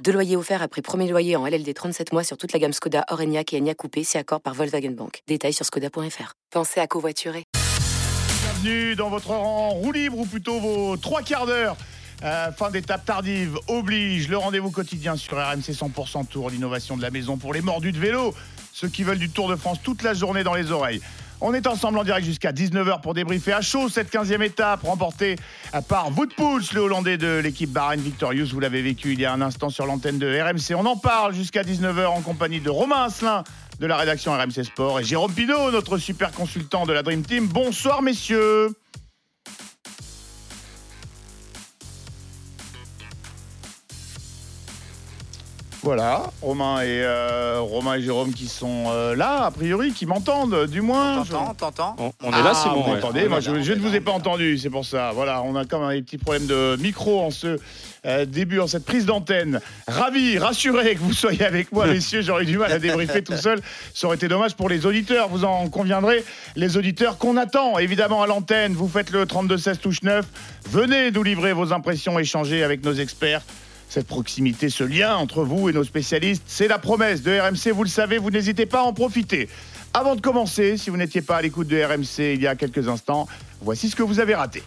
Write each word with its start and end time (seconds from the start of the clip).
Deux 0.00 0.12
loyers 0.12 0.36
offerts 0.36 0.62
après 0.62 0.82
premier 0.82 1.08
loyer 1.08 1.36
en 1.36 1.46
LLD 1.46 1.72
37 1.72 2.12
mois 2.12 2.24
sur 2.24 2.36
toute 2.36 2.52
la 2.52 2.58
gamme 2.58 2.72
Skoda, 2.72 3.04
Orenia 3.10 3.42
et 3.52 3.58
Enya 3.58 3.74
Coupé, 3.74 4.02
si 4.02 4.18
accord 4.18 4.40
par 4.40 4.54
Volkswagen 4.54 4.90
Bank. 4.90 5.22
Détails 5.28 5.52
sur 5.52 5.64
skoda.fr. 5.64 6.34
Pensez 6.50 6.80
à 6.80 6.86
covoiturer. 6.88 7.44
Bienvenue 8.42 8.96
dans 8.96 9.08
votre 9.08 9.28
rang 9.28 9.70
roue 9.70 9.92
libre 9.92 10.18
ou 10.18 10.26
plutôt 10.26 10.58
vos 10.58 10.96
trois 10.96 11.22
quarts 11.22 11.46
d'heure. 11.46 11.76
Euh, 12.24 12.50
fin 12.52 12.70
d'étape 12.70 13.04
tardive 13.04 13.58
oblige 13.68 14.28
le 14.28 14.36
rendez-vous 14.36 14.70
quotidien 14.70 15.16
sur 15.16 15.36
RMC 15.36 15.72
100% 15.72 16.26
Tour, 16.26 16.50
l'innovation 16.50 16.96
de 16.96 17.02
la 17.02 17.10
maison 17.10 17.36
pour 17.36 17.52
les 17.52 17.60
mordus 17.60 17.92
de 17.92 17.98
vélo, 17.98 18.34
ceux 18.72 18.88
qui 18.88 19.04
veulent 19.04 19.18
du 19.18 19.30
Tour 19.30 19.48
de 19.48 19.56
France 19.56 19.78
toute 19.82 20.02
la 20.02 20.14
journée 20.14 20.44
dans 20.44 20.54
les 20.54 20.72
oreilles. 20.72 21.00
On 21.44 21.54
est 21.54 21.66
ensemble 21.66 21.98
en 21.98 22.04
direct 22.04 22.24
jusqu'à 22.24 22.52
19h 22.52 23.00
pour 23.00 23.14
débriefer 23.14 23.52
à 23.52 23.62
chaud 23.62 23.88
cette 23.88 24.12
15e 24.12 24.42
étape 24.42 24.84
remportée 24.84 25.34
par 25.88 26.16
Wout 26.16 26.32
Poels, 26.36 26.62
le 26.72 26.82
Hollandais 26.82 27.18
de 27.18 27.40
l'équipe 27.42 27.68
Bahrain 27.68 27.96
Victorious. 27.96 28.46
Vous 28.52 28.60
l'avez 28.60 28.80
vécu 28.80 29.14
il 29.14 29.20
y 29.20 29.24
a 29.24 29.32
un 29.32 29.40
instant 29.40 29.68
sur 29.68 29.84
l'antenne 29.84 30.20
de 30.20 30.40
RMC. 30.40 30.76
On 30.76 30.86
en 30.86 30.96
parle 30.96 31.34
jusqu'à 31.34 31.64
19h 31.64 32.06
en 32.06 32.20
compagnie 32.20 32.60
de 32.60 32.70
Romain 32.70 33.02
Asselin 33.06 33.42
de 33.80 33.86
la 33.86 33.96
rédaction 33.96 34.32
RMC 34.32 34.62
Sport 34.62 35.00
et 35.00 35.04
Jérôme 35.04 35.32
Pinault, 35.32 35.72
notre 35.72 35.98
super 35.98 36.30
consultant 36.30 36.86
de 36.86 36.92
la 36.92 37.02
Dream 37.02 37.22
Team. 37.22 37.48
Bonsoir 37.48 38.02
messieurs. 38.02 38.68
Voilà, 45.84 46.30
Romain 46.42 46.80
et, 46.82 47.02
euh, 47.02 47.58
Romain 47.60 47.94
et 47.96 48.02
Jérôme 48.02 48.32
qui 48.32 48.46
sont 48.46 48.84
euh, 48.86 49.16
là, 49.16 49.46
a 49.46 49.50
priori, 49.50 49.92
qui 49.92 50.06
m'entendent, 50.06 50.66
du 50.68 50.80
moins. 50.80 51.24
T'entends, 51.24 51.54
t'entends 51.54 51.96
On, 51.98 52.12
on 52.22 52.28
est 52.28 52.42
là, 52.42 52.52
Ah, 52.52 52.54
Simon. 52.54 52.82
vous 52.82 52.88
ouais. 52.90 52.94
m'entendez 52.96 53.28
Moi, 53.28 53.40
je, 53.40 53.60
je 53.62 53.72
ne 53.72 53.80
vous 53.80 53.92
ai 53.92 54.00
pas 54.00 54.12
entendu, 54.12 54.58
c'est 54.58 54.70
pour 54.70 54.84
ça. 54.84 55.10
Voilà, 55.12 55.42
on 55.42 55.56
a 55.56 55.64
quand 55.64 55.80
même 55.84 55.96
des 55.98 56.02
petits 56.04 56.18
problèmes 56.18 56.46
de 56.46 56.76
micro 56.80 57.20
en 57.20 57.32
ce 57.32 57.58
euh, 58.06 58.24
début, 58.26 58.60
en 58.60 58.68
cette 58.68 58.84
prise 58.84 59.06
d'antenne. 59.06 59.60
Ravi, 59.88 60.38
rassuré 60.38 60.94
que 60.94 61.00
vous 61.00 61.12
soyez 61.12 61.44
avec 61.44 61.72
moi, 61.72 61.86
messieurs. 61.88 62.22
J'aurais 62.22 62.44
eu 62.44 62.46
du 62.46 62.58
mal 62.58 62.70
à 62.70 62.78
débriefer 62.78 63.24
tout 63.24 63.36
seul. 63.36 63.60
Ça 63.92 64.06
aurait 64.06 64.16
été 64.16 64.28
dommage 64.28 64.54
pour 64.54 64.68
les 64.68 64.86
auditeurs, 64.86 65.28
vous 65.28 65.44
en 65.44 65.68
conviendrez. 65.68 66.24
Les 66.54 66.76
auditeurs 66.76 67.18
qu'on 67.18 67.36
attend, 67.36 67.78
évidemment, 67.78 68.22
à 68.22 68.28
l'antenne. 68.28 68.72
Vous 68.74 68.86
faites 68.88 69.10
le 69.10 69.24
32-16 69.24 69.78
touche 69.78 70.02
9. 70.02 70.24
Venez 70.70 71.10
nous 71.10 71.24
livrer 71.24 71.52
vos 71.52 71.72
impressions, 71.72 72.20
échanger 72.20 72.62
avec 72.62 72.84
nos 72.84 72.94
experts. 72.94 73.42
Cette 73.92 74.06
proximité, 74.06 74.70
ce 74.70 74.84
lien 74.84 75.16
entre 75.16 75.44
vous 75.44 75.68
et 75.68 75.72
nos 75.74 75.84
spécialistes, 75.84 76.44
c'est 76.46 76.66
la 76.66 76.78
promesse 76.78 77.20
de 77.20 77.38
RMC, 77.38 77.74
vous 77.74 77.82
le 77.82 77.90
savez, 77.90 78.16
vous 78.16 78.30
n'hésitez 78.30 78.64
pas 78.64 78.78
à 78.78 78.84
en 78.84 78.94
profiter. 78.94 79.50
Avant 79.92 80.16
de 80.16 80.22
commencer, 80.22 80.78
si 80.78 80.88
vous 80.88 80.96
n'étiez 80.96 81.20
pas 81.20 81.36
à 81.36 81.42
l'écoute 81.42 81.68
de 81.68 81.76
RMC 81.76 82.32
il 82.32 82.40
y 82.40 82.46
a 82.46 82.56
quelques 82.56 82.88
instants, 82.88 83.28
voici 83.60 83.90
ce 83.90 83.94
que 83.94 84.02
vous 84.02 84.18
avez 84.18 84.34
raté. 84.34 84.62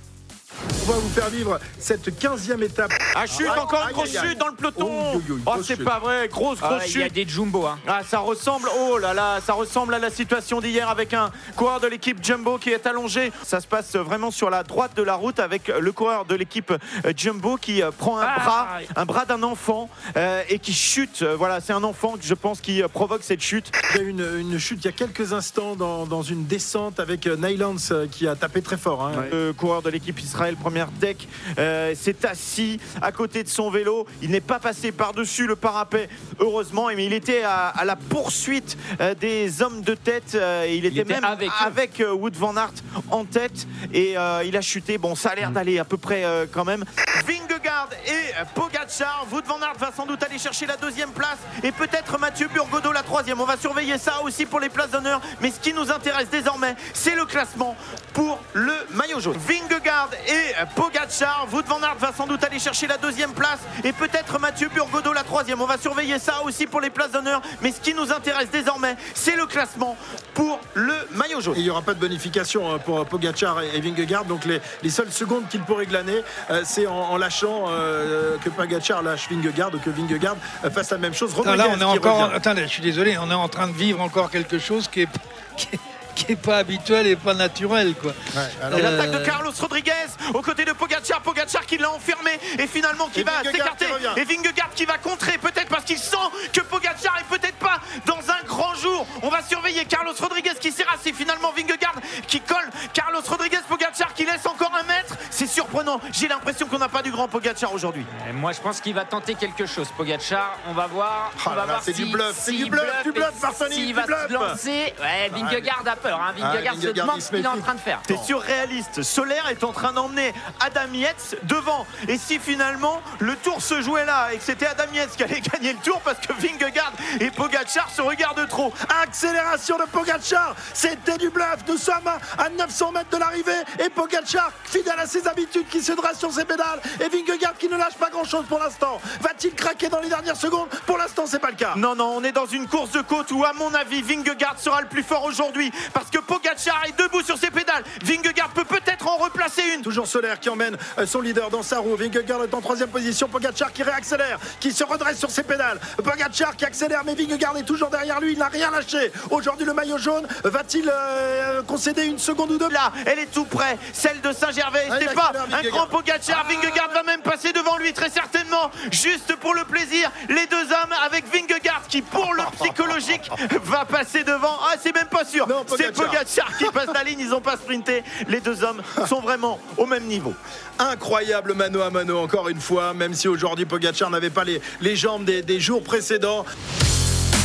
On 0.88 0.92
va 0.92 0.98
vous 1.00 1.09
faire 1.09 1.30
vivre 1.30 1.59
cette 1.80 2.08
15e 2.20 2.61
étape. 2.64 2.92
Ah, 3.16 3.25
chute, 3.25 3.48
encore 3.50 3.86
une 3.88 3.94
grosse 3.94 4.11
chute 4.11 4.38
dans 4.38 4.48
le 4.48 4.56
peloton. 4.56 4.89
Oh, 5.16 5.22
Oh, 5.47 5.52
c'est 5.64 5.75
chute. 5.75 5.84
pas 5.86 6.00
vrai, 6.00 6.28
grosse, 6.28 6.59
grosse 6.59 6.81
Ah, 6.81 6.86
Il 6.88 7.00
y 7.00 7.02
a 7.02 7.06
chute. 7.06 7.14
des 7.14 7.28
jumbo. 7.28 7.66
Hein. 7.66 7.80
Ah, 7.88 8.02
ça 8.08 8.20
ressemble, 8.20 8.70
oh 8.80 8.97
là 8.97 9.14
là, 9.14 9.39
ça 9.45 9.53
ressemble 9.53 9.94
à 9.95 10.00
la 10.00 10.09
situation 10.09 10.62
d'hier 10.62 10.89
avec 10.89 11.14
un 11.14 11.31
coureur 11.56 11.80
de 11.80 11.88
l'équipe 11.88 12.23
Jumbo 12.23 12.58
qui 12.58 12.70
est 12.70 12.86
allongé. 12.86 13.31
Ça 13.44 13.59
se 13.62 13.67
passe 13.67 13.95
vraiment 13.95 14.31
sur 14.31 14.50
la 14.50 14.64
droite 14.64 14.95
de 14.95 15.03
la 15.03 15.16
route 15.16 15.39
avec 15.39 15.67
le 15.67 15.92
coureur 15.92 16.25
de 16.25 16.36
l'équipe 16.36 16.72
euh, 16.72 17.14
Jumbo 17.16 17.58
qui 17.58 17.81
euh, 17.81 17.92
prend 17.92 18.17
un 18.19 18.25
Ah. 18.28 18.40
bras, 18.44 18.67
un 18.95 19.06
bras 19.06 19.25
d'un 19.25 19.44
enfant 19.44 19.90
euh, 20.17 20.42
et 20.50 20.59
qui 20.59 20.73
chute. 20.73 21.24
Voilà, 21.24 21.62
c'est 21.62 21.74
un 21.74 21.84
enfant, 21.84 22.16
je 22.22 22.34
pense, 22.34 22.62
qui 22.62 22.81
provoque 22.94 23.24
cette 23.24 23.41
chute. 23.41 23.72
Il 23.94 23.97
y 23.97 24.00
a 24.00 24.03
eu 24.03 24.09
une, 24.09 24.28
une 24.40 24.59
chute 24.59 24.80
il 24.84 24.85
y 24.85 24.90
a 24.90 24.91
quelques 24.94 25.34
instants 25.34 25.75
dans, 25.75 26.06
dans 26.06 26.22
une 26.22 26.46
descente 26.46 27.00
avec 27.00 27.25
Nylance 27.28 27.94
qui 28.12 28.28
a 28.28 28.35
tapé 28.35 28.62
très 28.62 28.78
fort. 28.78 29.06
hein. 29.06 29.12
Le 29.31 29.53
coureur 29.53 29.81
de 29.81 29.90
l'équipe 29.90 30.19
Israël 30.45 30.57
Première 30.57 30.91
Deck 30.91 31.28
euh, 31.57 31.95
s'est 31.95 32.23
assis 32.25 32.79
à 33.01 33.11
côté 33.11 33.41
de 33.44 33.50
son 33.50 33.72
vélo. 33.72 34.06
Il 34.22 34.29
n'est 34.29 34.41
pas 34.41 34.59
passé 34.59 34.91
par-dessus 34.91 35.47
le 35.47 35.56
parapet, 35.56 36.07
heureusement, 36.39 36.88
mais 36.95 37.06
il 37.06 37.13
était 37.13 37.41
à, 37.44 37.67
à 37.69 37.83
la 37.83 37.95
poursuite 37.95 38.78
euh, 39.01 39.16
des 39.16 39.63
hommes 39.63 39.81
de 39.81 39.95
tête. 39.95 40.35
euh, 40.35 40.66
et 40.66 40.75
il 40.75 40.85
était, 40.85 41.00
était 41.01 41.13
même 41.16 41.25
avec 41.66 42.00
euh, 42.00 42.11
Wood 42.13 42.35
Van 42.35 42.56
Aert 42.57 42.69
en 43.09 43.25
tête 43.25 43.66
et 43.91 44.16
il 44.45 44.57
a 44.57 44.61
chuté. 44.61 44.97
Bon, 45.00 45.16
ça 45.16 45.29
a 45.29 45.35
Mm. 45.35 45.39
l'air 45.39 45.51
d'aller 45.51 45.79
à 45.79 45.83
peu 45.85 45.97
près 45.97 46.23
quand 46.53 46.63
même. 46.63 46.85
Vingegaard 47.27 47.89
et 48.07 48.33
Pogacar. 48.53 49.25
Wood 49.31 49.45
Van 49.45 49.59
Aert 49.62 49.77
va 49.79 49.91
sans 49.95 50.06
doute 50.06 50.22
aller 50.23 50.38
chercher 50.38 50.66
la 50.66 50.77
deuxième 50.77 51.09
place 51.12 51.39
et 51.63 51.72
peut-être 51.72 52.17
Mathieu 52.19 52.47
Burgodeau 52.53 52.91
la 52.94 53.03
troisième. 53.03 53.41
On 53.41 53.45
va 53.45 53.57
surveiller 53.57 53.97
ça 53.97 54.22
aussi 54.23 54.45
pour 54.45 54.59
les 54.59 54.69
places 54.69 54.91
d'honneur. 54.91 55.19
Mais 55.41 55.51
ce 55.51 55.59
qui 55.59 55.73
nous 55.73 55.91
intéresse 55.91 56.29
désormais, 56.29 56.75
c'est 56.94 57.16
le 57.16 57.25
classement 57.25 57.75
pour 58.13 58.39
le 58.53 58.73
maillot 58.94 59.19
jaune. 59.19 59.38
Vingegaard 59.38 60.09
et 60.27 60.34
euh, 60.35 60.66
Pogacar. 60.75 61.47
Wood 61.51 61.66
Van 61.68 61.81
Aert 61.84 61.97
va 62.00 62.12
sans 62.12 62.25
doute 62.28 62.44
aller 62.44 62.59
chercher 62.59 62.88
la 62.88 62.97
deuxième 62.97 63.34
place 63.34 63.59
et 63.84 63.91
peut-être 63.91 64.40
Mathieu 64.40 64.69
Burgodeau 64.73 65.13
la 65.13 65.23
troisième. 65.23 65.62
On 65.62 65.66
va 65.66 65.78
surveiller 65.78 66.18
ça 66.19 66.41
aussi 66.44 66.66
pour 66.66 66.81
les 66.81 66.90
places 66.90 67.12
d'honneur. 67.12 67.41
Mais 67.62 67.72
ce 67.72 67.79
qui 67.79 67.94
nous 67.94 68.12
intéresse 68.12 68.50
désormais, 68.51 68.95
c'est 69.13 69.35
le 69.35 69.45
classement 69.45 69.95
pour 70.34 70.59
le 70.74 70.94
maillot 71.12 71.41
jaune. 71.41 71.56
Et 71.56 71.59
il 71.59 71.63
n'y 71.63 71.69
aura 71.69 71.81
pas 71.81 71.94
de 71.94 72.00
bonification 72.00 72.74
hein, 72.74 72.79
pour 72.79 73.06
Pogachar 73.06 73.62
et 73.62 73.75
et 73.75 73.81
Vingegaard. 73.81 74.25
Donc 74.25 74.45
les, 74.45 74.62
les 74.84 74.90
seules 74.90 75.12
secondes 75.12 75.47
qu'il 75.50 75.62
pourrait 75.62 75.85
glaner, 75.85 76.24
euh, 76.50 76.62
c'est 76.63 76.88
en, 76.88 76.94
en 76.94 77.18
lâchant 77.18 77.66
euh, 77.69 78.38
que 78.38 78.50
Pogachar 78.50 79.03
lâche 79.03 79.29
Vingegaard 79.29 79.74
ou 79.74 79.79
que 79.79 79.90
Vingegaard 79.90 80.38
euh, 80.63 80.69
fasse 80.69 80.91
la 80.91 80.97
même 80.97 81.13
chose. 81.13 81.34
Attends, 81.38 81.56
là, 81.56 81.68
on 81.69 81.79
est 81.79 81.84
encore. 81.84 82.22
revient. 82.24 82.35
Attendez, 82.35 82.63
je 82.63 82.68
suis 82.69 82.84
désolé, 82.84 83.18
on 83.18 83.29
est 83.29 83.34
en 83.35 83.50
train 83.50 83.68
de 83.68 83.74
vivre 83.74 84.01
encore 84.01 84.29
quelque 84.29 84.59
chose 84.59 84.88
qui 84.88 85.01
est, 85.01 85.09
qui 85.57 85.68
est, 85.74 85.79
qui 86.16 86.31
est 86.31 86.36
pas 86.36 86.58
habituel 86.58 87.08
et 87.08 87.16
pas 87.16 87.34
naturel, 87.34 87.94
quoi. 87.96 88.12
Ouais, 88.36 88.42
alors, 88.64 88.80
Et 88.80 88.86
Euh, 88.86 88.92
l'attaque 88.98 89.12
de 89.12 89.26
Carlos 89.26 89.52
Rodriguez 89.59 89.92
aux 90.34 90.42
côtés 90.42 90.66
de 90.66 90.72
Pogacar, 90.74 91.22
Pogacar 91.22 91.66
qui 91.66 91.78
l'a 91.78 91.92
enfermé 91.92 92.31
et 92.58 92.68
finalement 92.68 93.08
qui 93.08 93.22
Et 93.22 93.24
va 93.24 93.31
Vingegaard 93.44 93.76
s'écarter 93.78 93.86
et 94.18 94.24
Vingegaard 94.24 94.70
qui 94.75 94.86
va 94.86 94.98
contrer 94.98 95.38
peut-être 95.38 95.68
parce 95.70 95.84
qu'il 95.84 95.98
sent 96.00 96.16
que 96.54 96.62
Pogacar 96.62 97.18
est 97.20 97.30
peut-être 97.38 97.58
pas 97.58 97.80
dans 98.06 98.18
un 98.31 98.46
grand 98.48 98.74
jour. 98.75 99.06
On 99.22 99.30
va 99.30 99.42
surveiller 99.44 99.86
Carlos 99.86 100.14
Rodriguez 100.20 100.52
qui 100.59 100.72
s'est 100.72 100.84
rassé 100.84 101.14
finalement 101.14 101.52
Vingegaard 101.56 101.96
qui 102.28 102.40
colle 102.42 102.70
Carlos 102.94 103.22
Rodriguez 103.28 103.59
Pogacar 103.68 104.14
qui 104.14 104.25
laisse 104.25 104.46
encore 104.46 104.72
un 104.80 104.84
mètre. 104.84 105.16
C'est 105.30 105.48
surprenant. 105.48 106.00
J'ai 106.12 106.28
l'impression 106.28 106.68
qu'on 106.68 106.78
n'a 106.80 106.90
pas 106.90 107.02
du 107.02 107.12
grand 107.12 107.28
Pogacar 107.28 107.74
aujourd'hui. 107.74 108.06
Et 108.30 108.34
moi, 108.34 108.52
je 108.54 108.62
pense 108.62 108.80
qu'il 108.81 108.94
va 108.94 109.06
tenter 109.06 109.36
quelque 109.36 109.66
chose, 109.66 109.88
Pogachar. 109.98 110.58
On 110.68 110.74
va 110.74 110.88
voir. 110.88 111.31
Oh 111.36 111.42
on 111.46 111.50
là 111.50 111.56
va 111.56 111.62
là, 111.62 111.66
voir 111.74 111.84
c'est 111.84 111.94
du 111.94 112.06
si- 112.06 112.12
bluff, 112.12 112.34
c'est 112.38 112.52
s'il 112.52 112.64
du 112.66 112.70
bluff, 112.70 112.86
du 113.04 113.09
et 113.09 113.12
bluff, 113.12 113.31
Marcelin, 113.42 113.70
S'il 113.75 113.88
du 113.88 113.94
va 113.94 114.04
se 114.04 114.08
bluff. 114.08 114.31
lancer. 114.31 114.94
Ouais, 115.00 115.30
Vingegaard 115.34 115.84
a 115.86 115.96
peur. 116.06 116.22
Hein. 116.22 116.34
Vingegaard 116.38 116.76
Ah, 116.78 116.82
se 116.82 116.88
demande 116.88 117.22
ce 117.22 117.30
qu'il 117.30 117.44
est 117.44 117.48
en 117.48 117.60
train 117.60 117.74
de 117.76 117.80
faire. 117.80 118.02
C'est 118.08 118.24
surréaliste. 118.24 119.02
Solaire 119.04 119.48
est 119.50 119.64
en 119.64 119.72
train 119.72 119.94
d'emmener 119.94 120.34
Adam 120.60 120.94
Yates 120.94 121.36
devant. 121.44 121.86
Et 122.08 122.18
si 122.18 122.40
finalement 122.40 123.02
le 123.20 123.36
tour 123.38 123.62
se 123.62 123.82
jouait 123.82 124.06
là 124.06 124.30
et 124.34 124.38
que 124.38 124.44
c'était 124.44 124.68
Adam 124.68 124.92
Yates 124.94 125.16
qui 125.16 125.24
allait 125.24 125.42
gagner 125.54 125.74
le 125.74 125.80
tour 125.80 126.02
parce 126.02 126.20
que 126.20 126.34
Vingegaard 126.34 126.94
et 127.20 127.32
Pogacar 127.32 127.90
se 127.90 128.02
regardent 128.02 128.48
trop. 128.48 128.72
Accélération 129.02 129.78
de 129.78 129.84
Pogacar, 129.86 130.56
c'était 130.74 131.18
du 131.18 131.30
bluff. 131.30 131.58
Nous 131.68 131.78
sommes 131.78 132.10
à 132.38 132.50
900 132.50 132.92
mètres 132.92 133.10
de 133.10 133.18
l'arrivée 133.18 133.62
et 133.84 133.90
Pogacar, 133.90 134.52
fidèle 134.66 135.00
à 135.00 135.08
ses 135.08 135.28
habitudes, 135.28 135.68
qui 135.70 135.82
se 135.82 135.94
dresse 135.94 136.20
sur 136.20 136.32
ses 136.32 136.46
pédales 136.46 136.82
et 137.00 137.10
Vingegaard 137.10 137.56
qui 137.58 137.68
ne 137.70 137.78
lâche 137.78 137.96
pas 137.96 138.10
grand-chose 138.10 138.46
pour 138.48 138.60
l'instant. 138.60 139.00
Va-t-il 139.22 139.54
craquer 139.56 139.90
dans 139.90 140.00
les 140.00 140.10
dernières 140.10 140.36
secondes? 140.38 140.70
Pour 140.86 140.98
l'instant, 140.98 141.24
c'est 141.26 141.40
pas 141.40 141.50
le 141.50 141.56
cas. 141.56 141.74
Non, 141.76 141.96
non, 141.96 142.14
on 142.16 142.24
est 142.24 142.32
dans 142.32 142.46
une 142.46 142.68
course 142.68 142.92
de 142.92 143.02
côte 143.02 143.32
où, 143.32 143.44
à 143.44 143.54
mon 143.54 143.74
avis, 143.74 144.02
Vingegaard 144.02 144.60
sera 144.60 144.82
le 144.82 144.88
plus 144.88 145.04
fort 145.04 145.24
aujourd'hui 145.24 145.72
parce 145.95 146.09
que 146.09 146.17
Pogacar 146.17 146.83
est 146.85 147.01
debout 147.01 147.22
sur 147.22 147.38
ses 147.38 147.50
pédales. 147.50 147.83
Vingegaard 148.03 148.50
peut 148.50 148.66
peut-être 148.66 149.07
en 149.07 149.15
replacer 149.15 149.62
une. 149.74 149.81
Toujours 149.81 150.06
Solaire 150.06 150.42
qui 150.42 150.50
emmène 150.50 150.77
euh, 150.97 151.06
son 151.06 151.21
leader 151.21 151.50
dans 151.50 151.63
sa 151.63 151.80
roue. 151.80 151.95
Vingegaard 151.95 152.44
est 152.44 152.53
en 152.53 152.59
troisième 152.59 152.89
position. 152.89 153.30
Pogacar 153.30 153.71
qui 153.71 153.81
réaccélère, 153.81 154.38
qui 154.59 154.74
se 154.74 154.83
redresse 154.83 155.18
sur 155.18 155.31
ses 155.31 155.44
pédales. 155.44 155.80
Pogacar 156.03 156.57
qui 156.57 156.65
accélère, 156.65 157.03
mais 157.06 157.15
Vingegaard 157.15 157.56
est 157.57 157.63
toujours 157.63 157.89
derrière 157.89 158.19
lui. 158.19 158.33
Il 158.33 158.39
n'a 158.39 158.50
rien 158.50 158.71
lâché. 158.71 159.09
Aujourd'hui, 159.30 159.65
le 159.65 159.74
maillot 159.74 159.97
jaune 159.97 160.27
va-t-il 160.44 160.92
euh, 160.94 161.63
concéder 161.63 162.03
une 162.03 162.19
seconde 162.19 162.51
ou 162.51 162.57
deux? 162.57 162.69
Là, 162.69 162.91
elle 163.06 163.19
est 163.19 163.31
tout 163.31 163.45
près, 163.45 163.77
celle 163.94 164.19
de 164.19 164.33
Saint-Gervais. 164.33 164.88
Ah, 164.91 164.95
C'est 165.00 165.13
pas 165.13 165.31
un 165.53 165.63
grand 165.69 165.88
Pogacar. 165.88 166.45
Vingegaard 166.45 166.89
va 166.94 167.03
même 167.03 167.21
passer 167.21 167.53
devant 167.53 167.77
lui, 167.77 167.94
très 167.94 168.09
certainement, 168.09 168.69
juste 168.91 169.33
pour 169.38 169.53
le 169.53 169.63
plaisir. 169.63 170.12
Les 170.27 170.45
deux 170.48 170.63
hommes 170.63 170.94
avec 171.06 171.24
Vingegaard 171.33 171.83
qui, 171.88 172.01
pour 172.01 172.33
le 172.33 172.44
psychologique, 172.59 173.30
va 173.63 173.86
passer 173.86 174.25
devant. 174.25 174.57
Ah, 174.69 174.75
c'est 174.81 174.94
même 174.94 175.07
pas 175.07 175.24
sûr. 175.24 175.48
C'est 175.86 176.04
Pogacar. 176.04 176.58
Qui 176.58 176.66
passe 176.66 176.90
la 176.94 177.04
ligne. 177.04 177.20
Ils 177.20 177.34
ont 177.34 177.42
pas 177.42 177.58
sprinté. 177.58 178.04
Les 178.28 178.40
deux 178.40 178.64
hommes 178.64 178.82
sont 179.08 179.22
vraiment 179.22 179.60
au 179.78 179.86
même 179.86 180.06
niveau. 180.06 180.34
Incroyable 180.80 181.54
mano 181.54 181.82
à 181.82 181.90
mano 181.90 182.20
encore 182.20 182.50
une 182.50 182.60
fois, 182.62 182.94
même 182.94 183.14
si 183.14 183.28
aujourd'hui 183.28 183.66
Pogacar 183.66 184.10
n'avait 184.10 184.30
pas 184.30 184.44
les, 184.44 184.62
les 184.82 184.96
jambes 184.96 185.26
des, 185.26 185.42
des 185.42 185.60
jours 185.60 185.84
précédents. 185.84 186.46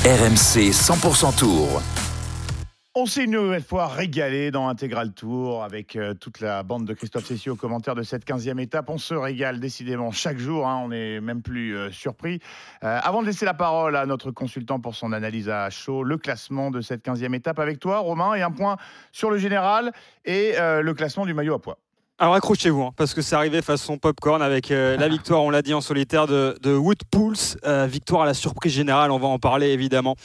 RMC 0.05 0.71
100% 0.73 1.37
Tour. 1.37 1.83
On 2.97 3.07
s'est 3.07 3.23
une 3.23 3.31
nouvelle 3.31 3.63
fois 3.63 3.87
régalé 3.87 4.51
dans 4.51 4.67
Intégral 4.67 5.13
Tour 5.13 5.63
avec 5.63 5.95
euh, 5.95 6.13
toute 6.13 6.41
la 6.41 6.65
bande 6.65 6.87
de 6.87 6.93
Christophe 6.93 7.25
Cessieux 7.25 7.53
au 7.53 7.57
commentaire 7.57 7.95
de 7.95 8.03
cette 8.03 8.27
15e 8.27 8.59
étape. 8.59 8.91
On 8.91 8.99
se 8.99 9.15
régale 9.15 9.61
décidément 9.61 10.11
chaque 10.11 10.39
jour, 10.39 10.67
hein, 10.67 10.81
on 10.83 10.89
n'est 10.89 11.21
même 11.21 11.41
plus 11.41 11.77
euh, 11.77 11.93
surpris. 11.93 12.41
Euh, 12.83 12.99
avant 13.01 13.23
de 13.23 13.29
laisser 13.29 13.45
la 13.45 13.55
parole 13.55 13.95
à 13.95 14.07
notre 14.07 14.33
consultant 14.33 14.81
pour 14.81 14.97
son 14.97 15.13
analyse 15.13 15.49
à 15.49 15.71
chaud, 15.71 16.03
le 16.03 16.19
classement 16.19 16.73
de 16.73 16.81
cette 16.81 17.05
15e 17.05 17.33
étape 17.33 17.61
avec 17.61 17.79
toi, 17.79 18.01
Romain, 18.01 18.35
et 18.35 18.43
un 18.43 18.51
point 18.51 18.77
sur 19.13 19.31
le 19.31 19.39
général 19.39 19.93
et 20.25 20.55
le 20.59 20.93
classement 20.93 21.27
du 21.27 21.33
maillot 21.33 21.55
à 21.55 21.61
poids. 21.61 21.79
Alors 22.23 22.35
accrochez-vous, 22.35 22.83
hein, 22.83 22.93
parce 22.99 23.15
que 23.15 23.23
c'est 23.23 23.35
arrivé 23.35 23.63
façon 23.63 23.97
popcorn 23.97 24.43
avec 24.43 24.71
euh, 24.71 24.95
la 24.99 25.09
victoire, 25.09 25.43
on 25.43 25.49
l'a 25.49 25.63
dit 25.63 25.73
en 25.73 25.81
solitaire, 25.81 26.27
de, 26.27 26.55
de 26.61 26.75
Wood 26.75 26.99
euh, 27.65 27.87
victoire 27.91 28.23
à 28.23 28.27
la 28.27 28.35
surprise 28.35 28.75
générale, 28.75 29.11
on 29.11 29.19
va 29.19 29.29
en 29.29 29.39
parler 29.39 29.69
évidemment. 29.69 30.17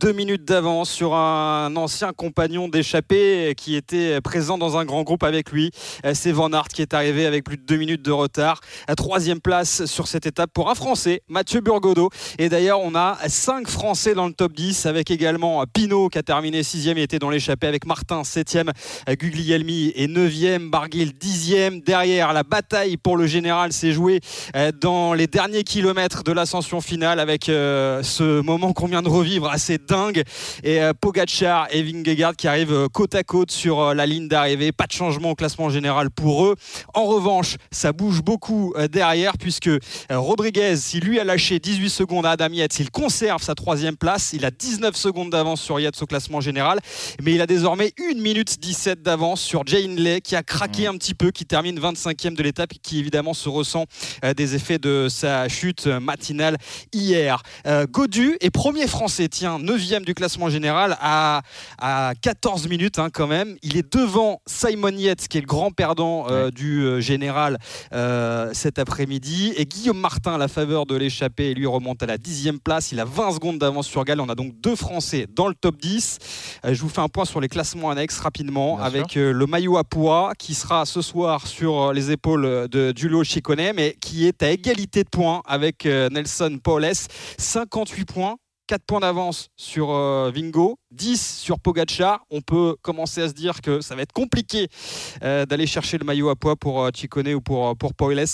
Deux 0.00 0.10
minutes 0.10 0.44
d'avance 0.44 0.90
sur 0.90 1.14
un 1.14 1.76
ancien 1.76 2.12
compagnon 2.12 2.66
d'échappée 2.66 3.54
qui 3.56 3.76
était 3.76 4.20
présent 4.20 4.58
dans 4.58 4.78
un 4.78 4.84
grand 4.84 5.04
groupe 5.04 5.22
avec 5.22 5.52
lui. 5.52 5.70
Euh, 6.04 6.10
c'est 6.12 6.32
Van 6.32 6.52
Aert 6.52 6.66
qui 6.66 6.82
est 6.82 6.92
arrivé 6.92 7.24
avec 7.24 7.44
plus 7.44 7.56
de 7.56 7.62
deux 7.62 7.76
minutes 7.76 8.02
de 8.02 8.10
retard. 8.10 8.60
Troisième 8.96 9.40
place 9.40 9.84
sur 9.84 10.08
cette 10.08 10.26
étape 10.26 10.50
pour 10.52 10.70
un 10.70 10.74
Français, 10.74 11.22
Mathieu 11.28 11.60
Burgodeau. 11.60 12.10
Et 12.38 12.48
d'ailleurs, 12.48 12.80
on 12.80 12.96
a 12.96 13.16
cinq 13.28 13.68
Français 13.68 14.14
dans 14.14 14.26
le 14.26 14.32
top 14.32 14.54
10, 14.54 14.86
avec 14.86 15.08
également 15.12 15.62
Pinot 15.72 16.08
qui 16.08 16.18
a 16.18 16.24
terminé 16.24 16.64
sixième 16.64 16.98
et 16.98 17.02
était 17.02 17.20
dans 17.20 17.30
l'échappée, 17.30 17.68
avec 17.68 17.86
Martin 17.86 18.24
septième, 18.24 18.72
Guglielmi 19.08 19.92
et 19.94 20.08
neuvième, 20.08 20.68
Barguil 20.68 21.12
dixième 21.12 21.43
Derrière, 21.44 22.32
la 22.32 22.42
bataille 22.42 22.96
pour 22.96 23.18
le 23.18 23.26
général 23.26 23.70
s'est 23.72 23.92
jouée 23.92 24.20
euh, 24.56 24.72
dans 24.72 25.12
les 25.12 25.26
derniers 25.26 25.62
kilomètres 25.62 26.22
de 26.22 26.32
l'ascension 26.32 26.80
finale 26.80 27.20
avec 27.20 27.50
euh, 27.50 28.02
ce 28.02 28.40
moment 28.40 28.72
qu'on 28.72 28.86
vient 28.86 29.02
de 29.02 29.10
revivre 29.10 29.50
assez 29.50 29.76
dingue. 29.76 30.22
Et 30.62 30.80
euh, 30.80 30.94
Pogacar 30.98 31.66
et 31.70 31.82
Vingegaard 31.82 32.34
qui 32.36 32.48
arrivent 32.48 32.88
côte 32.94 33.14
à 33.14 33.22
côte 33.24 33.50
sur 33.50 33.94
la 33.94 34.06
ligne 34.06 34.26
d'arrivée. 34.26 34.72
Pas 34.72 34.86
de 34.86 34.92
changement 34.92 35.32
au 35.32 35.34
classement 35.34 35.68
général 35.68 36.10
pour 36.10 36.46
eux. 36.46 36.56
En 36.94 37.04
revanche, 37.04 37.56
ça 37.70 37.92
bouge 37.92 38.22
beaucoup 38.22 38.72
derrière 38.90 39.36
puisque 39.36 39.70
Rodriguez, 40.10 40.76
si 40.76 41.00
lui 41.00 41.20
a 41.20 41.24
lâché 41.24 41.58
18 41.58 41.90
secondes 41.90 42.24
à 42.24 42.30
Adam 42.30 42.48
Yates, 42.48 42.78
il 42.80 42.90
conserve 42.90 43.42
sa 43.42 43.54
troisième 43.54 43.96
place. 43.96 44.32
Il 44.32 44.46
a 44.46 44.50
19 44.50 44.96
secondes 44.96 45.30
d'avance 45.30 45.60
sur 45.60 45.78
Yates 45.78 46.00
au 46.00 46.06
classement 46.06 46.40
général. 46.40 46.80
Mais 47.22 47.32
il 47.32 47.42
a 47.42 47.46
désormais 47.46 47.92
1 48.00 48.14
minute 48.18 48.58
17 48.60 49.02
d'avance 49.02 49.42
sur 49.42 49.66
Jay 49.66 49.84
Hindley 49.84 50.22
qui 50.22 50.36
a 50.36 50.42
craqué 50.42 50.86
un 50.86 50.96
petit 50.96 51.14
peu 51.14 51.32
qui 51.34 51.44
termine 51.44 51.78
25e 51.78 52.34
de 52.34 52.42
l'étape 52.42 52.72
et 52.72 52.78
qui 52.78 52.98
évidemment 52.98 53.34
se 53.34 53.48
ressent 53.48 53.84
euh, 54.24 54.32
des 54.32 54.54
effets 54.54 54.78
de 54.78 55.08
sa 55.10 55.48
chute 55.48 55.86
matinale 55.86 56.56
hier. 56.92 57.42
Euh, 57.66 57.86
Godu 57.86 58.36
est 58.40 58.50
premier 58.50 58.86
français, 58.86 59.28
tiens, 59.28 59.58
9e 59.58 60.04
du 60.04 60.14
classement 60.14 60.48
général 60.48 60.96
à, 61.00 61.42
à 61.78 62.12
14 62.22 62.68
minutes 62.68 62.98
hein, 62.98 63.08
quand 63.12 63.26
même. 63.26 63.56
Il 63.62 63.76
est 63.76 63.92
devant 63.92 64.40
Simon 64.46 64.96
Yates 64.96 65.28
qui 65.28 65.38
est 65.38 65.40
le 65.40 65.46
grand 65.46 65.70
perdant 65.70 66.26
euh, 66.30 66.50
du 66.50 67.02
général 67.02 67.58
cet 68.52 68.78
après-midi 68.78 69.52
et 69.56 69.66
Guillaume 69.66 69.98
Martin, 69.98 70.38
la 70.38 70.48
faveur 70.48 70.86
de 70.86 70.94
l'échappée, 70.94 71.54
lui 71.54 71.66
remonte 71.66 72.02
à 72.02 72.06
la 72.06 72.18
10e 72.18 72.58
place. 72.58 72.92
Il 72.92 73.00
a 73.00 73.04
20 73.04 73.32
secondes 73.32 73.58
d'avance 73.58 73.86
sur 73.86 74.04
Gall. 74.04 74.20
On 74.20 74.28
a 74.28 74.34
donc 74.34 74.52
deux 74.60 74.76
Français 74.76 75.26
dans 75.34 75.48
le 75.48 75.54
top 75.54 75.76
10. 75.80 76.18
je 76.64 76.80
vous 76.80 76.88
fais 76.88 77.00
un 77.00 77.08
point 77.08 77.24
sur 77.24 77.40
les 77.40 77.48
classements 77.48 77.90
annexes 77.90 78.20
rapidement 78.20 78.78
avec 78.78 79.14
le 79.14 79.46
maillot 79.46 79.76
à 79.76 79.84
poids 79.84 80.32
qui 80.38 80.54
sera 80.54 80.86
ce 80.86 81.02
soir 81.02 81.13
sur 81.44 81.92
les 81.92 82.10
épaules 82.10 82.68
de 82.68 82.90
Dulo 82.90 83.22
Chicone, 83.22 83.72
mais 83.74 83.96
qui 84.00 84.26
est 84.26 84.42
à 84.42 84.50
égalité 84.50 85.04
de 85.04 85.08
points 85.08 85.42
avec 85.46 85.86
euh, 85.86 86.08
Nelson 86.10 86.58
Paules. 86.62 86.90
58 87.38 88.04
points 88.04 88.36
4 88.66 88.82
points 88.84 89.00
d'avance 89.00 89.50
sur 89.56 89.90
euh, 89.90 90.32
Vingo, 90.34 90.78
10 90.90 91.38
sur 91.38 91.60
Pogacar. 91.60 92.24
On 92.30 92.40
peut 92.40 92.76
commencer 92.82 93.20
à 93.20 93.28
se 93.28 93.34
dire 93.34 93.60
que 93.60 93.80
ça 93.80 93.94
va 93.94 94.02
être 94.02 94.12
compliqué 94.12 94.68
euh, 95.22 95.44
d'aller 95.46 95.66
chercher 95.66 95.98
le 95.98 96.04
maillot 96.04 96.30
à 96.30 96.34
poids 96.34 96.56
pour 96.56 96.88
Chicone 96.94 97.34
ou 97.34 97.40
pour, 97.40 97.76
pour 97.76 97.94
Paules. 97.94 98.24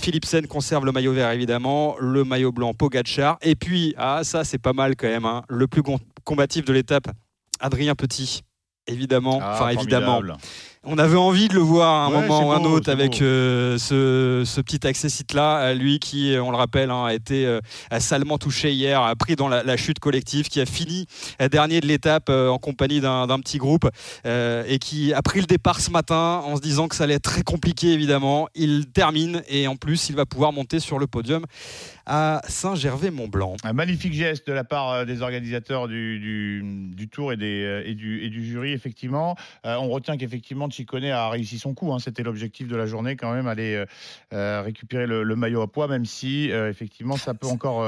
Philipsen 0.00 0.46
conserve 0.46 0.84
le 0.84 0.92
maillot 0.92 1.12
vert 1.12 1.30
évidemment, 1.30 1.94
le 2.00 2.24
maillot 2.24 2.52
blanc 2.52 2.72
Pogacar. 2.72 3.36
Et 3.42 3.54
puis, 3.54 3.94
ah, 3.98 4.24
ça 4.24 4.44
c'est 4.44 4.58
pas 4.58 4.72
mal 4.72 4.96
quand 4.96 5.08
même, 5.08 5.26
hein, 5.26 5.42
le 5.48 5.68
plus 5.68 5.82
combatif 6.24 6.64
de 6.64 6.72
l'étape, 6.72 7.08
Adrien 7.60 7.94
Petit. 7.94 8.42
Évidemment, 8.88 9.40
ah, 9.42 9.54
enfin 9.54 9.68
évidemment 9.68 10.22
on 10.86 10.98
avait 10.98 11.16
envie 11.16 11.48
de 11.48 11.54
le 11.54 11.60
voir 11.60 11.94
à 11.94 12.06
un 12.06 12.10
moment 12.10 12.48
ou 12.48 12.52
un 12.52 12.64
autre 12.64 12.90
avec 12.90 13.20
euh, 13.20 13.76
ce, 13.76 14.60
petit 14.60 14.86
accès-site 14.86 15.34
là, 15.34 15.74
lui 15.74 15.98
qui, 15.98 16.36
on 16.40 16.50
le 16.50 16.56
rappelle, 16.56 16.90
hein, 16.90 17.04
a 17.06 17.14
été 17.14 17.44
euh, 17.44 17.60
salement 17.98 18.38
touché 18.38 18.72
hier, 18.72 19.02
a 19.02 19.14
pris 19.16 19.36
dans 19.36 19.48
la, 19.48 19.76
chute 19.76 19.98
collective, 19.98 20.48
qui 20.48 20.60
a 20.60 20.66
fini 20.66 21.06
euh, 21.42 21.48
dernier 21.48 21.80
de 21.80 21.86
l'étape 21.86 22.30
en 22.30 22.58
compagnie 22.58 23.00
d'un 23.00 23.26
petit 23.40 23.58
groupe 23.58 23.88
et 24.24 24.78
qui 24.78 25.12
a 25.12 25.22
pris 25.22 25.40
le 25.40 25.46
départ 25.46 25.80
ce 25.80 25.90
matin 25.90 26.42
en 26.44 26.56
se 26.56 26.60
disant 26.60 26.88
que 26.88 26.94
ça 26.94 27.04
allait 27.04 27.14
être 27.14 27.30
très 27.30 27.42
compliqué 27.42 27.92
évidemment. 27.92 28.48
Il 28.54 28.86
termine 28.86 29.42
et 29.48 29.66
en 29.66 29.76
plus 29.76 30.08
il 30.08 30.16
va 30.16 30.24
pouvoir 30.24 30.52
monter 30.52 30.80
sur 30.80 30.98
le 30.98 31.06
podium 31.06 31.44
à 32.06 32.40
Saint-Gervais-Mont-Blanc. 32.48 33.56
Un 33.64 33.72
magnifique 33.72 34.14
geste 34.14 34.46
de 34.46 34.52
la 34.52 34.64
part 34.64 35.04
des 35.06 35.22
organisateurs 35.22 35.88
du, 35.88 37.08
Tour 37.12 37.32
et, 37.32 37.36
des, 37.36 37.82
et, 37.86 37.94
du, 37.94 38.44
jury, 38.44 38.72
effectivement. 38.72 39.36
on 39.64 39.88
retient 39.88 40.16
qu'effectivement 40.16 40.68
Chicone 40.70 41.04
a 41.04 41.28
réussi 41.30 41.58
son 41.58 41.74
coup. 41.74 41.92
Hein. 41.92 41.98
C'était 41.98 42.22
l'objectif 42.22 42.68
de 42.68 42.76
la 42.76 42.86
journée 42.86 43.16
quand 43.16 43.32
même, 43.32 43.46
aller 43.46 43.74
euh, 43.74 43.86
euh, 44.32 44.62
récupérer 44.62 45.06
le, 45.06 45.36
maillot 45.36 45.62
à 45.62 45.70
poids, 45.70 45.88
même 45.88 46.04
si 46.04 46.50
euh, 46.50 46.70
effectivement 46.70 47.16
ça 47.16 47.34
peut 47.34 47.46
encore 47.46 47.84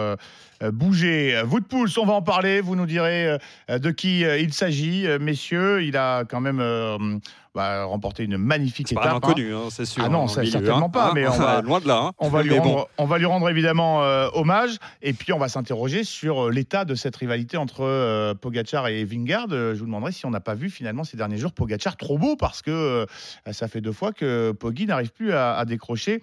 bouger. 0.73 1.41
Vous 1.44 1.61
de 1.61 1.64
Pouls, 1.64 1.99
on 1.99 2.06
va 2.06 2.14
en 2.14 2.23
parler. 2.23 2.61
Vous 2.61 2.76
nous 2.76 2.87
direz 2.87 3.38
de 3.69 3.91
qui 3.91 4.21
il 4.21 4.53
s'agit, 4.53 5.06
messieurs. 5.21 5.82
Il 5.82 5.97
a 5.97 6.25
quand 6.25 6.41
même 6.41 7.21
va 7.55 7.85
remporter 7.85 8.25
une 8.25 8.37
magnifique 8.37 8.93
étape. 8.93 9.05
Pas 9.05 9.15
inconnu, 9.15 9.55
hein. 9.55 9.62
hein, 9.67 9.69
c'est 9.71 9.85
sûr. 9.85 10.03
Ah 10.05 10.09
non, 10.09 10.29
certainement 10.29 10.87
hein. 10.87 10.89
pas, 10.91 11.12
mais 11.15 11.27
on 11.27 11.33
va, 11.39 11.61
loin 11.62 11.81
de 11.81 11.89
là. 11.89 12.12
On, 12.19 12.29
va 12.29 12.43
lui 12.43 12.59
rendre, 12.59 12.89
on 12.99 13.06
va 13.06 13.19
lui 13.19 13.27
rendre 13.27 13.49
évidemment 13.49 14.03
euh, 14.03 14.29
hommage, 14.35 14.77
et 15.03 15.12
puis 15.12 15.33
on 15.33 15.39
va 15.39 15.49
s'interroger 15.49 16.05
sur 16.05 16.47
euh, 16.47 16.50
l'état 16.50 16.85
de 16.85 16.95
cette 16.95 17.17
rivalité 17.17 17.56
entre 17.56 17.85
euh, 17.85 18.35
Pogachar 18.35 18.89
et 18.89 19.05
Vingard. 19.05 19.49
Je 19.50 19.79
vous 19.79 19.87
demanderai 19.87 20.12
si 20.12 20.27
on 20.27 20.31
n'a 20.31 20.41
pas 20.41 20.55
vu 20.55 20.71
finalement 20.71 21.05
ces 21.05 21.17
derniers 21.17 21.39
jours 21.39 21.53
Pogachar 21.53 21.97
trop 21.97 22.19
beau, 22.19 22.37
parce 22.37 22.62
que 22.62 23.06
ça 23.50 23.69
fait 23.69 23.81
deux 23.81 23.93
fois 23.93 24.12
que 24.12 24.53
Poggi 24.53 24.87
n'arrive 24.87 25.12
plus 25.12 25.33
à, 25.33 25.65
décrocher 25.65 26.23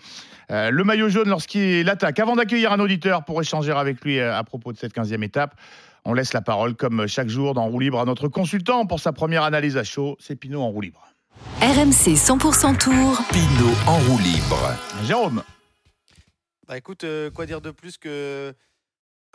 le 0.49 0.83
maillot 0.83 1.09
jaune 1.09 1.29
lorsqu'il 1.29 1.89
attaque. 1.89 2.19
Avant 2.19 2.35
d'accueillir 2.35 2.71
un 2.71 2.79
auditeur 2.79 3.23
pour 3.23 3.41
échanger 3.41 3.71
avec 3.71 4.03
lui 4.03 4.19
à 4.19 4.43
propos 4.43 4.73
de 4.73 4.77
cette 4.77 4.95
15e 4.95 5.23
étape, 5.23 5.55
on 6.05 6.13
laisse 6.13 6.33
la 6.33 6.41
parole, 6.41 6.75
comme 6.75 7.07
chaque 7.07 7.29
jour 7.29 7.53
dans 7.53 7.65
Roue 7.65 7.79
Libre, 7.79 7.99
à 7.99 8.05
notre 8.05 8.27
consultant 8.27 8.85
pour 8.85 8.99
sa 8.99 9.11
première 9.11 9.43
analyse 9.43 9.75
à 9.75 9.83
chaud. 9.83 10.17
C'est 10.19 10.35
Pinot 10.35 10.61
en 10.61 10.69
roue 10.69 10.81
libre. 10.81 11.07
RMC 11.61 12.15
100% 12.15 12.77
Tour. 12.77 13.21
Pinot 13.31 13.73
en 13.87 13.97
roue 13.97 14.19
libre. 14.19 14.77
Jérôme. 15.03 15.43
Bah 16.67 16.77
écoute, 16.77 17.03
euh, 17.03 17.29
quoi 17.31 17.45
dire 17.45 17.61
de 17.61 17.71
plus 17.71 17.97
que 17.97 18.53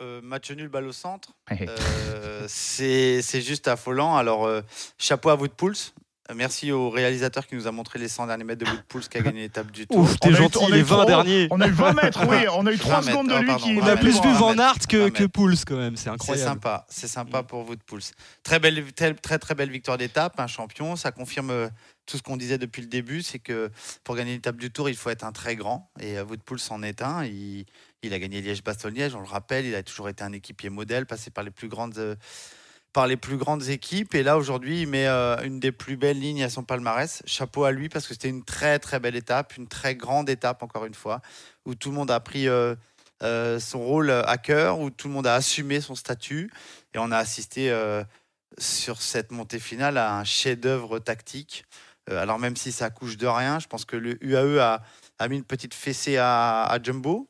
euh, 0.01 0.21
match 0.21 0.51
nul, 0.51 0.69
balle 0.69 0.85
au 0.85 0.91
centre. 0.91 1.33
Euh, 1.51 2.45
c'est 2.47 3.41
juste 3.41 3.67
affolant. 3.67 4.15
Alors, 4.15 4.49
chapeau 4.97 5.29
à 5.29 5.35
vous 5.35 5.47
de 5.47 5.53
Pouls. 5.53 5.93
Merci 6.35 6.71
au 6.71 6.89
réalisateur 6.89 7.47
qui 7.47 7.55
nous 7.55 7.67
a 7.67 7.71
montré 7.71 7.99
les 7.99 8.07
100 8.07 8.27
derniers 8.27 8.43
mètres 8.43 8.63
de 8.63 8.69
Wood 8.69 8.83
Pouls 8.87 9.01
qui 9.01 9.17
a 9.17 9.21
gagné 9.21 9.41
l'étape 9.41 9.71
du 9.71 9.87
tour. 9.87 9.99
Ouf, 9.99 10.19
t'es 10.19 10.33
gentil, 10.33 10.71
les 10.71 10.83
20 10.83 11.05
derniers. 11.05 11.47
On 11.51 11.59
a 11.61 11.67
eu 11.67 11.71
20 11.71 11.93
mètres, 11.93 12.25
oui, 12.27 12.45
on 12.53 12.65
a 12.65 12.71
eu 12.71 12.77
3 12.79 13.03
secondes 13.03 13.29
de 13.29 13.35
lui 13.35 13.55
qui. 13.55 13.79
On 13.81 13.85
a 13.85 13.97
plus 13.97 14.21
vu 14.21 14.33
Van 14.33 14.57
Aert 14.57 14.87
que, 14.87 15.09
que 15.09 15.25
Pouls 15.25 15.55
quand 15.65 15.77
même, 15.77 15.97
c'est 15.97 16.09
incroyable. 16.09 16.39
C'est 16.39 16.53
sympa, 16.53 16.85
c'est 16.89 17.07
sympa 17.07 17.43
pour 17.43 17.67
Wood 17.67 17.83
Pouls. 17.83 17.99
Très 18.43 18.59
belle, 18.59 18.91
très, 18.93 19.13
très, 19.13 19.39
très 19.39 19.55
belle 19.55 19.71
victoire 19.71 19.97
d'étape, 19.97 20.39
un 20.39 20.47
champion, 20.47 20.95
ça 20.95 21.11
confirme 21.11 21.69
tout 22.05 22.17
ce 22.17 22.23
qu'on 22.23 22.37
disait 22.37 22.57
depuis 22.57 22.81
le 22.81 22.87
début, 22.87 23.21
c'est 23.21 23.39
que 23.39 23.71
pour 24.03 24.15
gagner 24.15 24.33
l'étape 24.33 24.57
du 24.57 24.71
Tour, 24.71 24.89
il 24.89 24.95
faut 24.95 25.09
être 25.09 25.23
un 25.23 25.31
très 25.31 25.55
grand. 25.55 25.89
Et 25.99 26.17
euh, 26.17 26.25
Woodpool 26.25 26.59
s'en 26.59 26.83
est 26.83 27.01
un. 27.01 27.23
Il, 27.25 27.65
il 28.03 28.13
a 28.13 28.19
gagné 28.19 28.41
Liège-Bastogne-Liège, 28.41 29.15
on 29.15 29.21
le 29.21 29.27
rappelle. 29.27 29.65
Il 29.65 29.75
a 29.75 29.83
toujours 29.83 30.09
été 30.09 30.23
un 30.23 30.33
équipier 30.33 30.69
modèle, 30.69 31.05
passé 31.05 31.31
par 31.31 31.43
les 31.43 31.51
plus 31.51 31.67
grandes, 31.67 31.97
euh, 31.97 32.15
par 32.93 33.07
les 33.07 33.17
plus 33.17 33.37
grandes 33.37 33.69
équipes. 33.69 34.15
Et 34.15 34.23
là, 34.23 34.37
aujourd'hui, 34.37 34.81
il 34.81 34.87
met 34.87 35.07
euh, 35.07 35.37
une 35.43 35.59
des 35.59 35.71
plus 35.71 35.97
belles 35.97 36.19
lignes 36.19 36.43
à 36.43 36.49
son 36.49 36.63
palmarès. 36.63 37.23
Chapeau 37.25 37.63
à 37.63 37.71
lui, 37.71 37.89
parce 37.89 38.07
que 38.07 38.13
c'était 38.13 38.29
une 38.29 38.43
très, 38.43 38.79
très 38.79 38.99
belle 38.99 39.15
étape, 39.15 39.57
une 39.57 39.67
très 39.67 39.95
grande 39.95 40.29
étape, 40.29 40.63
encore 40.63 40.85
une 40.85 40.93
fois, 40.93 41.21
où 41.65 41.75
tout 41.75 41.89
le 41.89 41.95
monde 41.95 42.11
a 42.11 42.19
pris 42.19 42.47
son 43.59 43.79
rôle 43.79 44.11
à 44.11 44.37
cœur, 44.37 44.79
où 44.79 44.89
tout 44.89 45.07
le 45.07 45.13
monde 45.13 45.27
a 45.27 45.35
assumé 45.35 45.79
son 45.79 45.95
statut. 45.95 46.51
Et 46.93 46.97
on 46.97 47.11
a 47.11 47.17
assisté 47.17 47.71
sur 48.57 49.01
cette 49.01 49.31
montée 49.31 49.59
finale 49.59 49.97
à 49.97 50.17
un 50.17 50.23
chef-d'œuvre 50.23 50.99
tactique. 50.99 51.65
Euh, 52.09 52.21
alors 52.21 52.39
même 52.39 52.55
si 52.55 52.71
ça 52.71 52.89
couche 52.89 53.17
de 53.17 53.27
rien, 53.27 53.59
je 53.59 53.67
pense 53.67 53.85
que 53.85 53.95
le 53.95 54.23
UAE 54.23 54.59
a, 54.59 55.27
mis 55.27 55.37
une 55.37 55.43
petite 55.43 55.73
fessée 55.73 56.17
à, 56.17 56.77
Jumbo. 56.81 57.29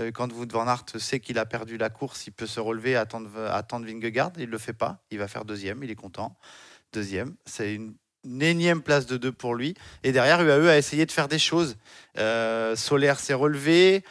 Euh, 0.00 0.10
quand 0.10 0.32
Wout 0.32 0.50
van 0.50 0.66
Aert 0.66 0.84
sait 0.98 1.20
qu'il 1.20 1.38
a 1.38 1.46
perdu 1.46 1.76
la 1.76 1.90
course, 1.90 2.26
il 2.26 2.32
peut 2.32 2.46
se 2.46 2.60
relever, 2.60 2.96
attendre, 2.96 3.30
attendre 3.50 3.86
Vingegaard. 3.86 4.32
Il 4.38 4.46
ne 4.46 4.50
le 4.50 4.58
fait 4.58 4.72
pas. 4.72 5.02
Il 5.10 5.18
va 5.18 5.28
faire 5.28 5.44
deuxième. 5.44 5.82
Il 5.82 5.90
est 5.90 5.96
content. 5.96 6.36
Deuxième. 6.92 7.34
C'est 7.44 7.74
une, 7.74 7.94
énième 8.40 8.82
place 8.82 9.06
de 9.06 9.16
deux 9.16 9.32
pour 9.32 9.54
lui. 9.54 9.74
Et 10.02 10.12
derrière, 10.12 10.42
UAE 10.42 10.68
a 10.68 10.76
essayé 10.76 11.06
de 11.06 11.12
faire 11.12 11.26
des 11.26 11.38
choses. 11.38 11.78
Euh, 12.18 12.76
Solaire 12.76 13.18
s'est 13.18 13.32
relevé. 13.32 14.04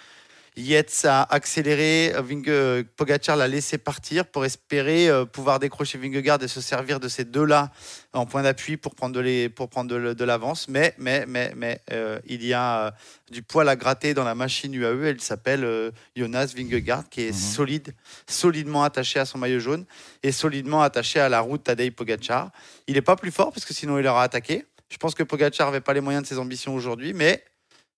Yates 0.58 1.06
a 1.06 1.24
accéléré, 1.24 2.14
Vinge, 2.18 2.84
Pogacar 2.96 3.38
l'a 3.38 3.48
laissé 3.48 3.78
partir 3.78 4.26
pour 4.26 4.46
espérer 4.46 5.10
euh, 5.10 5.26
pouvoir 5.26 5.60
décrocher 5.60 5.98
Vingegaard 5.98 6.42
et 6.44 6.48
se 6.48 6.62
servir 6.62 7.00
de 7.00 7.08
ces 7.08 7.26
deux-là 7.26 7.72
en 8.14 8.26
point 8.26 8.42
d'appui 8.42 8.78
pour 8.78 8.96
prendre 8.96 9.16
de, 9.16 10.24
l'avance. 10.24 10.68
Mais, 10.68 10.94
mais, 10.98 11.26
mais, 11.28 11.54
mais 11.56 11.82
euh, 11.92 12.20
il 12.26 12.44
y 12.44 12.54
a 12.54 12.88
euh, 12.88 12.92
du 13.32 13.44
poil 13.44 13.70
à 13.70 13.76
gratter 13.76 14.14
dans 14.14 14.24
la 14.24 14.36
machine 14.36 14.74
UAE. 14.74 15.06
Elle 15.06 15.22
s'appelle 15.22 15.64
euh, 15.64 15.92
Jonas 16.16 16.54
Vingegaard, 16.56 17.10
qui 17.10 17.22
est 17.22 17.34
solide, 17.34 17.94
solidement 18.28 18.84
attaché 18.84 19.20
à 19.20 19.26
son 19.26 19.38
maillot 19.38 19.60
jaune 19.60 19.86
et 20.24 20.32
solidement 20.32 20.82
attaché 20.82 21.20
à 21.20 21.30
la 21.30 21.42
route 21.42 21.64
Tadej 21.64 21.92
Pogacar. 21.92 22.52
Il 22.88 22.96
n'est 22.96 23.02
pas 23.02 23.16
plus 23.16 23.32
fort 23.32 23.52
parce 23.52 23.66
que 23.66 23.74
sinon 23.74 24.00
il 24.00 24.08
aura 24.08 24.24
attaqué. 24.24 24.66
Je 24.90 24.98
pense 24.98 25.14
que 25.14 25.24
Pogacar 25.24 25.68
n'avait 25.68 25.82
pas 25.82 25.94
les 25.94 26.02
moyens 26.02 26.24
de 26.24 26.28
ses 26.28 26.40
ambitions 26.40 26.74
aujourd'hui, 26.74 27.14
mais 27.14 27.44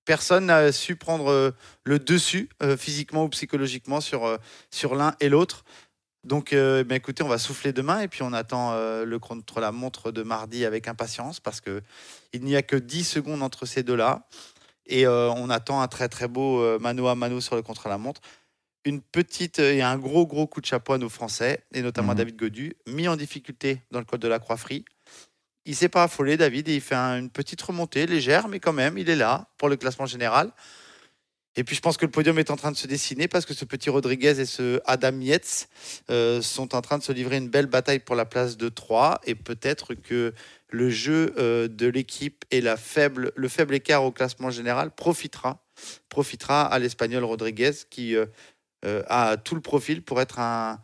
personne 0.06 0.48
n'a 0.48 0.72
su 0.72 0.96
prendre 0.96 1.32
euh, 1.32 1.52
le 1.84 2.00
dessus 2.00 2.50
euh, 2.64 2.78
physiquement 2.78 3.24
ou 3.26 3.30
psychologiquement 3.30 4.02
sur, 4.02 4.26
euh, 4.26 4.38
sur 4.72 4.96
l'un 4.96 5.16
et 5.20 5.30
l'autre. 5.30 5.64
Donc, 6.24 6.54
euh, 6.54 6.84
ben, 6.84 6.96
écoutez, 6.96 7.24
on 7.24 7.28
va 7.28 7.40
souffler 7.40 7.74
demain 7.74 8.02
et 8.02 8.08
puis 8.08 8.22
on 8.22 8.32
attend 8.34 8.74
euh, 8.74 9.06
le 9.06 9.18
contre-la-montre 9.18 10.12
de 10.12 10.22
mardi 10.22 10.66
avec 10.66 10.88
impatience 10.88 11.40
parce 11.40 11.62
que 11.62 11.82
il 12.34 12.44
n'y 12.44 12.56
a 12.56 12.62
que 12.62 12.76
10 12.76 13.04
secondes 13.04 13.42
entre 13.42 13.66
ces 13.66 13.82
deux-là 13.82 14.28
et 14.86 15.08
euh, 15.08 15.32
on 15.32 15.50
attend 15.50 15.82
un 15.82 15.88
très 15.88 16.10
très 16.10 16.28
beau 16.28 16.80
mano 16.80 17.08
à 17.08 17.16
mano 17.16 17.42
sur 17.42 17.56
le 17.56 17.62
contre-la-montre. 17.64 18.22
Une 18.86 19.02
petite 19.02 19.60
et 19.60 19.82
un 19.82 19.98
gros 19.98 20.26
gros 20.28 20.48
coup 20.48 20.62
de 20.62 20.66
chapeau 20.66 20.94
à 20.94 20.98
nos 20.98 21.10
Français 21.10 21.64
et 21.74 21.82
notamment 21.82 22.12
à 22.12 22.14
Mhm. 22.14 22.18
David 22.18 22.36
Godu, 22.38 22.74
mis 22.88 23.08
en 23.08 23.16
difficulté 23.16 23.82
dans 23.92 24.00
le 24.00 24.06
col 24.06 24.20
de 24.20 24.28
la 24.28 24.40
Croix-Frie. 24.40 24.86
Il 25.66 25.76
s'est 25.76 25.90
pas 25.90 26.04
affolé, 26.04 26.38
David, 26.38 26.70
et 26.70 26.76
il 26.76 26.82
fait 26.82 26.96
un- 26.96 27.20
une 27.20 27.30
petite 27.30 27.62
remontée 27.62 28.08
légère, 28.08 28.48
mais 28.48 28.60
quand 28.60 28.74
même, 28.74 28.98
il 28.98 29.10
est 29.10 29.16
là 29.16 29.48
pour 29.58 29.70
le 29.70 29.76
classement 29.78 30.06
général. 30.08 30.52
Et 31.58 31.66
puis 31.66 31.76
je 31.76 31.82
pense 31.82 31.98
que 31.98 32.06
le 32.06 32.12
podium 32.12 32.40
est 32.40 32.50
en 32.50 32.56
train 32.56 32.72
de 32.72 32.78
se 32.78 32.88
dessiner 32.88 33.28
parce 33.28 33.46
que 33.46 33.54
ce 33.54 33.66
petit 33.66 33.90
Rodriguez 33.90 34.40
et 34.40 34.46
ce 34.46 34.80
Adam 34.86 35.20
Yates 35.20 35.68
euh, 36.10 36.42
sont 36.42 36.74
en 36.76 36.82
train 36.82 36.98
de 36.98 37.04
se 37.04 37.12
livrer 37.12 37.36
une 37.38 37.50
belle 37.50 37.66
bataille 37.66 38.00
pour 38.00 38.16
la 38.16 38.24
place 38.24 38.56
de 38.56 38.70
3 38.70 39.20
et 39.26 39.36
peut-être 39.36 39.94
que 39.94 40.34
le 40.70 40.90
jeu 40.90 41.34
euh, 41.38 41.68
de 41.68 41.88
l'équipe 41.88 42.46
et 42.52 42.62
la 42.62 42.78
faible, 42.78 43.34
le 43.36 43.50
faible 43.50 43.76
écart 43.76 44.06
au 44.06 44.14
classement 44.14 44.50
général 44.50 44.92
profitera, 44.92 45.62
profitera 46.08 46.66
à 46.66 46.80
l'Espagnol 46.80 47.26
Rodriguez 47.26 47.74
qui 47.90 48.16
euh, 48.16 48.28
euh, 48.86 49.04
a 49.10 49.36
tout 49.36 49.56
le 49.56 49.62
profil 49.62 50.04
pour 50.04 50.22
être 50.22 50.40
un 50.40 50.80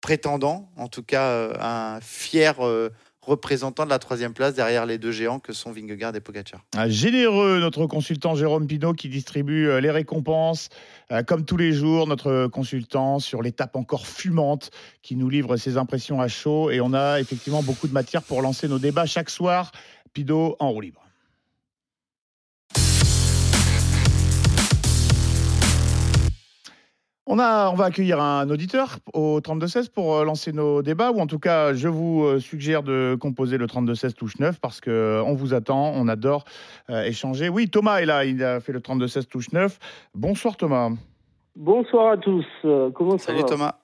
prétendant, 0.00 0.70
en 0.76 0.86
tout 0.86 1.02
cas 1.02 1.50
un 1.58 2.00
fier 2.00 2.54
représentant 3.26 3.84
de 3.84 3.90
la 3.90 3.98
troisième 3.98 4.32
place 4.32 4.54
derrière 4.54 4.86
les 4.86 4.98
deux 4.98 5.12
géants 5.12 5.38
que 5.38 5.52
sont 5.52 5.72
Vingegaard 5.72 6.14
et 6.14 6.20
Pogacar. 6.20 6.60
Ah, 6.76 6.88
Généreux, 6.88 7.58
notre 7.60 7.86
consultant 7.86 8.34
Jérôme 8.34 8.66
Pinault 8.66 8.94
qui 8.94 9.08
distribue 9.08 9.68
euh, 9.68 9.80
les 9.80 9.90
récompenses, 9.90 10.68
euh, 11.10 11.22
comme 11.22 11.44
tous 11.44 11.56
les 11.56 11.72
jours, 11.72 12.06
notre 12.06 12.46
consultant 12.48 13.18
sur 13.18 13.42
l'étape 13.42 13.76
encore 13.76 14.06
fumante 14.06 14.70
qui 15.02 15.16
nous 15.16 15.28
livre 15.28 15.56
ses 15.56 15.76
impressions 15.76 16.20
à 16.20 16.28
chaud. 16.28 16.70
Et 16.70 16.80
on 16.80 16.92
a 16.92 17.20
effectivement 17.20 17.62
beaucoup 17.62 17.88
de 17.88 17.92
matière 17.92 18.22
pour 18.22 18.42
lancer 18.42 18.68
nos 18.68 18.78
débats 18.78 19.06
chaque 19.06 19.30
soir. 19.30 19.72
Pinault 20.12 20.56
en 20.60 20.70
roue 20.70 20.80
libre. 20.80 21.03
On, 27.26 27.38
a, 27.38 27.70
on 27.70 27.74
va 27.74 27.86
accueillir 27.86 28.20
un 28.20 28.50
auditeur 28.50 28.98
au 29.14 29.40
32-16 29.40 29.90
pour 29.90 30.14
euh, 30.14 30.24
lancer 30.24 30.52
nos 30.52 30.82
débats, 30.82 31.10
ou 31.10 31.20
en 31.20 31.26
tout 31.26 31.38
cas, 31.38 31.72
je 31.72 31.88
vous 31.88 32.22
euh, 32.24 32.38
suggère 32.38 32.82
de 32.82 33.16
composer 33.18 33.56
le 33.56 33.66
32-16 33.66 34.12
touche 34.12 34.38
9 34.38 34.60
parce 34.60 34.80
qu'on 34.82 35.34
vous 35.34 35.54
attend, 35.54 35.92
on 35.94 36.06
adore 36.08 36.44
euh, 36.90 37.02
échanger. 37.04 37.48
Oui, 37.48 37.70
Thomas 37.70 37.98
est 38.00 38.04
là, 38.06 38.26
il 38.26 38.44
a 38.44 38.60
fait 38.60 38.72
le 38.72 38.80
32-16 38.80 39.24
touche 39.26 39.52
9. 39.52 39.78
Bonsoir 40.14 40.56
Thomas. 40.58 40.90
Bonsoir 41.56 42.12
à 42.12 42.16
tous. 42.18 42.44
Euh, 42.66 42.90
comment 42.90 43.16
ça 43.16 43.26
Salut 43.28 43.40
va? 43.40 43.46
Thomas. 43.46 43.74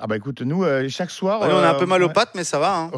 Ah 0.00 0.06
bah 0.06 0.16
écoute, 0.16 0.42
nous, 0.42 0.62
euh, 0.62 0.88
chaque 0.88 1.10
soir... 1.10 1.40
Ouais, 1.40 1.48
on 1.50 1.58
a 1.58 1.70
un 1.70 1.74
euh, 1.74 1.78
peu 1.78 1.84
mal 1.86 2.00
aux 2.04 2.06
ouais. 2.06 2.12
pattes, 2.12 2.30
mais 2.36 2.44
ça 2.44 2.60
va. 2.60 2.76
hein. 2.82 2.90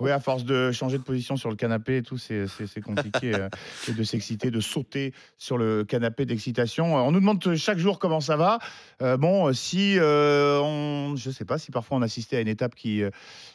Oui, 0.00 0.10
à 0.10 0.20
force 0.20 0.44
de 0.44 0.70
changer 0.70 0.98
de 0.98 1.02
position 1.02 1.36
sur 1.36 1.48
le 1.48 1.56
canapé 1.56 1.96
et 1.96 2.02
tout, 2.02 2.18
c'est 2.18 2.46
compliqué 2.84 3.34
euh, 3.34 3.48
et 3.88 3.92
de 3.92 4.02
s'exciter, 4.02 4.50
de 4.50 4.60
sauter 4.60 5.14
sur 5.38 5.56
le 5.56 5.82
canapé 5.84 6.26
d'excitation. 6.26 6.98
Euh, 6.98 7.00
On 7.00 7.10
nous 7.10 7.20
demande 7.20 7.54
chaque 7.56 7.78
jour 7.78 7.98
comment 7.98 8.20
ça 8.20 8.36
va. 8.36 8.58
Euh, 9.00 9.16
bon, 9.16 9.48
euh, 9.48 9.52
si 9.54 9.98
euh, 9.98 10.60
on, 10.60 11.16
je 11.16 11.30
sais 11.30 11.46
pas, 11.46 11.56
si 11.56 11.70
parfois 11.70 11.96
on 11.96 12.02
assistait 12.02 12.36
à 12.36 12.40
une 12.40 12.48
étape 12.48 12.74
qui 12.74 13.02
euh, 13.02 13.08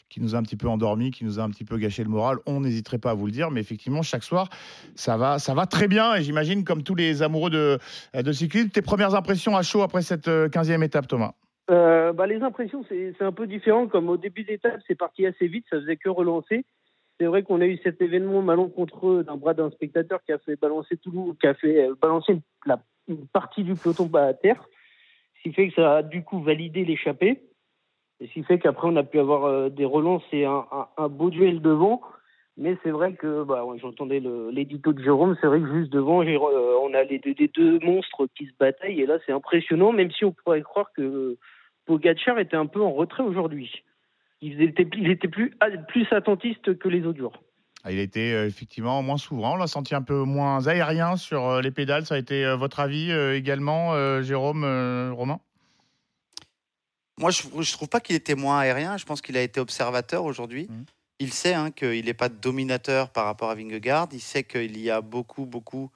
qui 0.09 0.19
nous 0.19 0.33
a 0.33 0.39
un 0.39 0.41
petit 0.41 0.55
peu 0.55 0.67
endormi, 0.67 1.11
qui 1.11 1.25
nous 1.25 1.39
a 1.39 1.43
un 1.43 1.51
petit 1.51 1.63
peu 1.63 1.77
gâché 1.77 2.03
le 2.03 2.09
moral, 2.09 2.37
on 2.47 2.61
n'hésiterait 2.61 2.97
pas 2.97 3.11
à 3.11 3.13
vous 3.13 3.27
le 3.27 3.31
dire. 3.31 3.51
Mais 3.51 3.61
effectivement, 3.61 4.01
chaque 4.01 4.23
soir, 4.23 4.49
ça 4.95 5.17
va, 5.17 5.37
ça 5.37 5.53
va 5.53 5.67
très 5.67 5.87
bien. 5.87 6.15
Et 6.15 6.23
j'imagine, 6.23 6.63
comme 6.63 6.81
tous 6.81 6.95
les 6.95 7.21
amoureux 7.21 7.51
de 7.51 7.77
de 8.15 8.31
cyclisme, 8.31 8.69
tes 8.69 8.81
premières 8.81 9.13
impressions 9.13 9.55
à 9.55 9.61
chaud 9.61 9.83
après 9.83 10.01
cette 10.01 10.27
euh, 10.27 10.49
15e 10.49 10.83
étape, 10.83 11.07
Thomas? 11.07 11.33
Euh, 11.69 12.13
bah, 12.13 12.27
Les 12.27 12.41
impressions, 12.41 12.83
c'est 12.89 13.21
un 13.21 13.31
peu 13.31 13.47
différent. 13.47 13.87
Comme 13.87 14.09
au 14.09 14.17
début 14.17 14.43
d'étape, 14.43 14.81
c'est 14.87 14.95
parti 14.95 15.25
assez 15.25 15.47
vite, 15.47 15.65
ça 15.69 15.79
faisait 15.79 15.97
que 15.97 16.09
relancer. 16.09 16.65
C'est 17.19 17.25
vrai 17.25 17.43
qu'on 17.43 17.61
a 17.61 17.65
eu 17.65 17.77
cet 17.83 18.01
événement 18.01 18.41
malencontreux 18.41 19.23
d'un 19.23 19.35
bras 19.35 19.53
d'un 19.53 19.69
spectateur 19.71 20.23
qui 20.23 20.31
a 20.31 20.37
fait 20.37 20.55
balancer 20.55 20.97
tout 20.97 21.11
le 21.11 21.33
qui 21.33 21.47
a 21.47 21.53
fait 21.53 21.89
euh, 21.89 21.95
balancer 22.01 22.39
la, 22.65 22.81
une 23.09 23.27
partie 23.27 23.63
du 23.63 23.75
peloton 23.75 24.09
à 24.13 24.33
terre, 24.33 24.63
ce 25.35 25.43
qui 25.43 25.53
fait 25.53 25.67
que 25.67 25.75
ça 25.75 25.97
a 25.97 26.01
du 26.01 26.23
coup 26.23 26.41
validé 26.41 26.85
l'échappée, 26.85 27.41
et 28.21 28.27
ce 28.27 28.33
qui 28.33 28.43
fait 28.43 28.57
qu'après 28.57 28.87
on 28.87 28.95
a 28.95 29.03
pu 29.03 29.19
avoir 29.19 29.43
euh, 29.45 29.69
des 29.69 29.83
relances 29.83 30.23
et 30.31 30.45
un, 30.45 30.63
beau 31.09 31.29
duel 31.29 31.61
devant. 31.61 32.01
Mais 32.55 32.77
c'est 32.83 32.91
vrai 32.91 33.13
que 33.13 33.43
bah, 33.43 33.65
j'entendais 33.81 34.21
l'édito 34.51 34.91
de 34.91 35.01
Jérôme, 35.01 35.37
c'est 35.39 35.47
vrai 35.47 35.61
que 35.61 35.73
juste 35.73 35.91
devant, 35.91 36.17
on 36.19 36.93
a 36.93 37.03
les 37.03 37.21
les 37.23 37.47
deux 37.49 37.79
monstres 37.79 38.27
qui 38.37 38.45
se 38.45 38.53
bataillent, 38.57 39.01
et 39.01 39.05
là 39.05 39.17
c'est 39.25 39.33
impressionnant, 39.33 39.91
même 39.91 40.11
si 40.11 40.23
on 40.23 40.31
pourrait 40.31 40.61
croire 40.61 40.91
que 40.93 41.37
Pogacar 41.89 42.37
était 42.37 42.55
un 42.55 42.67
peu 42.67 42.83
en 42.83 42.93
retrait 42.93 43.23
aujourd'hui. 43.23 43.83
Il 44.41 44.61
était, 44.61 44.87
il 44.95 45.09
était 45.09 45.27
plus, 45.27 45.57
plus 45.87 46.05
attentiste 46.11 46.77
que 46.77 46.87
les 46.87 47.03
autres 47.03 47.17
jours. 47.17 47.33
Ah, 47.83 47.91
Il 47.91 47.97
a 47.97 48.03
été 48.03 48.31
euh, 48.31 48.45
effectivement 48.45 49.01
moins 49.01 49.17
souvent. 49.17 49.53
On 49.53 49.57
l'a 49.57 49.65
senti 49.65 49.95
un 49.95 50.03
peu 50.03 50.21
moins 50.21 50.67
aérien 50.67 51.15
sur 51.15 51.47
euh, 51.47 51.61
les 51.61 51.71
pédales. 51.71 52.05
Ça 52.05 52.13
a 52.13 52.17
été 52.19 52.45
euh, 52.45 52.55
votre 52.55 52.79
avis 52.79 53.11
également, 53.11 54.21
Jérôme, 54.21 54.63
Romain? 55.13 55.39
Moi, 57.17 57.31
je 57.31 57.47
ne 57.47 57.73
trouve 57.73 57.89
pas 57.89 57.99
qu'il 57.99 58.15
était 58.15 58.35
moins 58.35 58.59
aérien. 58.59 58.97
Je 58.97 59.05
pense 59.05 59.21
qu'il 59.21 59.35
a 59.35 59.41
été 59.41 59.59
observateur 59.59 60.25
aujourd'hui. 60.25 60.67
Mhm. 60.69 60.85
Il 61.19 61.33
sait 61.33 61.55
hein, 61.55 61.71
qu'il 61.71 62.05
n'est 62.05 62.13
pas 62.13 62.29
dominateur 62.29 63.09
par 63.09 63.25
rapport 63.25 63.49
à 63.49 63.55
Vingegaard. 63.55 64.09
Il 64.13 64.21
sait 64.21 64.43
qu'il 64.43 64.79
y 64.79 64.91
a 64.91 65.01
beaucoup, 65.01 65.45
beaucoup 65.45 65.91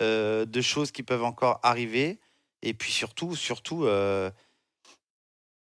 euh, 0.00 0.46
de 0.46 0.60
choses 0.62 0.90
qui 0.90 1.02
peuvent 1.02 1.22
encore 1.22 1.60
arriver. 1.62 2.18
Et 2.62 2.74
puis 2.74 2.90
surtout, 2.90 3.36
surtout, 3.36 3.84
euh, 3.84 4.30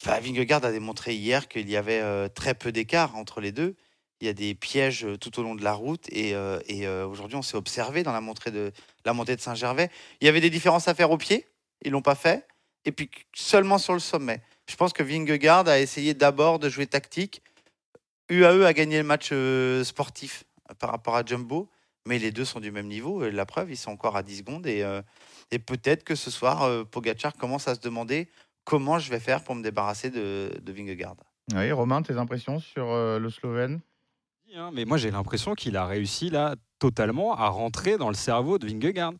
enfin, 0.03 0.19
Vingegaard 0.19 0.63
a 0.65 0.71
démontré 0.71 1.15
hier 1.15 1.47
qu'il 1.47 1.69
y 1.69 1.77
avait 1.77 2.01
euh, 2.01 2.27
très 2.27 2.53
peu 2.53 2.71
d'écart 2.71 3.15
entre 3.15 3.41
les 3.41 3.51
deux. 3.51 3.75
Il 4.19 4.27
y 4.27 4.29
a 4.29 4.33
des 4.33 4.53
pièges 4.53 5.05
euh, 5.05 5.17
tout 5.17 5.39
au 5.39 5.43
long 5.43 5.55
de 5.55 5.63
la 5.63 5.73
route. 5.73 6.05
Et, 6.11 6.35
euh, 6.35 7.07
aujourd'hui, 7.07 7.37
on 7.37 7.41
s'est 7.41 7.57
observé 7.57 8.03
dans 8.03 8.11
la 8.11 8.21
montée 8.21 8.51
de, 8.51 8.71
la 9.05 9.13
montée 9.13 9.35
de 9.35 9.41
Saint-Gervais. 9.41 9.89
Il 10.19 10.25
y 10.25 10.27
avait 10.27 10.41
des 10.41 10.49
différences 10.49 10.87
à 10.87 10.93
faire 10.93 11.11
au 11.11 11.17
pied. 11.17 11.47
Ils 11.83 11.91
l'ont 11.91 12.01
pas 12.01 12.15
fait. 12.15 12.47
Et 12.85 12.91
puis 12.91 13.09
seulement 13.33 13.77
sur 13.77 13.93
le 13.93 13.99
sommet. 13.99 14.41
Je 14.67 14.75
pense 14.75 14.93
que 14.93 15.03
Vingegaard 15.03 15.67
a 15.67 15.79
essayé 15.79 16.13
d'abord 16.13 16.59
de 16.59 16.69
jouer 16.69 16.87
tactique. 16.87 17.41
UAE 18.29 18.65
a 18.65 18.73
gagné 18.73 18.97
le 18.97 19.03
match 19.03 19.33
sportif 19.83 20.45
par 20.79 20.89
rapport 20.89 21.15
à 21.15 21.23
Jumbo, 21.25 21.69
mais 22.07 22.17
les 22.17 22.31
deux 22.31 22.45
sont 22.45 22.59
du 22.59 22.71
même 22.71 22.87
niveau. 22.87 23.25
Et 23.25 23.31
la 23.31 23.45
preuve, 23.45 23.69
ils 23.71 23.77
sont 23.77 23.91
encore 23.91 24.15
à 24.15 24.23
10 24.23 24.37
secondes. 24.37 24.65
Et, 24.65 24.83
et 25.51 25.59
peut-être 25.59 26.03
que 26.03 26.15
ce 26.15 26.31
soir, 26.31 26.85
Pogacar 26.85 27.33
commence 27.35 27.67
à 27.67 27.75
se 27.75 27.81
demander 27.81 28.29
comment 28.71 28.99
je 28.99 29.09
vais 29.11 29.19
faire 29.19 29.43
pour 29.43 29.53
me 29.53 29.61
débarrasser 29.61 30.09
de, 30.09 30.49
de 30.61 30.71
Vingegaard. 30.71 31.17
Oui, 31.53 31.73
Romain, 31.73 32.01
tes 32.01 32.15
impressions 32.15 32.59
sur 32.59 32.89
euh, 32.89 33.19
le 33.19 33.29
Slovène? 33.29 33.81
Hein, 34.55 34.71
mais 34.73 34.85
moi 34.85 34.95
j'ai 34.95 35.11
l'impression 35.11 35.55
qu'il 35.55 35.75
a 35.75 35.85
réussi 35.85 36.29
là 36.29 36.55
totalement 36.79 37.35
à 37.35 37.49
rentrer 37.49 37.97
dans 37.97 38.07
le 38.07 38.13
cerveau 38.13 38.59
de 38.59 38.67
Vingegaard. 38.67 39.11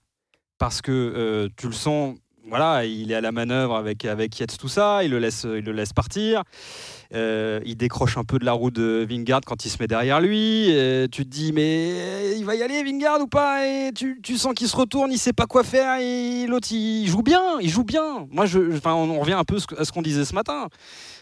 Parce 0.58 0.82
que 0.82 0.92
euh, 0.94 1.50
tu 1.58 1.68
le 1.68 1.74
sens, 1.74 2.16
voilà, 2.48 2.86
il 2.86 3.12
est 3.12 3.16
à 3.16 3.22
la 3.22 3.32
manœuvre 3.32 3.76
avec, 3.76 4.06
avec 4.06 4.40
Yates, 4.40 4.58
tout 4.58 4.68
ça, 4.68 5.04
il 5.04 5.12
le 5.12 5.20
laisse, 5.20 5.44
il 5.44 5.64
le 5.64 5.72
laisse 5.72 5.94
partir. 5.94 6.44
Euh, 7.14 7.60
il 7.66 7.76
décroche 7.76 8.18
un 8.18 8.24
peu 8.24 8.40
de 8.40 8.46
la 8.46 8.54
roue 8.54 8.72
de 8.72 9.06
Vingard 9.08 9.42
quand 9.46 9.66
il 9.66 9.70
se 9.70 9.78
met 9.80 9.88
derrière 9.88 10.22
lui. 10.22 10.68
Euh, 10.70 11.08
tu 11.12 11.26
te 11.26 11.30
dis, 11.30 11.52
mais 11.52 12.38
il 12.38 12.46
va 12.46 12.56
y 12.56 12.64
aller 12.64 12.84
Vingard 12.84 13.22
ou 13.22 13.28
pas? 13.28 13.68
Et 13.68 13.92
tu, 13.94 14.38
sens 14.38 14.54
qu'il 14.54 14.68
se 14.68 14.76
retourne, 14.76 15.12
il 15.12 15.18
sait 15.18 15.34
pas 15.34 15.46
quoi 15.46 15.64
faire. 15.64 16.00
Et 16.00 16.46
l'autre, 16.48 16.70
il 16.72 17.08
joue 17.08 17.22
bien, 17.22 17.60
il 17.60 17.70
joue 17.70 17.84
bien. 17.84 18.28
Moi, 18.32 18.46
je, 18.46 18.78
enfin, 18.78 18.94
on 18.94 19.20
revient 19.20 19.34
un 19.34 19.44
peu 19.44 19.58
à 19.78 19.86
ce 19.86 19.92
qu'on 19.92 20.02
disait 20.02 20.26
ce 20.26 20.34
matin. 20.34 20.70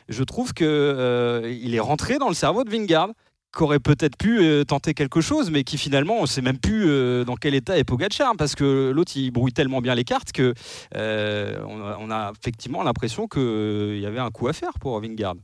Je 0.10 0.24
trouve 0.24 0.54
que 0.54 0.66
euh, 0.66 1.58
il 1.62 1.76
est 1.76 1.80
rentré 1.80 2.18
dans 2.18 2.30
le 2.30 2.36
cerveau 2.36 2.64
de 2.64 2.70
Vingard 2.70 3.10
qu'aurait 3.52 3.80
peut-être 3.80 4.18
pu 4.18 4.40
euh, 4.40 4.64
tenter 4.64 4.94
quelque 4.94 5.22
chose, 5.22 5.50
mais 5.52 5.64
qui 5.64 5.78
finalement, 5.78 6.18
on 6.18 6.24
ne 6.24 6.28
sait 6.28 6.42
même 6.42 6.60
plus 6.60 6.86
euh, 6.88 7.24
dans 7.24 7.36
quel 7.36 7.56
état 7.56 7.78
est 7.78 7.84
Pogacar, 7.84 8.34
parce 8.38 8.56
que 8.56 8.92
l'autre, 8.92 9.14
il 9.16 9.32
brouille 9.32 9.54
tellement 9.54 9.82
bien 9.82 9.96
les 9.96 10.04
cartes 10.04 10.32
que 10.32 10.54
euh, 10.96 11.58
on, 11.68 12.12
a, 12.12 12.32
effectivement 12.40 12.84
l'impression 12.84 13.28
qu'il 13.28 14.00
y 14.00 14.06
avait 14.06 14.20
un 14.20 14.30
coup 14.30 14.48
à 14.48 14.54
faire 14.54 14.74
pour 14.80 15.00
Vingard. 15.02 15.36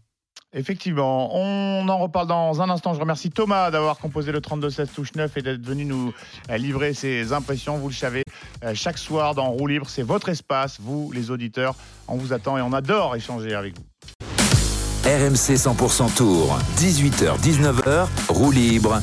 Effectivement, 0.54 1.36
on 1.36 1.90
en 1.90 1.98
reparle 1.98 2.28
dans 2.28 2.62
un 2.62 2.70
instant. 2.70 2.94
Je 2.94 3.00
remercie 3.02 3.30
Thomas 3.30 3.72
d'avoir 3.72 3.98
composé 3.98 4.32
le 4.32 4.40
32-16 4.40 4.94
touche 4.94 5.14
9 5.14 5.36
et 5.36 5.42
d'être 5.42 5.66
venu 5.66 5.84
nous 5.84 6.14
livrer 6.50 6.94
ses 6.94 7.34
impressions. 7.34 7.78
Vous 7.78 7.90
le 7.90 7.94
savez, 7.94 8.24
chaque 8.74 8.98
soir 8.98 9.36
dans 9.36 9.50
Roue 9.50 9.68
Libre, 9.68 9.90
c'est 9.90 10.04
votre 10.04 10.30
espace, 10.30 10.78
vous 10.80 11.12
les 11.12 11.30
auditeurs. 11.30 11.76
On 12.08 12.16
vous 12.16 12.32
attend 12.32 12.58
et 12.58 12.62
on 12.62 12.72
adore 12.72 13.18
échanger 13.18 13.54
avec 13.54 13.78
vous. 13.78 13.84
RMC 15.06 15.54
100% 15.54 16.16
Tour, 16.16 16.58
18h-19h, 16.78 18.08
roue 18.28 18.50
libre. 18.50 19.00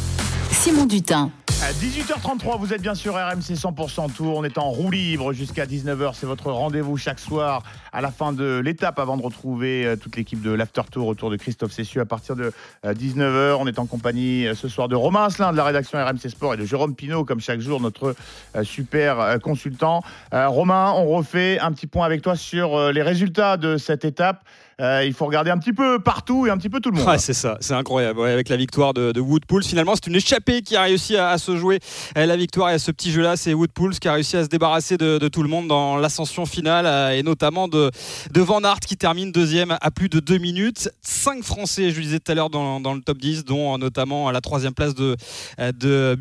Simon 0.51 0.87
Dutin. 0.87 1.31
À 1.63 1.71
18h33, 1.71 2.59
vous 2.59 2.73
êtes 2.73 2.83
bien 2.83 2.97
sûr 2.97 3.15
RMC 3.15 3.55
100% 3.55 4.13
Tour. 4.13 4.37
On 4.37 4.43
est 4.43 4.59
en 4.59 4.69
roue 4.71 4.91
libre 4.91 5.33
jusqu'à 5.33 5.65
19h. 5.65 6.15
C'est 6.15 6.27
votre 6.27 6.51
rendez-vous 6.51 6.97
chaque 6.97 7.21
soir 7.21 7.63
à 7.93 8.01
la 8.01 8.11
fin 8.11 8.33
de 8.33 8.61
l'étape 8.65 8.99
avant 8.99 9.17
de 9.17 9.23
retrouver 9.23 9.87
euh, 9.87 9.95
toute 9.95 10.17
l'équipe 10.17 10.43
de 10.43 10.51
l'After 10.51 10.83
Tour 10.91 11.07
autour 11.07 11.31
de 11.31 11.37
Christophe 11.37 11.71
Cessieux 11.71 12.01
à 12.01 12.05
partir 12.05 12.35
de 12.35 12.53
19h. 12.85 13.21
Euh, 13.21 13.57
On 13.61 13.69
est 13.69 13.79
en 13.79 13.87
compagnie 13.87 14.49
euh, 14.49 14.57
ce 14.57 14.67
soir 14.67 14.89
de 14.89 14.97
Romain 14.97 15.27
Asselin 15.27 15.53
de 15.53 15.57
la 15.57 15.65
rédaction 15.65 16.05
RMC 16.05 16.29
Sport 16.31 16.55
et 16.55 16.57
de 16.57 16.65
Jérôme 16.65 16.97
Pinault, 16.97 17.25
comme 17.25 17.41
chaque 17.41 17.61
jour, 17.61 17.81
notre 17.81 18.17
super 18.65 19.39
consultant. 19.41 20.03
Romain, 20.33 20.93
on 20.97 21.07
refait 21.07 21.61
un 21.61 21.71
petit 21.71 21.87
point 21.87 22.05
avec 22.05 22.23
toi 22.23 22.35
sur 22.35 22.93
les 22.93 23.03
résultats 23.03 23.57
de 23.57 23.77
cette 23.77 24.05
étape. 24.05 24.45
Euh, 24.83 25.05
il 25.05 25.15
faut 25.15 25.27
regarder 25.27 25.51
un 25.51 25.59
petit 25.59 25.73
peu 25.73 26.01
partout 26.01 26.47
et 26.47 26.51
un 26.51 26.57
petit 26.57 26.69
peu 26.69 26.81
tout 26.81 26.91
le 26.91 26.97
monde. 26.97 27.07
Ouais, 27.07 27.19
c'est 27.19 27.35
ça, 27.35 27.57
c'est 27.61 27.75
incroyable. 27.75 28.21
Avec 28.23 28.49
la 28.49 28.57
victoire 28.57 28.93
de, 28.93 29.12
de 29.12 29.21
Woodpool, 29.21 29.62
finalement, 29.62 29.95
c'est 29.95 30.09
une 30.09 30.17
échappée 30.17 30.62
qui 30.62 30.75
a 30.75 30.83
réussi 30.83 31.17
à, 31.17 31.39
se 31.39 31.57
jouer 31.57 31.79
euh, 32.17 32.27
la 32.27 32.37
victoire 32.37 32.71
et 32.71 32.75
à 32.75 32.79
ce 32.81 32.91
petit 32.91 33.12
jeu-là. 33.12 33.37
C'est 33.37 33.55
Woodpool 33.55 33.95
qui 33.95 34.09
a 34.09 34.15
réussi 34.15 34.37
à 34.37 34.43
se 34.43 34.49
débarrasser 34.49 34.97
de, 34.97 35.29
tout 35.29 35.43
le 35.43 35.49
monde 35.49 35.69
dans 35.69 35.97
l'ascension 35.97 36.47
finale 36.47 36.87
euh, 36.87 37.17
et 37.17 37.23
notamment 37.23 37.69
de, 37.69 37.91
de 38.33 38.41
Van 38.41 38.61
Aert 38.65 38.81
qui 38.81 38.97
termine 38.97 39.31
deuxième 39.31 39.77
à 39.81 39.91
plus 39.93 40.09
de 40.09 40.19
deux 40.19 40.39
minutes. 40.39 40.91
Cinq 41.01 41.45
Français, 41.45 41.91
je 41.91 41.97
le 41.97 42.03
disais 42.03 42.19
tout 42.19 42.33
à 42.33 42.35
l'heure, 42.35 42.51
dans, 42.51 42.81
le 42.81 43.01
top 43.01 43.19
10, 43.19 43.45
dont 43.45 43.79
notamment 43.79 44.33
la 44.33 44.41
troisième 44.41 44.75
place 44.75 44.95
de, 44.95 45.17
de 45.59 46.17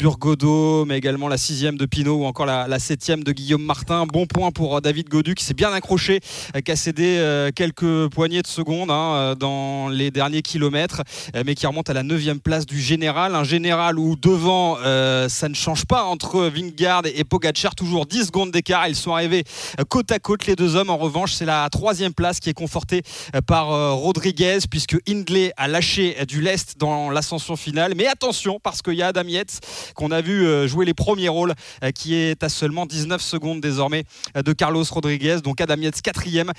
mais 0.85 0.97
également 0.97 1.27
la 1.27 1.37
sixième 1.37 1.77
de 1.77 1.85
Pinot 1.85 2.17
ou 2.17 2.25
encore 2.25 2.45
la, 2.45 2.67
la 2.67 2.79
septième 2.79 3.23
de 3.23 3.31
Guillaume 3.31 3.63
Martin. 3.63 4.05
Bon 4.05 4.27
point 4.27 4.51
pour 4.51 4.81
David 4.81 5.09
Godu 5.09 5.33
qui 5.33 5.43
s'est 5.43 5.53
bien 5.53 5.73
accroché, 5.73 6.19
qui 6.63 6.71
a 6.71 6.75
cédé 6.75 7.49
quelques 7.55 8.09
poignées 8.09 8.41
de 8.41 8.50
secondes 8.51 8.91
hein, 8.91 9.35
dans 9.37 9.89
les 9.89 10.11
derniers 10.11 10.41
kilomètres, 10.41 11.01
mais 11.45 11.55
qui 11.55 11.65
remonte 11.65 11.89
à 11.89 11.93
la 11.93 12.03
9 12.03 12.21
place 12.39 12.65
du 12.65 12.79
général. 12.79 13.35
Un 13.35 13.43
général 13.43 13.99
où 13.99 14.15
devant, 14.15 14.77
euh, 14.83 15.27
ça 15.29 15.49
ne 15.49 15.53
change 15.53 15.85
pas 15.85 16.03
entre 16.03 16.47
Vingard 16.47 17.03
et 17.05 17.23
Pogacar, 17.23 17.75
toujours 17.75 18.05
10 18.05 18.27
secondes 18.27 18.51
d'écart. 18.51 18.87
Ils 18.87 18.95
sont 18.95 19.13
arrivés 19.13 19.43
côte 19.89 20.11
à 20.11 20.19
côte, 20.19 20.45
les 20.45 20.55
deux 20.55 20.75
hommes. 20.75 20.89
En 20.89 20.97
revanche, 20.97 21.33
c'est 21.33 21.45
la 21.45 21.67
troisième 21.69 22.13
place 22.13 22.39
qui 22.39 22.49
est 22.49 22.53
confortée 22.53 23.01
par 23.47 23.71
euh, 23.71 23.91
Rodriguez, 23.91 24.59
puisque 24.69 24.97
Hindley 25.07 25.51
a 25.57 25.67
lâché 25.67 26.17
du 26.27 26.41
lest 26.41 26.77
dans 26.77 27.09
l'ascension 27.09 27.55
finale. 27.55 27.93
Mais 27.95 28.07
attention, 28.07 28.59
parce 28.61 28.81
qu'il 28.81 28.93
y 28.93 29.01
a 29.01 29.07
Adam 29.07 29.23
Yates, 29.23 29.59
qu'on 29.95 30.11
a 30.11 30.21
vu 30.21 30.45
euh, 30.45 30.67
jouer 30.67 30.85
les 30.85 30.93
premiers 30.93 31.29
rôles, 31.29 31.53
qui 31.95 32.15
est 32.15 32.43
à 32.43 32.49
seulement 32.49 32.85
19 32.85 33.21
secondes 33.21 33.61
désormais 33.61 34.03
de 34.35 34.53
Carlos 34.53 34.83
Rodriguez. 34.89 35.37
Donc 35.43 35.61
Adam 35.61 35.75
quatrième. 36.03 36.51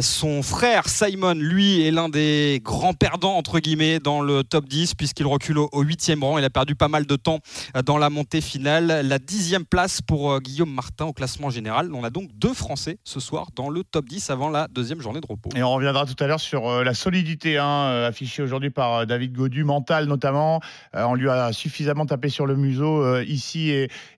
son 0.00 0.42
frère 0.42 0.88
Simon, 0.88 1.23
lui, 1.32 1.80
est 1.82 1.90
l'un 1.90 2.08
des 2.08 2.60
grands 2.62 2.92
perdants, 2.92 3.36
entre 3.36 3.58
guillemets, 3.60 3.98
dans 3.98 4.20
le 4.20 4.44
top 4.44 4.68
10, 4.68 4.94
puisqu'il 4.94 5.26
recule 5.26 5.58
au 5.58 5.82
huitième 5.82 6.22
rang. 6.22 6.36
Il 6.36 6.44
a 6.44 6.50
perdu 6.50 6.74
pas 6.74 6.88
mal 6.88 7.06
de 7.06 7.16
temps 7.16 7.38
dans 7.86 7.96
la 7.96 8.10
montée 8.10 8.40
finale. 8.40 9.06
La 9.06 9.18
dixième 9.18 9.64
place 9.64 10.02
pour 10.02 10.32
euh, 10.32 10.40
Guillaume 10.40 10.72
Martin 10.72 11.06
au 11.06 11.12
classement 11.12 11.50
général. 11.50 11.90
On 11.94 12.04
a 12.04 12.10
donc 12.10 12.28
deux 12.34 12.52
Français 12.52 12.98
ce 13.04 13.20
soir 13.20 13.48
dans 13.54 13.70
le 13.70 13.84
top 13.84 14.06
10 14.06 14.30
avant 14.30 14.50
la 14.50 14.68
deuxième 14.68 15.00
journée 15.00 15.20
de 15.20 15.26
repos. 15.26 15.50
Et 15.56 15.62
on 15.62 15.72
reviendra 15.72 16.04
tout 16.04 16.22
à 16.22 16.26
l'heure 16.26 16.40
sur 16.40 16.68
euh, 16.68 16.84
la 16.84 16.94
solidité 16.94 17.58
hein, 17.58 18.04
affichée 18.06 18.42
aujourd'hui 18.42 18.70
par 18.70 19.06
David 19.06 19.32
Godu, 19.32 19.64
mental 19.64 20.06
notamment. 20.06 20.60
On 20.92 21.14
lui 21.14 21.28
a 21.28 21.52
suffisamment 21.52 22.06
tapé 22.06 22.28
sur 22.28 22.46
le 22.46 22.56
museau 22.56 23.20
ici 23.20 23.70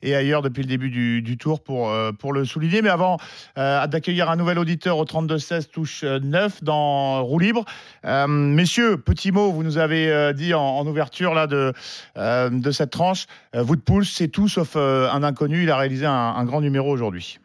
et, 0.02 0.14
ailleurs 0.14 0.42
depuis 0.42 0.62
le 0.62 0.68
début 0.68 0.90
du, 0.90 1.22
du 1.22 1.36
tour 1.36 1.62
pour, 1.62 1.92
pour 2.18 2.32
le 2.32 2.44
souligner. 2.44 2.82
Mais 2.82 2.88
avant 2.88 3.18
d'accueillir 3.56 4.30
un 4.30 4.36
nouvel 4.36 4.58
auditeur 4.58 4.98
au 4.98 5.04
32-16 5.04 5.66
touche 5.68 6.04
9 6.04 6.62
dans 6.62 6.95
roue 7.22 7.38
libre. 7.38 7.64
Euh, 8.04 8.26
messieurs, 8.26 8.96
petit 8.98 9.32
mot, 9.32 9.52
vous 9.52 9.62
nous 9.62 9.78
avez 9.78 10.10
euh, 10.10 10.32
dit 10.32 10.54
en, 10.54 10.86
ouverture 10.86 11.34
là, 11.34 11.46
de, 11.46 11.72
euh, 12.16 12.50
de 12.50 12.70
cette 12.70 12.90
tranche, 12.90 13.26
Woodpool, 13.54 14.04
c'est 14.04 14.28
tout 14.28 14.48
sauf 14.48 14.76
un 14.76 15.22
inconnu. 15.22 15.62
Il 15.62 15.70
a 15.70 15.76
réalisé 15.76 16.06
un, 16.06 16.12
un 16.12 16.44
grand 16.44 16.60
numéro 16.60 16.90
aujourd'hui. 16.90 17.38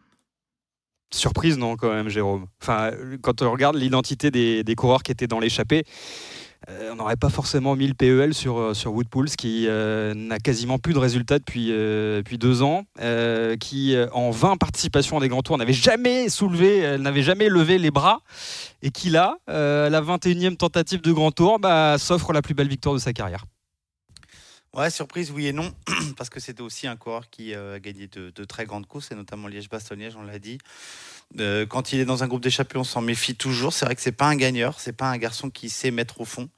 Surprise, 1.12 1.58
non, 1.58 1.76
quand 1.76 1.92
même, 1.92 2.08
Jérôme. 2.08 2.46
Enfin, 2.62 2.90
quand 3.20 3.42
on 3.42 3.52
regarde 3.52 3.76
l'identité 3.76 4.30
des, 4.30 4.64
des 4.64 4.74
coureurs 4.74 5.02
qui 5.02 5.12
étaient 5.12 5.26
dans 5.26 5.40
l'échappée, 5.40 5.84
on 6.90 6.96
n'aurait 6.96 7.16
pas 7.16 7.28
forcément 7.28 7.76
mis 7.76 7.86
le 7.86 7.94
PEL 7.94 8.34
sur, 8.34 8.58
euh, 8.58 8.74
sur 8.74 8.92
Woodpools, 8.92 9.30
qui 9.30 9.66
euh, 9.66 10.14
n'a 10.14 10.38
quasiment 10.38 10.78
plus 10.78 10.94
de 10.94 10.98
résultats 10.98 11.38
depuis, 11.38 11.72
deux 12.38 12.62
ans, 12.62 12.84
qui 13.60 13.96
en 14.12 14.30
20 14.30 14.56
participations 14.56 15.18
à 15.18 15.20
des 15.20 15.28
grands 15.28 15.42
tours 15.42 15.58
n'avait 15.58 15.72
jamais 15.72 16.28
soulevé, 16.28 16.98
n'avait 16.98 17.22
jamais 17.22 17.48
levé 17.48 17.78
les 17.78 17.90
bras, 17.90 18.20
et 18.82 18.90
qui 18.90 19.10
là, 19.10 19.36
la 19.46 20.00
21e 20.00 20.56
tentative 20.56 21.00
de 21.02 21.12
grand 21.12 21.30
tour, 21.30 21.58
bah, 21.58 21.96
s'offre 21.98 22.32
la 22.32 22.42
plus 22.42 22.54
belle 22.54 22.68
victoire 22.68 22.94
de 22.94 23.00
sa 23.00 23.12
carrière. 23.12 23.44
Ouais, 24.74 24.88
surprise, 24.88 25.30
oui 25.30 25.48
et 25.48 25.52
non, 25.52 25.70
parce 26.16 26.30
que 26.30 26.40
c'était 26.40 26.62
aussi 26.62 26.86
un 26.86 26.96
coureur 26.96 27.28
qui 27.28 27.54
a 27.54 27.78
gagné 27.78 28.06
de, 28.06 28.44
très 28.44 28.64
grandes 28.64 28.86
courses, 28.86 29.10
et 29.10 29.14
notamment 29.14 29.48
Liège-Bastogne-Liège, 29.48 30.16
on 30.16 30.22
l'a 30.22 30.38
dit. 30.38 30.56
Euh, 31.40 31.66
quand 31.66 31.92
il 31.92 32.00
est 32.00 32.06
dans 32.06 32.24
un 32.24 32.28
groupe 32.28 32.42
d'échappés, 32.42 32.78
on 32.78 32.84
s'en 32.84 33.02
méfie 33.02 33.36
toujours. 33.36 33.74
C'est 33.74 33.84
vrai 33.84 33.94
que 33.94 34.00
c'est 34.00 34.12
pas 34.12 34.26
un 34.26 34.36
gagneur, 34.36 34.80
c'est 34.80 34.94
pas 34.94 35.10
un 35.10 35.18
garçon 35.18 35.50
qui 35.50 35.68
sait 35.68 35.90
mettre 35.90 36.22
au 36.22 36.24
fond. 36.24 36.48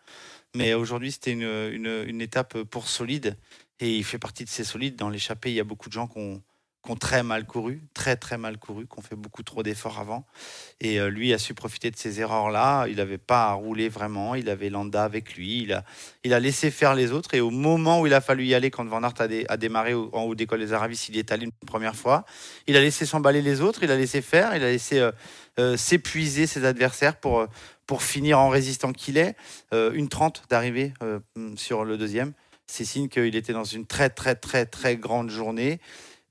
Mais 0.54 0.74
aujourd'hui, 0.74 1.10
c'était 1.10 1.32
une, 1.32 1.42
une, 1.42 2.04
une, 2.06 2.20
étape 2.20 2.62
pour 2.62 2.88
solide, 2.88 3.36
et 3.80 3.96
il 3.96 4.04
fait 4.04 4.18
partie 4.18 4.44
de 4.44 4.48
ces 4.48 4.62
solides. 4.62 4.94
Dans 4.94 5.10
l'échappée, 5.10 5.50
il 5.50 5.56
y 5.56 5.60
a 5.60 5.64
beaucoup 5.64 5.88
de 5.88 5.94
gens 5.94 6.06
qui 6.06 6.18
ont 6.18 6.40
qui 6.84 6.90
ont 6.90 6.96
très 6.96 7.22
mal 7.22 7.46
couru, 7.46 7.80
très 7.94 8.16
très 8.16 8.36
mal 8.36 8.58
couru, 8.58 8.86
qui 8.86 8.98
ont 8.98 9.02
fait 9.02 9.16
beaucoup 9.16 9.42
trop 9.42 9.62
d'efforts 9.62 9.98
avant. 9.98 10.26
Et 10.80 11.00
euh, 11.00 11.08
lui 11.08 11.32
a 11.32 11.38
su 11.38 11.54
profiter 11.54 11.90
de 11.90 11.96
ces 11.96 12.20
erreurs-là. 12.20 12.86
Il 12.88 12.96
n'avait 12.96 13.18
pas 13.18 13.46
à 13.46 13.52
rouler 13.52 13.88
vraiment. 13.88 14.34
Il 14.34 14.50
avait 14.50 14.68
Landa 14.68 15.02
avec 15.02 15.34
lui. 15.34 15.62
Il 15.62 15.72
a, 15.72 15.84
il 16.24 16.34
a 16.34 16.40
laissé 16.40 16.70
faire 16.70 16.94
les 16.94 17.10
autres. 17.10 17.34
Et 17.34 17.40
au 17.40 17.50
moment 17.50 18.00
où 18.00 18.06
il 18.06 18.12
a 18.12 18.20
fallu 18.20 18.44
y 18.44 18.54
aller, 18.54 18.70
quand 18.70 18.84
Van 18.84 19.02
Aert 19.02 19.14
a, 19.18 19.28
dé, 19.28 19.46
a 19.48 19.56
démarré 19.56 19.94
en 19.94 20.22
haut 20.24 20.34
d'école 20.34 20.60
des 20.60 20.72
Aravis, 20.72 21.06
il 21.08 21.16
y 21.16 21.18
est 21.18 21.32
allé 21.32 21.44
une 21.44 21.52
première 21.66 21.96
fois. 21.96 22.24
Il 22.66 22.76
a 22.76 22.80
laissé 22.80 23.06
s'emballer 23.06 23.40
les 23.40 23.62
autres. 23.62 23.82
Il 23.82 23.90
a 23.90 23.96
laissé 23.96 24.20
faire. 24.20 24.54
Il 24.54 24.62
a 24.62 24.70
laissé 24.70 24.98
euh, 24.98 25.12
euh, 25.58 25.76
s'épuiser 25.78 26.46
ses 26.46 26.66
adversaires 26.66 27.16
pour, 27.16 27.46
pour 27.86 28.02
finir 28.02 28.38
en 28.38 28.50
résistant 28.50 28.92
qu'il 28.92 29.16
est. 29.16 29.36
Une 29.72 30.08
trente 30.08 30.42
d'arrivée 30.50 30.92
sur 31.56 31.84
le 31.84 31.96
deuxième. 31.96 32.32
C'est 32.66 32.84
signe 32.84 33.08
qu'il 33.08 33.36
était 33.36 33.52
dans 33.52 33.64
une 33.64 33.86
très 33.86 34.08
très 34.08 34.34
très 34.34 34.64
très 34.64 34.96
grande 34.96 35.30
journée. 35.30 35.80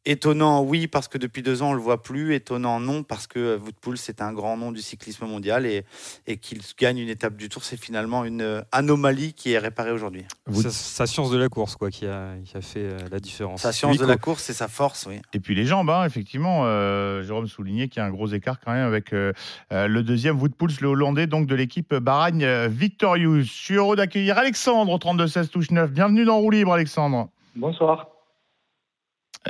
Étonnant, 0.06 0.62
oui, 0.64 0.88
parce 0.88 1.08
que 1.08 1.18
depuis 1.18 1.44
deux 1.44 1.62
ans, 1.62 1.70
on 1.70 1.72
ne 1.72 1.78
le 1.78 1.82
voit 1.82 2.02
plus. 2.02 2.36
Étonnant, 2.36 2.82
non, 2.82 3.04
parce 3.04 3.26
que 3.26 3.58
Woodpool, 3.58 3.98
c'est 3.98 4.22
un 4.22 4.34
grand 4.34 4.58
nom 4.58 4.74
du 4.74 4.82
cyclisme 4.82 5.26
mondial 5.26 5.66
et, 5.66 5.86
et 6.28 6.36
qu'il 6.36 6.60
gagne 6.78 6.98
une 6.98 7.08
étape 7.08 7.38
du 7.38 7.48
Tour, 7.48 7.64
c'est 7.64 7.80
finalement 7.80 8.26
une 8.26 8.64
anomalie 8.74 9.34
qui 9.34 9.54
est 9.54 9.60
réparée 9.60 9.92
aujourd'hui. 9.92 10.26
Sa, 10.52 10.72
sa, 10.72 11.08
science 11.08 11.32
de 11.32 11.38
la 11.38 11.48
course, 11.48 11.78
quoi, 11.78 11.90
qui 11.90 12.06
a, 12.06 12.34
qui 12.44 12.58
a 12.58 12.62
fait 12.62 12.84
euh, 12.84 12.98
la 13.12 13.22
différence. 13.22 13.62
Sa 13.62 13.72
science 13.72 13.98
de 13.98 14.06
la 14.06 14.18
course, 14.18 14.44
c'est 14.44 14.54
sa 14.54 14.68
force, 14.68 15.06
oui. 15.08 15.22
Et 15.34 15.40
puis 15.40 15.56
les 15.56 15.66
jambes, 15.66 15.90
hein, 15.90 16.06
effectivement. 16.06 16.64
Euh, 16.66 17.24
Jérôme 17.24 17.48
soulignait 17.48 17.88
qu'il 17.88 18.02
y 18.02 18.04
a 18.04 18.06
un 18.06 18.12
gros 18.12 18.28
écart 18.28 18.60
quand 18.60 18.74
même 18.74 18.86
avec 18.86 19.14
euh, 19.14 19.32
le 19.72 20.02
deuxième 20.02 20.38
Woodpool, 20.42 20.72
le 20.82 20.88
Hollandais, 20.90 21.28
donc 21.28 21.48
de 21.48 21.56
l'équipe 21.56 21.96
Baragne 21.96 22.46
Victorious. 22.68 23.42
Je 23.44 23.52
suis 23.52 23.76
heureux 23.76 23.96
d'accueillir 23.96 24.38
Alexandre 24.38 24.92
au 24.92 24.98
32-16 24.98 25.48
touche 25.48 25.72
9. 25.72 25.92
Bienvenue 25.92 26.26
dans 26.26 26.40
Roue 26.40 26.52
Libre, 26.52 26.74
Alexandre. 26.74 27.30
Bonsoir. 27.56 28.13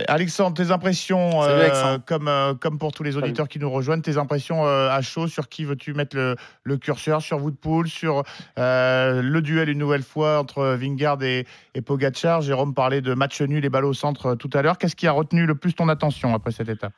Alexandre, 0.07 0.55
tes 0.55 0.71
impressions, 0.71 1.41
Salut, 1.41 1.61
Alexandre. 1.61 1.93
Euh, 1.93 1.97
comme, 2.05 2.27
euh, 2.27 2.53
comme 2.55 2.79
pour 2.79 2.91
tous 2.91 3.03
les 3.03 3.15
auditeurs 3.15 3.45
Salut. 3.45 3.49
qui 3.49 3.59
nous 3.59 3.69
rejoignent, 3.69 4.01
tes 4.01 4.17
impressions 4.17 4.65
euh, 4.65 4.89
à 4.89 5.01
chaud, 5.01 5.27
sur 5.27 5.49
qui 5.49 5.65
veux-tu 5.65 5.93
mettre 5.93 6.15
le, 6.15 6.35
le, 6.63 6.77
curseur 6.77 7.21
Sur 7.21 7.43
Woodpool, 7.43 7.87
sur 7.87 8.23
euh, 8.57 9.21
le 9.21 9.41
duel 9.41 9.69
une 9.69 9.77
nouvelle 9.77 10.01
fois 10.01 10.39
entre 10.39 10.75
Vingard 10.75 11.21
et, 11.21 11.45
et 11.75 11.81
Pogacar? 11.81 12.41
Jérôme 12.41 12.73
parlait 12.73 13.01
de 13.01 13.13
match 13.13 13.39
nul 13.41 13.63
et 13.63 13.69
balle 13.69 13.85
au 13.85 13.93
centre 13.93 14.33
tout 14.33 14.49
à 14.53 14.63
l'heure. 14.63 14.79
Qu'est-ce 14.79 14.95
qui 14.95 15.05
a 15.05 15.11
retenu 15.11 15.45
le 15.45 15.53
plus 15.53 15.75
ton 15.75 15.87
attention 15.89 16.33
après 16.33 16.51
cette 16.51 16.69
étape? 16.69 16.93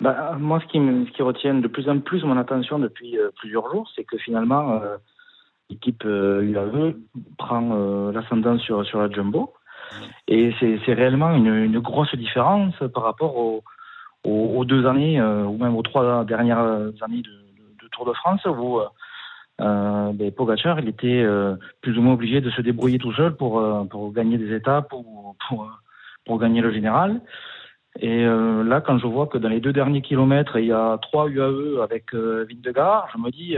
Bah, 0.00 0.36
Moi, 0.38 0.60
ce 0.60 0.66
qui, 0.70 0.78
me, 0.78 1.06
ce 1.06 1.12
qui 1.12 1.22
retient 1.22 1.54
de 1.54 1.68
plus 1.68 1.88
en 1.88 2.00
plus 2.00 2.22
mon 2.24 2.36
attention 2.36 2.78
depuis 2.78 3.16
plusieurs 3.38 3.70
jours, 3.72 3.90
c'est 3.96 4.04
que 4.04 4.18
finalement, 4.18 4.82
l'équipe 5.70 6.04
UAE 6.04 6.96
prend 7.38 8.10
l'ascendant 8.10 8.58
sur, 8.58 8.84
sur 8.84 9.00
la 9.00 9.10
Jumbo. 9.10 9.54
Et 10.28 10.52
c'est 10.60 10.92
réellement 10.92 11.32
une, 11.32 11.78
grosse 11.78 12.14
différence 12.14 12.74
par 12.94 13.04
rapport 13.04 13.36
aux, 13.36 14.64
deux 14.64 14.86
années, 14.86 15.20
euh, 15.20 15.44
ou 15.44 15.56
même 15.56 15.76
aux 15.76 15.82
trois 15.82 16.24
dernières 16.24 16.58
années 17.02 17.22
de, 17.22 17.46
Tour 17.92 18.04
de 18.04 18.12
France, 18.12 18.44
où 18.44 18.80
euh, 19.60 20.12
ben, 20.12 20.30
Pogacar 20.32 20.78
il 20.80 20.88
était 20.88 21.22
euh, 21.22 21.56
plus 21.80 21.96
ou 21.96 22.02
moins 22.02 22.14
obligé 22.14 22.40
de 22.40 22.50
se 22.50 22.60
débrouiller 22.60 22.98
tout 22.98 23.12
seul 23.14 23.34
pour, 23.36 23.58
euh, 23.58 23.84
gagner 24.10 24.36
des 24.36 24.54
étapes 24.54 24.92
ou 24.92 25.34
pour, 25.48 26.38
gagner 26.38 26.60
le 26.60 26.72
général. 26.72 27.20
Et 27.98 28.24
euh, 28.26 28.62
là, 28.62 28.82
quand 28.82 28.98
je 28.98 29.06
vois 29.06 29.26
que 29.26 29.38
dans 29.38 29.48
les 29.48 29.60
deux 29.60 29.72
derniers 29.72 30.02
kilomètres, 30.02 30.58
il 30.58 30.66
y 30.66 30.72
a 30.72 30.98
trois 31.00 31.28
UAE 31.28 31.82
avec 31.82 32.12
euh, 32.12 32.46
Vindegar, 32.48 33.08
je 33.14 33.18
me 33.18 33.30
dis, 33.30 33.56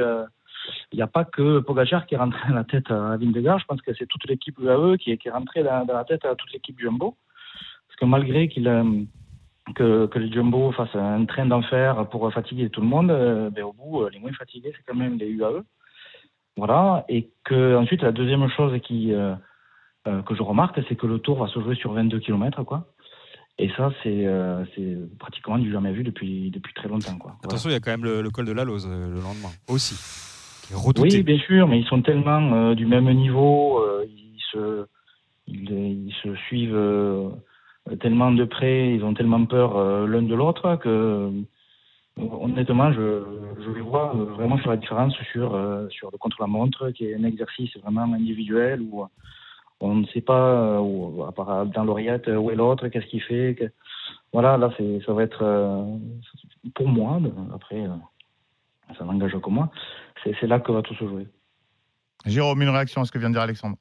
il 0.92 0.96
n'y 0.96 1.02
a 1.02 1.07
pas 1.07 1.24
que 1.24 1.61
Pogacar 1.61 2.07
qui 2.07 2.14
est 2.14 2.18
rentré 2.18 2.40
dans 2.48 2.54
la 2.54 2.64
tête 2.64 2.90
à 2.90 3.16
Vingegaard. 3.16 3.59
Je 3.59 3.66
pense 3.66 3.83
que 3.83 3.92
c'est 3.94 4.07
toute 4.07 4.26
l'équipe 4.28 4.59
UAE 4.59 4.96
qui 4.98 5.12
est, 5.12 5.16
qui 5.16 5.28
est 5.28 5.33
rentrée 5.33 5.62
dans, 5.62 5.85
la 5.87 6.04
tête 6.04 6.24
à 6.24 6.35
toute 6.35 6.52
l'équipe 6.52 6.78
Jumbo. 6.78 7.16
Parce 7.88 8.00
que 8.00 8.04
malgré 8.04 8.48
qu'il 8.48 8.68
euh, 8.68 8.85
que, 9.74 10.07
que 10.07 10.18
les 10.18 10.33
Jumbo 10.33 10.72
fassent 10.72 10.94
un 10.94 11.24
train 11.26 11.46
d'enfer 11.46 12.09
pour 12.11 12.33
fatiguer 12.33 12.70
tout 12.70 12.81
le 12.81 12.87
monde, 12.87 13.11
euh, 13.11 13.50
ben, 13.50 13.64
au 13.64 13.72
bout, 13.72 14.02
euh, 14.02 14.11
les 14.11 14.18
moins 14.18 14.33
fatigués, 14.33 14.72
c'est 14.76 14.85
quand 14.87 14.98
même 14.98 15.18
les 15.18 15.28
UAE. 15.28 15.62
Voilà. 16.57 17.04
Et 17.09 17.31
que 17.44 17.76
ensuite, 17.76 18.02
la 18.02 18.12
deuxième 18.12 18.48
chose 18.50 18.78
qui, 18.83 19.12
que 20.04 20.35
je 20.35 20.42
remarque, 20.42 20.81
c'est 20.88 20.96
que 20.96 21.07
le 21.07 21.18
tour 21.20 21.38
va 21.38 21.46
se 21.48 21.61
jouer 21.61 21.76
sur 21.76 21.92
22 21.92 22.18
km, 22.18 22.64
quoi. 22.64 22.88
Et 23.61 23.70
ça, 23.76 23.90
c'est 24.02 24.24
euh, 24.24 24.64
pratiquement 25.18 25.59
du 25.59 25.72
jamais 25.72 25.92
vu 25.92 26.04
depuis, 26.04 26.50
depuis 26.50 26.72
très 26.74 26.88
longtemps, 26.88 27.18
quoi. 27.18 27.37
Attention, 27.42 27.70
il 27.70 27.72
y 27.72 27.76
a 27.76 27.81
quand 27.81 27.90
même 27.90 28.04
le, 28.04 28.22
le 28.22 28.31
col 28.31 28.46
de 28.46 28.52
la 28.52 28.64
Lose 28.64 28.87
le 28.87 29.20
lendemain 29.20 29.50
aussi. 29.68 29.96
Oui, 30.98 31.22
bien 31.22 31.38
sûr, 31.38 31.66
mais 31.66 31.81
ils 31.81 31.87
sont 31.87 32.02
tellement 32.02 32.52
euh, 32.52 32.74
du 32.74 32.87
même 32.87 33.11
niveau, 33.12 33.78
euh, 33.78 34.04
ils, 35.46 36.12
se, 36.22 36.35
suivent 36.46 36.74
euh, 36.74 37.31
tellement 38.00 38.33
de 38.33 38.44
près, 38.44 38.94
ils 38.94 39.04
ont 39.04 39.14
tellement 39.14 39.44
peur 39.46 40.07
l'un 40.07 40.22
de 40.22 40.35
l'autre 40.35 40.76
que, 40.76 41.31
honnêtement, 42.18 42.92
je, 42.92 43.22
les 43.74 43.81
vois 43.81 44.12
vraiment 44.37 44.59
faire 44.59 44.72
la 44.72 44.76
différence 44.76 45.14
sur, 45.33 45.57
le 45.57 46.18
contre-la-montre, 46.18 46.90
qui 46.90 47.07
est 47.07 47.14
un 47.14 47.24
exercice 47.24 47.76
vraiment 47.78 48.02
individuel 48.02 48.83
où 48.83 49.07
on 49.81 49.94
ne 49.94 50.07
sait 50.07 50.20
pas, 50.20 50.78
à 50.78 51.33
part 51.33 51.66
dans 51.66 51.85
l'oreillette, 51.85 52.28
euh, 52.28 52.37
où 52.37 52.50
est 52.50 52.57
l'autre, 52.57 52.88
qu'est-ce 52.88 53.07
qu'il 53.07 53.22
fait. 53.22 53.57
Voilà, 54.33 54.59
là, 54.59 54.70
ça 55.07 55.12
va 55.12 55.22
être, 55.22 55.88
pour 56.74 56.88
moi, 56.88 57.20
après, 57.54 57.87
ça 58.96 59.04
n'engage 59.04 59.38
que 59.38 59.50
moi, 59.50 59.70
c'est, 60.22 60.35
c'est 60.40 60.46
là 60.46 60.61
que 60.61 60.72
va 60.72 60.83
tout 60.83 60.94
se 60.94 61.07
jouer. 61.07 61.26
Jérôme, 62.26 62.62
une 62.62 62.68
réaction 62.68 63.00
à 63.00 63.04
ce 63.04 63.12
que 63.12 63.18
vient 63.18 63.31
de 63.31 63.35
dire 63.35 63.42
Alexandre? 63.42 63.76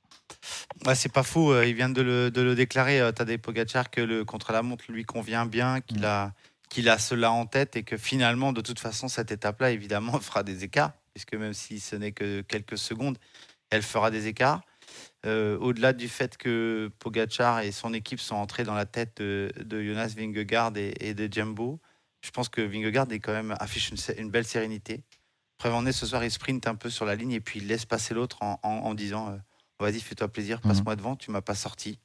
Ouais, 0.85 0.95
c'est 0.95 1.11
pas 1.11 1.23
faux, 1.23 1.53
euh, 1.53 1.65
il 1.65 1.73
vient 1.73 1.89
de 1.89 2.01
le, 2.01 2.31
de 2.31 2.41
le 2.41 2.55
déclarer, 2.55 2.99
euh, 2.99 3.11
Tadej 3.11 3.39
Pogacar, 3.39 3.89
que 3.89 4.01
le 4.01 4.25
contre-la-montre 4.25 4.85
lui 4.89 5.05
convient 5.05 5.45
bien, 5.45 5.81
qu'il 5.81 6.05
a, 6.05 6.33
qu'il 6.69 6.89
a 6.89 6.97
cela 6.97 7.31
en 7.31 7.45
tête 7.45 7.75
et 7.75 7.83
que 7.83 7.97
finalement, 7.97 8.53
de 8.53 8.61
toute 8.61 8.79
façon, 8.79 9.07
cette 9.07 9.31
étape-là, 9.31 9.71
évidemment, 9.71 10.19
fera 10.21 10.43
des 10.43 10.63
écarts, 10.63 10.93
puisque 11.13 11.33
même 11.33 11.53
si 11.53 11.79
ce 11.79 11.95
n'est 11.95 12.11
que 12.11 12.41
quelques 12.41 12.77
secondes, 12.77 13.17
elle 13.69 13.81
fera 13.81 14.11
des 14.11 14.27
écarts. 14.27 14.61
Euh, 15.25 15.57
Au-delà 15.57 15.93
du 15.93 16.07
fait 16.07 16.37
que 16.37 16.91
Pogacar 16.99 17.61
et 17.61 17.71
son 17.71 17.93
équipe 17.93 18.19
sont 18.19 18.35
entrés 18.35 18.63
dans 18.63 18.75
la 18.75 18.85
tête 18.85 19.17
de, 19.17 19.51
de 19.59 19.83
Jonas 19.83 20.13
Vingegaard 20.15 20.77
et, 20.77 20.93
et 20.99 21.13
de 21.13 21.31
Jumbo, 21.31 21.79
je 22.21 22.31
pense 22.31 22.49
que 22.49 22.61
Vingegaard 22.61 23.11
est 23.11 23.19
quand 23.19 23.33
même, 23.33 23.55
affiche 23.59 23.91
une 24.17 24.29
belle 24.29 24.45
sérénité. 24.45 25.03
Prévenez, 25.57 25.91
ce 25.91 26.05
soir, 26.05 26.23
il 26.23 26.31
sprint 26.31 26.67
un 26.67 26.75
peu 26.75 26.89
sur 26.89 27.05
la 27.05 27.15
ligne 27.15 27.31
et 27.31 27.39
puis 27.39 27.59
il 27.59 27.67
laisse 27.67 27.85
passer 27.85 28.13
l'autre 28.13 28.37
en, 28.41 28.59
en- 28.63 28.69
en 28.69 28.93
disant 28.93 29.29
euh, 29.29 29.37
Vas-y, 29.79 29.99
fais-toi 29.99 30.27
plaisir, 30.27 30.59
passe-moi 30.69 30.95
devant, 30.95 31.15
tu 31.15 31.29
m'as 31.29 31.41
pas 31.41 31.53
sorti. 31.55 31.99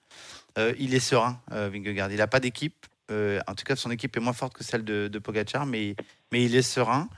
Euh, 0.58 0.74
il 0.78 0.94
est 0.94 1.00
serein, 1.00 1.40
euh, 1.52 1.70
Vingegaard. 1.72 2.10
Il 2.10 2.18
n'a 2.18 2.26
pas 2.26 2.38
d'équipe. 2.40 2.86
Euh, 3.10 3.40
en 3.46 3.54
tout 3.54 3.64
cas, 3.64 3.76
son 3.76 3.90
équipe 3.90 4.14
est 4.16 4.20
moins 4.20 4.34
forte 4.34 4.52
que 4.52 4.62
celle 4.62 4.84
de, 4.84 5.08
de 5.08 5.18
Pogacar, 5.18 5.64
mais, 5.64 5.96
mais 6.32 6.44
il 6.44 6.54
est 6.54 6.60
serein. 6.62 7.08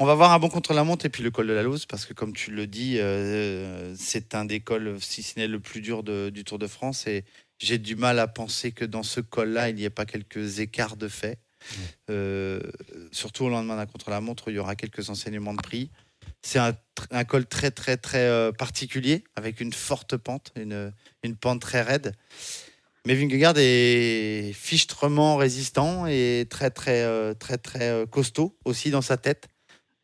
On 0.00 0.04
va 0.04 0.14
voir 0.14 0.32
un 0.32 0.38
bon 0.40 0.48
contre-la-montre 0.48 1.06
et 1.06 1.08
puis 1.08 1.22
le 1.22 1.30
col 1.30 1.46
de 1.46 1.52
la 1.52 1.62
Lose, 1.62 1.86
parce 1.86 2.04
que 2.04 2.12
comme 2.12 2.32
tu 2.32 2.50
le 2.50 2.66
dis, 2.66 2.98
euh, 2.98 3.94
c'est 3.96 4.34
un 4.34 4.44
des 4.44 4.60
cols, 4.60 4.98
si 5.00 5.22
ce 5.22 5.38
n'est 5.38 5.46
le 5.48 5.58
plus 5.60 5.80
dur 5.80 6.02
de- 6.02 6.30
du 6.30 6.42
Tour 6.44 6.58
de 6.58 6.66
France. 6.66 7.06
Et 7.06 7.24
j'ai 7.58 7.78
du 7.78 7.94
mal 7.96 8.18
à 8.18 8.26
penser 8.26 8.72
que 8.72 8.84
dans 8.84 9.02
ce 9.04 9.20
col-là, 9.20 9.68
il 9.70 9.76
n'y 9.76 9.84
ait 9.84 9.90
pas 9.90 10.04
quelques 10.04 10.58
écarts 10.58 10.96
de 10.96 11.08
fait. 11.08 11.38
Euh, 12.10 12.60
surtout 13.12 13.44
au 13.44 13.48
lendemain 13.48 13.76
d'un 13.76 13.86
contre-la-montre, 13.86 14.50
il 14.50 14.54
y 14.54 14.58
aura 14.58 14.76
quelques 14.76 15.10
enseignements 15.10 15.54
de 15.54 15.62
prix. 15.62 15.90
C'est 16.42 16.58
un, 16.58 17.24
col 17.24 17.46
très, 17.46 17.70
très, 17.70 17.96
très 17.96 18.26
euh, 18.26 18.52
particulier, 18.52 19.24
avec 19.36 19.60
une 19.60 19.72
forte 19.72 20.16
pente, 20.16 20.52
une, 20.56 20.92
une 21.22 21.36
pente 21.36 21.60
très 21.60 21.82
raide. 21.82 22.12
Mais 23.06 23.14
Vingegaard 23.14 23.54
est 23.56 24.52
fichtrement 24.52 25.36
résistant 25.36 26.06
et 26.06 26.46
très, 26.48 26.70
très, 26.70 27.02
euh, 27.02 27.34
très, 27.34 27.58
très 27.58 28.04
costaud 28.10 28.56
aussi 28.64 28.90
dans 28.90 29.02
sa 29.02 29.16
tête. 29.16 29.48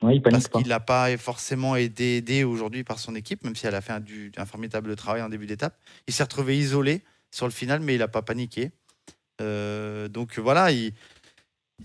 Ouais, 0.02 0.16
il 0.16 0.22
parce 0.22 0.48
qu'il 0.48 0.66
n'a 0.66 0.80
pas 0.80 1.16
forcément 1.16 1.76
été 1.76 2.16
aidé 2.16 2.42
aujourd'hui 2.42 2.82
par 2.82 2.98
son 2.98 3.14
équipe, 3.14 3.44
même 3.44 3.54
si 3.54 3.66
elle 3.66 3.74
a 3.76 3.80
fait 3.80 3.92
un, 3.92 4.00
du- 4.00 4.32
un 4.36 4.46
formidable 4.46 4.96
travail 4.96 5.22
en 5.22 5.28
début 5.28 5.46
d'étape. 5.46 5.78
Il 6.08 6.12
s'est 6.12 6.24
retrouvé 6.24 6.58
isolé 6.58 7.02
sur 7.30 7.46
le 7.46 7.52
final, 7.52 7.80
mais 7.80 7.94
il 7.94 7.98
n'a 7.98 8.08
pas 8.08 8.22
paniqué. 8.22 8.72
Euh, 9.40 10.08
donc 10.08 10.38
voilà, 10.38 10.72
il, 10.72 10.92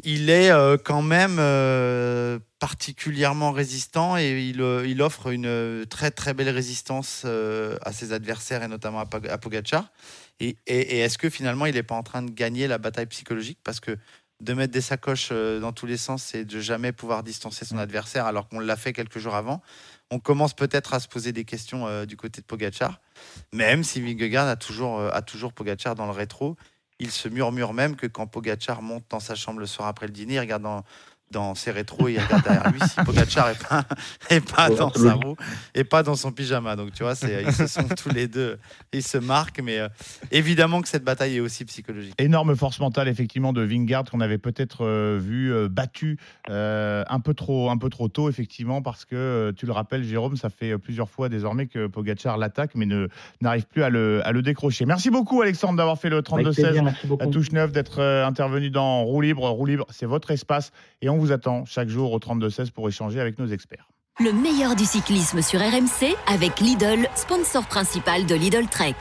il 0.04 0.30
est 0.30 0.52
euh, 0.52 0.78
quand 0.78 1.02
même 1.02 1.38
euh, 1.40 2.40
particulièrement 2.60 3.52
résistant 3.52 4.18
et 4.18 4.48
il, 4.50 4.62
euh, 4.62 4.86
il 4.88 5.02
offre 5.02 5.28
une 5.28 5.86
très 5.90 6.12
très 6.12 6.34
belle 6.34 6.50
résistance 6.50 7.26
à 7.26 7.92
ses 7.94 8.14
adversaires 8.14 8.64
et 8.64 8.68
notamment 8.68 9.00
à, 9.00 9.06
Pog- 9.06 9.30
à 9.30 9.38
Pogacar. 9.38 9.92
Et, 10.40 10.56
et- 10.68 10.98
et 10.98 11.00
est-ce 11.00 11.18
que 11.18 11.30
finalement 11.30 11.66
il 11.66 11.74
n'est 11.76 11.84
pas 11.84 11.96
en 11.96 12.04
train 12.04 12.22
de 12.22 12.32
gagner 12.32 12.68
la 12.68 12.78
bataille 12.78 13.08
psychologique? 13.08 13.60
Parce 13.64 13.80
que 13.80 13.98
de 14.40 14.54
mettre 14.54 14.72
des 14.72 14.82
sacoches 14.82 15.32
dans 15.32 15.72
tous 15.74 15.88
les 15.88 15.98
sens, 15.98 16.22
c'est 16.22 16.46
de 16.46 16.60
jamais 16.60 16.92
pouvoir 16.92 17.24
distancer 17.24 17.66
son 17.66 17.80
adversaire 17.80 18.28
alors 18.28 18.48
qu'on 18.48 18.60
l'a 18.60 18.76
fait 18.76 18.94
quelques 18.94 19.18
jours 19.18 19.34
avant. 19.34 19.64
On 20.12 20.20
commence 20.20 20.54
peut-être 20.54 20.94
à 20.94 21.00
se 21.00 21.08
poser 21.08 21.32
des 21.32 21.44
questions 21.44 22.06
du 22.06 22.16
côté 22.18 22.42
de 22.42 22.46
Pogacar, 22.46 23.02
même 23.52 23.84
si 23.84 24.00
Vingegaard 24.00 24.48
a 24.48 24.56
toujours, 24.56 25.02
a 25.02 25.22
toujours 25.24 25.54
Pogacar 25.54 25.96
dans 25.96 26.06
le 26.06 26.12
rétro. 26.12 26.56
Il 27.00 27.12
se 27.12 27.28
murmure 27.30 27.74
même 27.74 27.96
que 27.96 28.08
quand 28.08 28.28
Pogacar 28.28 28.82
monte 28.82 29.06
dans 29.10 29.20
sa 29.20 29.36
chambre 29.36 29.60
le 29.60 29.68
soir 29.68 29.88
après 29.88 30.08
le 30.08 30.14
dîner, 30.14 30.46
dans, 30.60 30.84
dans 31.32 31.56
ses 31.56 31.72
rétros 31.72 32.08
il 32.10 32.20
regarde 32.20 32.44
derrière 32.44 32.72
lui 32.72 32.80
si 32.82 32.96
Pogacar 33.04 33.50
est 33.50 33.68
pas, 33.68 33.84
est 34.30 34.40
pas 34.40 34.70
dans 34.70 34.92
sa 34.94 35.14
roue 35.14 35.36
et 35.76 35.84
pas 35.84 36.04
dans 36.04 36.16
son 36.16 36.32
pyjama. 36.32 36.76
Donc 36.76 36.94
tu 36.94 37.04
vois, 37.04 37.14
ils 37.46 37.52
se 37.54 37.68
sont 37.68 37.88
tous 37.88 38.10
les 38.10 38.28
deux, 38.28 38.58
ils 38.94 39.04
se 39.04 39.18
marquent, 39.18 39.62
mais 39.62 39.80
euh, 39.80 39.88
évidemment 40.32 40.82
que 40.82 40.88
cette 40.88 41.04
bataille 41.04 41.38
est 41.38 41.40
aussi 41.42 41.66
psychologique. 41.66 42.14
Énorme 42.18 42.56
force 42.56 42.80
mentale 42.80 43.08
effectivement 43.08 43.54
de 43.54 43.62
Vingard 43.62 44.06
qu'on 44.06 44.22
avait 44.22 44.38
peut-être 44.38 44.86
euh, 44.86 45.20
vu 45.22 45.54
euh, 45.54 45.68
battu 45.70 46.18
euh, 46.50 47.04
un 47.10 47.20
peu 47.20 47.34
trop 47.34 47.70
un 47.70 47.78
peu 47.78 47.90
trop 47.90 48.08
tôt 48.08 48.30
effectivement 48.30 48.82
parce 48.82 49.06
que 49.06 49.16
euh, 49.16 49.52
tu 49.52 49.66
le 49.66 49.72
rappelles 49.72 50.04
Jérôme 50.04 50.38
ça 50.38 50.50
fait 50.50 50.72
euh, 50.72 50.78
plusieurs 50.78 51.10
fois 51.10 51.30
désormais 51.30 51.68
que 51.68 51.88
Pogacar 51.88 52.38
l'attaque 52.38 52.72
mais 52.76 52.86
ne 52.86 53.08
n'arrive 53.42 53.66
plus 53.66 53.84
à 53.84 53.90
le, 53.90 54.22
à 54.26 54.32
le 54.32 54.42
décrocher. 54.42 54.86
Merci 54.86 55.10
beaucoup 55.10 55.42
Alexandre 55.42 55.78
d'avoir 55.78 55.98
fait 56.00 56.10
le 56.10 56.18
Avec 56.18 56.44
plaisir, 56.46 56.72
32-16 56.72 56.84
merci 56.84 57.08
beaucoup. 57.08 57.24
à 57.24 57.28
touche 57.28 57.52
9 57.52 57.72
d'être 57.72 58.00
euh, 58.00 58.26
intervenu 58.26 58.70
dans 58.70 59.04
Roue 59.04 59.22
libre. 59.22 59.50
Roue 59.50 59.66
libre 59.66 59.86
c'est 59.90 60.06
votre 60.06 60.32
espace 60.32 60.72
et 61.02 61.10
on 61.10 61.17
vous 61.18 61.32
attend 61.32 61.66
chaque 61.66 61.90
jour 61.90 62.12
au 62.12 62.20
32-16 62.20 62.72
pour 62.72 62.88
échanger 62.88 63.20
avec 63.20 63.40
nos 63.40 63.48
experts. 63.48 63.88
Le 64.20 64.34
meilleur 64.34 64.76
du 64.76 64.86
cyclisme 64.86 65.42
sur 65.42 65.60
RMC 65.60 66.16
avec 66.26 66.60
Lidl, 66.60 67.08
sponsor 67.16 67.68
principal 67.68 68.26
de 68.26 68.36
Lidl 68.36 68.66
Trek. 68.68 68.96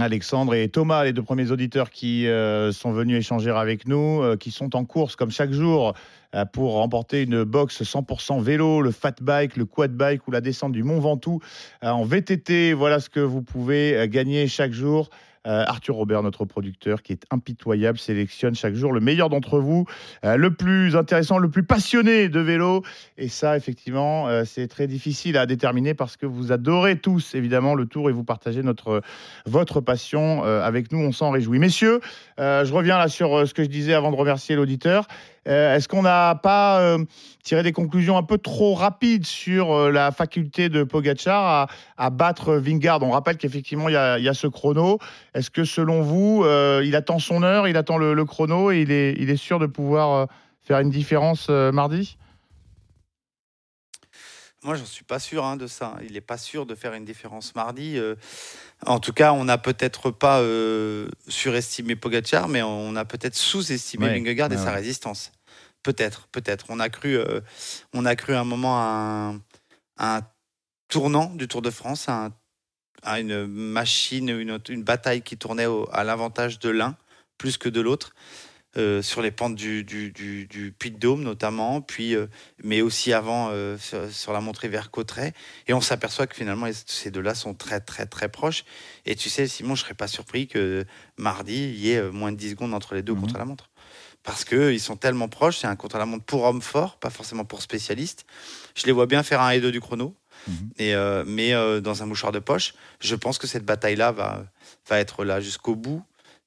Alexandre 0.00 0.54
et 0.54 0.68
Thomas, 0.68 1.04
les 1.04 1.12
deux 1.12 1.22
premiers 1.22 1.50
auditeurs 1.50 1.90
qui 1.90 2.26
euh, 2.26 2.72
sont 2.72 2.92
venus 2.92 3.18
échanger 3.18 3.50
avec 3.50 3.86
nous, 3.88 4.22
euh, 4.22 4.36
qui 4.36 4.50
sont 4.50 4.76
en 4.76 4.84
course 4.84 5.16
comme 5.16 5.30
chaque 5.30 5.52
jour 5.52 5.94
euh, 6.34 6.44
pour 6.44 6.74
remporter 6.74 7.22
une 7.22 7.44
box 7.44 7.82
100% 7.82 8.40
vélo, 8.42 8.82
le 8.82 8.90
fat 8.90 9.14
bike, 9.20 9.56
le 9.56 9.64
quad 9.64 9.92
bike 9.92 10.26
ou 10.28 10.30
la 10.30 10.40
descente 10.40 10.72
du 10.72 10.82
Mont 10.82 11.00
Ventoux 11.00 11.40
en 11.82 12.04
VTT. 12.04 12.72
Voilà 12.72 13.00
ce 13.00 13.08
que 13.08 13.20
vous 13.20 13.42
pouvez 13.42 14.08
gagner 14.08 14.46
chaque 14.46 14.72
jour. 14.72 15.10
Euh, 15.46 15.64
Arthur 15.66 15.96
Robert, 15.96 16.22
notre 16.22 16.46
producteur, 16.46 17.02
qui 17.02 17.12
est 17.12 17.24
impitoyable, 17.30 17.98
sélectionne 17.98 18.54
chaque 18.54 18.74
jour 18.74 18.92
le 18.92 19.00
meilleur 19.00 19.28
d'entre 19.28 19.58
vous, 19.58 19.84
euh, 20.24 20.36
le 20.36 20.54
plus 20.54 20.96
intéressant, 20.96 21.36
le 21.36 21.50
plus 21.50 21.64
passionné 21.64 22.30
de 22.30 22.40
vélo. 22.40 22.82
Et 23.18 23.28
ça, 23.28 23.56
effectivement, 23.56 24.26
euh, 24.28 24.44
c'est 24.46 24.68
très 24.68 24.86
difficile 24.86 25.36
à 25.36 25.44
déterminer 25.44 25.92
parce 25.92 26.16
que 26.16 26.24
vous 26.24 26.50
adorez 26.50 26.98
tous, 26.98 27.34
évidemment, 27.34 27.74
le 27.74 27.84
tour 27.84 28.08
et 28.08 28.12
vous 28.12 28.24
partagez 28.24 28.62
notre, 28.62 29.02
votre 29.44 29.80
passion 29.82 30.42
avec 30.44 30.92
nous. 30.92 30.98
On 30.98 31.12
s'en 31.12 31.30
réjouit. 31.30 31.58
Messieurs, 31.58 32.00
je 32.38 32.72
reviens 32.72 32.98
là 32.98 33.08
sur 33.08 33.46
ce 33.46 33.54
que 33.54 33.62
je 33.62 33.68
disais 33.68 33.94
avant 33.94 34.10
de 34.10 34.16
remercier 34.16 34.56
l'auditeur. 34.56 35.06
Euh, 35.48 35.76
Est-ce 35.76 35.88
qu'on 35.88 36.02
n'a 36.02 36.34
pas 36.34 36.80
euh, 36.80 37.04
tiré 37.42 37.62
des 37.62 37.72
conclusions 37.72 38.16
un 38.16 38.22
peu 38.22 38.38
trop 38.38 38.74
rapides 38.74 39.26
sur 39.26 39.72
euh, 39.72 39.90
la 39.90 40.10
faculté 40.10 40.68
de 40.68 40.84
Pogacar 40.84 41.68
à, 41.96 42.10
battre 42.10 42.54
Vingard 42.54 43.02
On 43.02 43.10
rappelle 43.10 43.36
qu'effectivement, 43.36 43.88
il 43.88 43.92
y, 43.92 43.96
a- 43.96 44.34
ce 44.34 44.46
chrono. 44.46 44.98
Est-ce 45.34 45.50
que 45.50 45.64
selon 45.64 46.02
vous, 46.02 46.44
il 46.82 46.96
attend 46.96 47.18
son 47.18 47.42
heure, 47.42 47.68
il 47.68 47.76
attend 47.76 47.98
le, 47.98 48.24
chrono 48.24 48.72
et 48.72 48.80
il 48.80 48.90
est, 48.90 49.36
sûr 49.36 49.58
de 49.58 49.66
pouvoir 49.66 50.28
faire 50.62 50.80
une 50.80 50.90
différence 50.90 51.48
mardi? 51.48 52.16
Moi, 54.64 54.76
j'en 54.76 54.86
suis 54.86 55.04
pas 55.04 55.18
sûr 55.18 55.44
hein, 55.44 55.56
de 55.56 55.66
ça. 55.66 55.94
Il 56.02 56.12
n'est 56.14 56.22
pas 56.22 56.38
sûr 56.38 56.64
de 56.64 56.74
faire 56.74 56.94
une 56.94 57.04
différence 57.04 57.54
mardi. 57.54 57.98
Euh, 57.98 58.14
en 58.86 58.98
tout 58.98 59.12
cas, 59.12 59.32
on 59.34 59.44
n'a 59.44 59.58
peut-être 59.58 60.10
pas 60.10 60.40
euh, 60.40 61.08
surestimé 61.28 61.96
Pogacar, 61.96 62.48
mais 62.48 62.62
on 62.62 62.96
a 62.96 63.04
peut-être 63.04 63.36
sous-estimé 63.36 64.06
Ouais, 64.06 64.14
Vingegaard 64.18 64.50
et 64.52 64.56
ouais, 64.56 64.62
sa 64.62 64.72
résistance. 64.72 65.32
Peut-être, 65.82 66.28
peut-être. 66.28 66.64
On 66.70 66.80
a 66.80 66.88
cru, 66.88 67.16
euh, 67.18 67.40
on 67.92 68.06
a 68.06 68.16
cru 68.16 68.32
à 68.34 68.40
un 68.40 68.44
moment 68.44 68.78
à 68.78 68.84
un, 68.84 69.34
à 69.98 70.16
un 70.18 70.20
tournant 70.88 71.26
du 71.34 71.46
Tour 71.46 71.60
de 71.60 71.70
France, 71.70 72.08
à, 72.08 72.24
un- 72.26 72.32
à 73.02 73.20
une 73.20 73.46
machine, 73.46 74.30
une, 74.30 74.58
une 74.70 74.82
bataille 74.82 75.20
qui 75.20 75.36
tournait 75.36 75.66
au- 75.66 75.86
à 75.92 76.04
l'avantage 76.04 76.58
de 76.58 76.70
l'un 76.70 76.96
plus 77.36 77.58
que 77.58 77.68
de 77.68 77.82
l'autre. 77.82 78.14
Euh, 78.76 79.02
sur 79.02 79.22
les 79.22 79.30
pentes 79.30 79.54
du, 79.54 79.84
du, 79.84 80.10
du, 80.10 80.46
du 80.46 80.72
Puy 80.72 80.90
de 80.90 80.98
Dôme 80.98 81.22
notamment, 81.22 81.80
puis, 81.80 82.16
euh, 82.16 82.26
mais 82.64 82.82
aussi 82.82 83.12
avant 83.12 83.50
euh, 83.52 83.78
sur, 83.78 84.10
sur 84.10 84.32
la 84.32 84.40
montée 84.40 84.66
vers 84.66 84.90
Cotteret. 84.90 85.32
Et 85.68 85.74
on 85.74 85.80
s'aperçoit 85.80 86.26
que 86.26 86.34
finalement, 86.34 86.66
ces 86.86 87.12
deux-là 87.12 87.36
sont 87.36 87.54
très, 87.54 87.78
très, 87.78 88.06
très 88.06 88.28
proches. 88.28 88.64
Et 89.06 89.14
tu 89.14 89.30
sais, 89.30 89.46
Simon, 89.46 89.76
je 89.76 89.82
ne 89.82 89.84
serais 89.84 89.94
pas 89.94 90.08
surpris 90.08 90.48
que 90.48 90.84
mardi, 91.16 91.54
il 91.54 91.78
y 91.78 91.92
ait 91.92 92.02
moins 92.10 92.32
de 92.32 92.36
10 92.36 92.50
secondes 92.50 92.74
entre 92.74 92.94
les 92.94 93.02
deux 93.02 93.14
contre 93.14 93.38
la 93.38 93.44
montre. 93.44 93.70
Parce 94.24 94.44
qu'ils 94.44 94.80
sont 94.80 94.96
tellement 94.96 95.28
proches, 95.28 95.58
c'est 95.58 95.66
un 95.68 95.76
contre-la-montre 95.76 96.24
pour 96.24 96.42
hommes 96.42 96.62
forts, 96.62 96.96
pas 96.98 97.10
forcément 97.10 97.44
pour 97.44 97.62
spécialistes. 97.62 98.26
Je 98.74 98.86
les 98.86 98.92
vois 98.92 99.06
bien 99.06 99.22
faire 99.22 99.40
un 99.40 99.50
et 99.50 99.60
deux 99.60 99.70
du 99.70 99.80
chrono, 99.80 100.16
et, 100.78 100.94
euh, 100.94 101.22
mais 101.26 101.52
dans 101.80 102.02
un 102.02 102.06
mouchoir 102.06 102.32
de 102.32 102.38
poche. 102.40 102.74
Je 103.00 103.14
pense 103.14 103.38
que 103.38 103.46
cette 103.46 103.64
bataille-là 103.64 104.10
va, 104.12 104.46
va 104.88 104.98
être 104.98 105.24
là 105.24 105.40
jusqu'au 105.40 105.76
bout. 105.76 106.02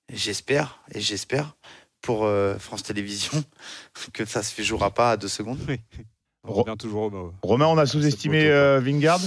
J'espère, 0.10 0.80
et 0.92 1.02
j'espère 1.02 1.56
pour 2.08 2.24
euh, 2.24 2.58
France 2.58 2.84
Télévisions 2.84 3.44
que 4.14 4.24
ça 4.24 4.42
se 4.42 4.62
jouera 4.62 4.92
pas 4.92 5.12
à 5.12 5.18
deux 5.18 5.28
secondes. 5.28 5.60
On 6.48 6.54
revient 6.54 6.78
toujours 6.80 7.02
au 7.04 7.10
bas. 7.10 7.34
Romain, 7.42 7.68
on 7.68 7.78
a 7.78 7.86
sous-estimé 7.86 8.46
euh, 8.46 8.80
Vingard 8.80 9.20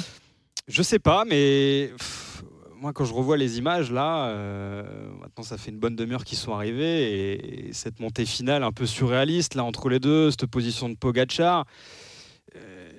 Je 0.66 0.82
sais 0.82 0.98
pas, 0.98 1.26
mais 1.26 1.90
pff, 1.94 2.42
moi, 2.80 2.94
quand 2.94 3.04
je 3.04 3.12
revois 3.12 3.36
les 3.36 3.58
images, 3.58 3.92
là, 3.92 4.28
euh, 4.28 5.10
maintenant, 5.20 5.44
ça 5.44 5.58
fait 5.58 5.70
une 5.70 5.78
bonne 5.78 5.94
demi-heure 5.94 6.24
qu'ils 6.24 6.38
sont 6.38 6.54
arrivés. 6.54 7.02
Et, 7.02 7.68
et 7.68 7.72
cette 7.74 8.00
montée 8.00 8.24
finale 8.24 8.62
un 8.64 8.72
peu 8.72 8.86
surréaliste, 8.86 9.56
là, 9.56 9.64
entre 9.64 9.90
les 9.90 10.00
deux, 10.00 10.30
cette 10.30 10.46
position 10.46 10.88
de 10.88 10.94
Pogachar. 10.94 11.66
euh, 12.56 12.90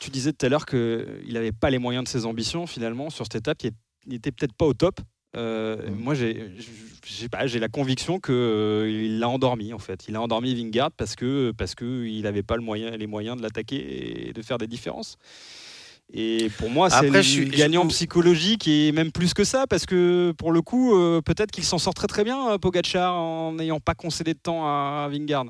tu 0.00 0.10
disais 0.10 0.32
tout 0.32 0.46
à 0.46 0.48
l'heure 0.48 0.66
qu'il 0.66 1.32
n'avait 1.32 1.52
pas 1.52 1.70
les 1.70 1.78
moyens 1.78 2.02
de 2.02 2.08
ses 2.08 2.26
ambitions, 2.26 2.66
finalement, 2.66 3.08
sur 3.08 3.24
cette 3.26 3.36
étape, 3.36 3.58
qui 3.58 3.70
n'était 4.08 4.32
peut-être 4.32 4.54
pas 4.54 4.66
au 4.66 4.74
top. 4.74 4.98
Euh, 5.36 5.76
Moi, 5.90 6.14
j'ai 6.14 6.50
j'ai 7.06 7.28
pas, 7.28 7.46
j'ai 7.46 7.58
la 7.58 7.68
conviction 7.68 8.18
qu'il 8.20 9.18
l'a 9.18 9.28
endormi, 9.28 9.72
en 9.72 9.78
fait. 9.78 10.06
Il 10.08 10.16
a 10.16 10.20
endormi 10.22 10.54
Vingard 10.54 10.90
parce 10.92 11.16
que 11.16 11.52
parce 11.56 11.74
qu'il 11.74 12.22
n'avait 12.22 12.42
pas 12.42 12.56
le 12.56 12.62
moyen, 12.62 12.90
les 12.96 13.06
moyens 13.06 13.36
de 13.36 13.42
l'attaquer 13.42 14.28
et 14.28 14.32
de 14.32 14.42
faire 14.42 14.58
des 14.58 14.66
différences. 14.66 15.16
Et 16.12 16.48
pour 16.58 16.70
moi, 16.70 16.88
c'est 16.88 16.96
Après, 16.96 17.08
le 17.10 17.22
je 17.22 17.28
suis- 17.28 17.48
gagnant 17.50 17.86
psychologique 17.88 18.66
et 18.66 18.92
même 18.92 19.12
plus 19.12 19.34
que 19.34 19.44
ça, 19.44 19.66
parce 19.66 19.84
que 19.84 20.32
pour 20.38 20.52
le 20.52 20.62
coup, 20.62 20.96
euh, 20.96 21.20
peut-être 21.20 21.50
qu'il 21.50 21.64
s'en 21.64 21.76
sort 21.78 21.92
très 21.92 22.06
très 22.06 22.24
bien, 22.24 22.52
euh, 22.52 22.58
Pogacar, 22.58 23.14
en 23.14 23.52
n'ayant 23.52 23.80
pas 23.80 23.94
concédé 23.94 24.32
de 24.32 24.38
temps 24.38 24.64
à, 24.66 25.04
à 25.04 25.08
Vingard. 25.10 25.44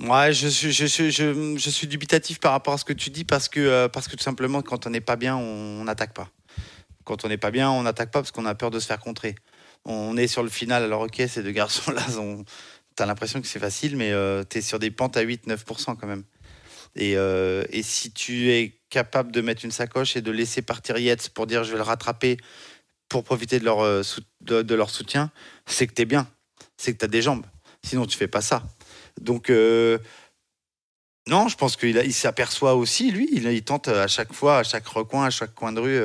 Ouais, 0.00 0.32
je 0.32 0.48
suis, 0.48 0.72
je, 0.72 0.86
suis, 0.86 1.12
je, 1.12 1.56
je 1.56 1.70
suis 1.70 1.86
dubitatif 1.86 2.40
par 2.40 2.50
rapport 2.52 2.74
à 2.74 2.78
ce 2.78 2.84
que 2.84 2.92
tu 2.92 3.10
dis 3.10 3.24
parce 3.24 3.48
que, 3.48 3.60
euh, 3.60 3.88
parce 3.88 4.08
que 4.08 4.16
tout 4.16 4.24
simplement, 4.24 4.60
quand 4.62 4.86
on 4.86 4.90
n'est 4.90 5.00
pas 5.00 5.14
bien, 5.14 5.36
on 5.36 5.84
n'attaque 5.84 6.12
pas. 6.12 6.28
Quand 7.04 7.24
on 7.24 7.28
n'est 7.28 7.38
pas 7.38 7.50
bien, 7.50 7.70
on 7.70 7.82
n'attaque 7.82 8.10
pas 8.10 8.20
parce 8.20 8.30
qu'on 8.30 8.46
a 8.46 8.54
peur 8.54 8.70
de 8.70 8.78
se 8.78 8.86
faire 8.86 9.00
contrer. 9.00 9.34
On 9.84 10.16
est 10.16 10.26
sur 10.28 10.42
le 10.42 10.48
final, 10.48 10.82
alors 10.84 11.02
ok, 11.02 11.22
ces 11.28 11.42
deux 11.42 11.50
garçons-là, 11.52 12.02
ont- 12.18 12.44
t'as 12.96 13.06
l'impression 13.06 13.40
que 13.40 13.46
c'est 13.46 13.58
facile, 13.58 13.96
mais 13.96 14.12
euh, 14.12 14.44
t'es 14.44 14.60
sur 14.60 14.78
des 14.78 14.90
pentes 14.90 15.16
à 15.16 15.22
8-9% 15.22 15.96
quand 15.96 16.06
même. 16.06 16.24
Et, 16.94 17.16
euh, 17.16 17.64
et 17.70 17.82
si 17.82 18.12
tu 18.12 18.50
es 18.50 18.78
capable 18.90 19.32
de 19.32 19.40
mettre 19.40 19.64
une 19.64 19.70
sacoche 19.70 20.16
et 20.16 20.20
de 20.20 20.30
laisser 20.30 20.62
partir 20.62 20.98
Yates 20.98 21.30
pour 21.30 21.46
dire 21.46 21.64
je 21.64 21.72
vais 21.72 21.78
le 21.78 21.82
rattraper 21.82 22.36
pour 23.08 23.24
profiter 23.24 23.58
de 23.58 23.64
leur, 23.64 23.80
euh, 23.80 24.02
soutien, 24.02 25.30
c'est 25.66 25.86
que 25.86 25.92
t'es 25.92 26.04
bien, 26.04 26.26
c'est 26.76 26.92
que 26.92 26.98
t'as 26.98 27.06
des 27.08 27.22
jambes. 27.22 27.46
Sinon, 27.84 28.06
tu 28.06 28.16
fais 28.16 28.28
pas 28.28 28.40
ça. 28.40 28.62
Donc, 29.20 29.50
euh, 29.50 29.98
non, 31.26 31.48
je 31.48 31.56
pense 31.56 31.76
qu'il 31.76 32.14
s'aperçoit 32.14 32.74
aussi, 32.74 33.10
lui, 33.10 33.28
il, 33.32 33.62
tente 33.62 33.88
à 33.88 34.08
chaque 34.08 34.32
fois, 34.32 34.58
à 34.58 34.62
chaque 34.62 34.86
recoin, 34.86 35.26
à 35.26 35.30
chaque 35.30 35.54
coin 35.54 35.72
de 35.72 35.80
rue, 35.80 36.02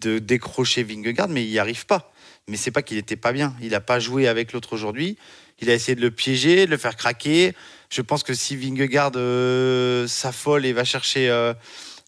de 0.00 0.18
décrocher 0.18 0.82
Vingegaard, 0.82 1.28
mais 1.28 1.44
il 1.44 1.50
n'y 1.50 1.58
arrive 1.58 1.86
pas. 1.86 2.12
Mais 2.48 2.56
c'est 2.56 2.70
pas 2.70 2.82
qu'il 2.82 2.98
était 2.98 3.16
pas 3.16 3.32
bien. 3.32 3.54
Il 3.60 3.70
n'a 3.70 3.80
pas 3.80 3.98
joué 3.98 4.28
avec 4.28 4.52
l'autre 4.52 4.72
aujourd'hui. 4.72 5.16
Il 5.60 5.70
a 5.70 5.74
essayé 5.74 5.94
de 5.94 6.00
le 6.00 6.10
piéger, 6.10 6.66
de 6.66 6.70
le 6.70 6.76
faire 6.76 6.96
craquer. 6.96 7.54
Je 7.90 8.02
pense 8.02 8.22
que 8.22 8.34
si 8.34 8.56
Vingegaard 8.56 9.12
euh, 9.16 10.06
s'affole 10.06 10.66
et 10.66 10.72
va 10.72 10.84
chercher 10.84 11.30
euh, 11.30 11.54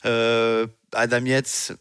euh, 0.05 0.67
Adam 0.93 1.25
Yates, 1.25 1.73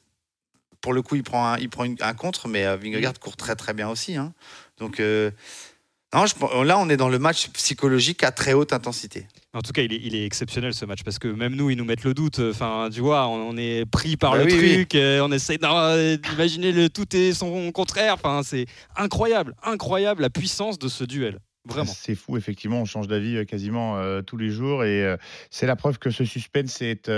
pour 0.82 0.94
le 0.94 1.02
coup, 1.02 1.16
il 1.16 1.24
prend 1.24 1.48
un, 1.48 1.58
il 1.58 1.70
prend 1.70 1.84
un 1.84 2.14
contre, 2.14 2.48
mais 2.48 2.64
Vingegaard 2.78 3.20
court 3.20 3.36
très 3.36 3.56
très 3.56 3.74
bien 3.74 3.90
aussi. 3.90 4.16
hein. 4.16 4.34
Donc 4.78 5.00
non, 5.00 6.64
là, 6.64 6.78
on 6.78 6.90
est 6.90 6.98
dans 6.98 7.10
le 7.10 7.20
match 7.20 7.50
psychologique 7.50 8.24
à 8.24 8.32
très 8.32 8.54
haute 8.54 8.72
intensité. 8.72 9.28
En 9.56 9.62
tout 9.62 9.72
cas, 9.72 9.82
il 9.84 9.94
est, 9.94 10.02
il 10.04 10.16
est 10.16 10.26
exceptionnel 10.26 10.74
ce 10.74 10.84
match 10.86 11.04
parce 11.04 11.18
que 11.18 11.30
même 11.30 11.56
nous, 11.56 11.70
ils 11.70 11.78
nous 11.78 11.86
mettent 11.86 12.04
le 12.04 12.14
doute. 12.14 12.40
Enfin, 12.40 12.90
tu 12.92 13.00
vois, 13.00 13.28
on, 13.28 13.50
on 13.52 13.58
est 13.58 13.86
pris 13.86 14.18
par 14.18 14.34
Bah 14.34 14.40
le 14.40 14.44
oui, 14.46 14.58
oui. 14.60 14.74
truc, 14.76 14.96
euh, 14.96 15.22
on 15.22 15.32
essaie 15.32 15.58
d'imaginer 15.58 16.72
le 16.74 16.90
tout 16.90 17.16
et 17.16 17.34
son 17.34 17.72
contraire. 17.72 18.16
Enfin, 18.16 18.42
c'est 18.44 18.66
incroyable, 18.98 19.56
incroyable 19.64 20.22
la 20.22 20.30
puissance 20.30 20.78
de 20.78 20.90
ce 20.90 21.06
duel. 21.06 21.40
Vraiment. 21.68 21.92
C'est 21.92 22.14
fou, 22.16 22.38
effectivement, 22.38 22.82
on 22.82 22.86
change 22.86 23.08
d'avis 23.08 23.38
euh, 23.38 23.44
quasiment 23.46 23.98
euh, 23.98 24.22
tous 24.22 24.38
les 24.38 24.52
jours 24.52 24.84
et 24.84 25.04
euh, 25.04 25.18
c'est 25.50 25.66
la 25.66 25.76
preuve 25.76 25.98
que 25.98 26.12
ce 26.12 26.24
suspense 26.24 26.82
est 26.82 27.10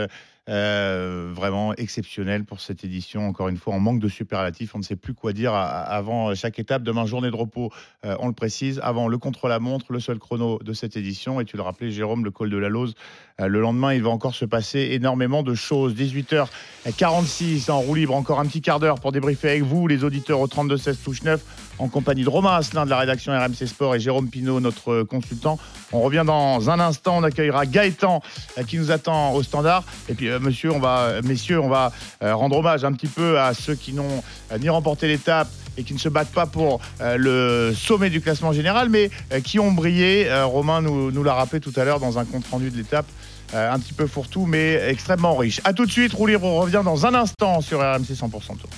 euh, 0.50 1.30
vraiment 1.34 1.74
exceptionnel 1.76 2.46
pour 2.46 2.62
cette 2.62 2.84
édition. 2.84 3.28
Encore 3.28 3.50
une 3.50 3.58
fois, 3.58 3.74
en 3.74 3.80
manque 3.80 4.00
de 4.00 4.08
superlatifs, 4.08 4.76
on 4.76 4.80
ne 4.80 4.84
sait 4.84 4.96
plus 4.96 5.14
quoi 5.14 5.34
dire 5.34 5.54
avant 5.54 6.34
chaque 6.36 6.58
étape. 6.60 6.84
Demain, 6.84 7.06
journée 7.06 7.30
de 7.30 7.36
repos, 7.36 7.72
euh, 8.06 8.16
on 8.20 8.28
le 8.28 8.34
précise. 8.34 8.80
Avant, 8.84 9.08
le 9.08 9.18
contre-la-montre, 9.18 9.92
le 9.92 10.00
seul 10.00 10.20
chrono 10.20 10.60
de 10.64 10.74
cette 10.74 10.96
édition. 10.96 11.42
Et 11.42 11.46
tu 11.46 11.58
le 11.58 11.64
rappelais, 11.64 11.92
Jérôme, 11.92 12.24
le 12.24 12.32
col 12.32 12.50
de 12.50 12.58
la 12.58 12.70
Lose. 12.70 12.96
Euh, 13.42 13.48
le 13.48 13.60
lendemain, 13.60 13.94
il 13.94 14.02
va 14.02 14.10
encore 14.10 14.36
se 14.36 14.46
passer 14.46 14.90
énormément 14.92 15.44
de 15.44 15.54
choses. 15.54 15.96
18h46 15.96 17.70
en 17.70 17.80
roue 17.82 17.96
libre, 17.96 18.16
encore 18.16 18.40
un 18.40 18.46
petit 18.46 18.62
quart 18.62 18.80
d'heure 18.80 19.00
pour 19.00 19.12
débriefer 19.12 19.50
avec 19.50 19.64
vous, 19.64 19.88
les 19.88 20.04
auditeurs 20.04 20.40
au 20.40 20.48
32-16 20.48 21.04
touche 21.04 21.24
9, 21.24 21.67
en 21.80 21.88
compagnie 21.88 22.24
de 22.24 22.30
Romain 22.30 22.56
Asselin 22.56 22.86
de 22.86 22.90
la 22.90 22.98
rédaction 22.98 23.34
RMC 23.34 23.68
Sport 23.68 23.96
et 23.96 24.00
Jérôme 24.00 24.30
Pinault, 24.30 24.60
notre 24.60 25.04
consultant. 25.04 25.60
On 25.92 26.02
revient 26.02 26.24
dans 26.26 26.70
un 26.70 26.80
instant, 26.80 27.18
on 27.18 27.24
accueillera 27.24 27.66
Gaëtan 27.66 28.22
euh, 28.58 28.64
qui 28.64 28.78
nous 28.78 28.92
attend 28.92 29.34
au 29.34 29.44
standard. 29.44 29.84
Et 30.10 30.14
puis, 30.14 30.30
euh, 30.30 30.40
monsieur, 30.40 30.72
on 30.72 30.80
va, 30.80 31.00
euh, 31.00 31.22
messieurs, 31.24 31.62
on 31.62 31.70
va 31.70 31.92
rendre 32.22 32.58
hommage 32.58 32.84
un 32.84 32.94
petit 32.94 33.08
peu 33.08 33.40
à 33.40 33.54
ceux 33.54 33.76
qui 33.76 33.94
n'ont 33.94 34.24
ni 34.60 34.70
remporté 34.70 35.08
l'étape 35.08 35.50
et 35.78 35.84
qui 35.84 35.94
ne 35.94 36.00
se 36.00 36.10
battent 36.10 36.32
pas 36.32 36.46
pour 36.46 36.82
le 37.00 37.74
sommet 37.76 38.10
du 38.10 38.22
classement 38.22 38.52
général, 38.52 38.90
mais 38.90 39.12
qui 39.44 39.60
ont 39.60 39.72
brillé. 39.72 40.28
Romain 40.44 40.82
nous, 40.82 41.24
l'a 41.24 41.34
rappelé 41.34 41.60
tout 41.60 41.74
à 41.76 41.84
l'heure 41.84 42.00
dans 42.00 42.18
un 42.18 42.26
compte-rendu 42.26 42.72
de 42.72 42.78
l'étape. 42.78 43.06
Un 43.54 43.78
petit 43.80 43.94
peu 43.94 44.08
fourre-tout, 44.08 44.46
mais 44.46 44.74
extrêmement 44.90 45.36
riche. 45.36 45.62
A 45.64 45.74
tout 45.74 45.86
de 45.86 45.92
suite, 45.92 46.14
on 46.18 46.60
revient 46.60 46.82
dans 46.84 47.06
un 47.06 47.14
instant 47.14 47.62
sur 47.62 47.80
RMC 47.80 48.14
100% 48.14 48.58
Tour. 48.58 48.70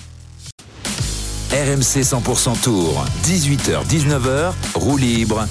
RMC 1.51 2.03
100% 2.03 2.61
Tour, 2.61 3.03
18h-19h, 3.23 4.53
roue 4.75 4.97
libre. 4.97 5.47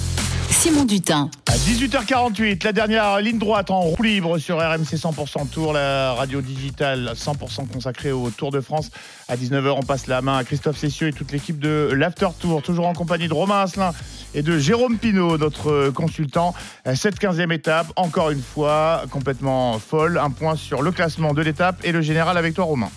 Simon 0.49 0.85
Dutin. 0.85 1.29
À 1.45 1.57
18h48, 1.57 2.63
la 2.63 2.71
dernière 2.71 3.19
ligne 3.19 3.37
droite 3.37 3.69
en 3.69 3.81
roue 3.81 4.01
libre 4.01 4.37
sur 4.37 4.59
RMC 4.59 4.95
100% 4.95 5.49
Tour, 5.49 5.73
la 5.73 6.13
radio 6.13 6.39
digitale 6.39 7.11
100% 7.17 7.67
consacrée 7.67 8.13
au 8.13 8.29
Tour 8.29 8.51
de 8.51 8.61
France. 8.61 8.91
À 9.27 9.35
19h, 9.35 9.71
on 9.71 9.83
passe 9.83 10.07
la 10.07 10.21
main 10.21 10.37
à 10.37 10.45
Christophe 10.45 10.77
Cessieux 10.77 11.09
et 11.09 11.11
toute 11.11 11.33
l'équipe 11.33 11.59
de 11.59 11.89
l'After 11.93 12.29
Tour, 12.39 12.61
toujours 12.61 12.87
en 12.87 12.93
compagnie 12.93 13.27
de 13.27 13.33
Romain 13.33 13.59
Asselin 13.63 13.91
et 14.33 14.41
de 14.41 14.57
Jérôme 14.57 14.99
Pinault, 14.99 15.37
notre 15.37 15.89
consultant. 15.89 16.53
Cette 16.95 17.19
15e 17.19 17.51
étape, 17.51 17.87
encore 17.97 18.29
une 18.29 18.41
fois, 18.41 19.03
complètement 19.11 19.77
folle. 19.79 20.17
Un 20.17 20.29
point 20.29 20.55
sur 20.55 20.81
le 20.81 20.91
classement 20.91 21.33
de 21.33 21.41
l'étape 21.41 21.81
et 21.83 21.91
le 21.91 22.01
général 22.01 22.37
avec 22.37 22.53
toi, 22.53 22.63
Romain. 22.63 22.89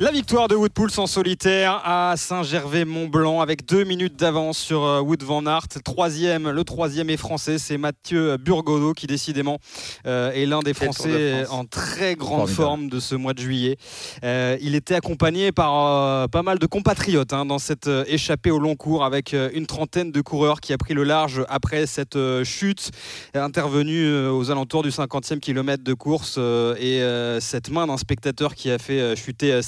La 0.00 0.12
victoire 0.12 0.46
de 0.46 0.54
Wood 0.54 0.70
Pouls 0.70 0.96
en 0.98 1.08
solitaire 1.08 1.80
à 1.84 2.14
Saint-Gervais-Mont-Blanc 2.16 3.40
avec 3.40 3.66
deux 3.66 3.82
minutes 3.82 4.14
d'avance 4.14 4.56
sur 4.56 4.84
euh, 4.84 5.00
Wood 5.00 5.24
Van 5.24 5.44
Aert. 5.44 5.66
Troisième, 5.84 6.50
le 6.50 6.62
troisième 6.62 7.10
est 7.10 7.16
français, 7.16 7.58
c'est 7.58 7.78
Mathieu 7.78 8.36
Burgodo 8.36 8.92
qui 8.92 9.08
décidément 9.08 9.58
euh, 10.06 10.30
est 10.30 10.46
l'un 10.46 10.60
des 10.60 10.72
de 10.72 10.76
Français 10.76 11.42
France. 11.42 11.58
en 11.58 11.64
très 11.64 12.14
grande 12.14 12.48
Formidable. 12.48 12.62
forme 12.62 12.88
de 12.90 13.00
ce 13.00 13.16
mois 13.16 13.34
de 13.34 13.40
juillet. 13.40 13.76
Euh, 14.22 14.56
il 14.60 14.76
était 14.76 14.94
accompagné 14.94 15.50
par 15.50 15.74
euh, 15.74 16.28
pas 16.28 16.44
mal 16.44 16.60
de 16.60 16.66
compatriotes 16.66 17.32
hein, 17.32 17.44
dans 17.44 17.58
cette 17.58 17.90
échappée 18.06 18.52
au 18.52 18.60
long 18.60 18.76
cours 18.76 19.04
avec 19.04 19.34
une 19.52 19.66
trentaine 19.66 20.12
de 20.12 20.20
coureurs 20.20 20.60
qui 20.60 20.72
a 20.72 20.78
pris 20.78 20.94
le 20.94 21.02
large 21.02 21.44
après 21.48 21.86
cette 21.86 22.18
chute 22.44 22.92
intervenue 23.34 24.28
aux 24.28 24.52
alentours 24.52 24.84
du 24.84 24.90
50e 24.90 25.40
kilomètre 25.40 25.82
de 25.82 25.94
course 25.94 26.38
et 26.38 27.02
cette 27.40 27.70
main 27.70 27.88
d'un 27.88 27.96
spectateur 27.96 28.54
qui 28.54 28.70
a 28.70 28.78
fait 28.78 29.16
chuter 29.16 29.48
euh, 29.52 29.62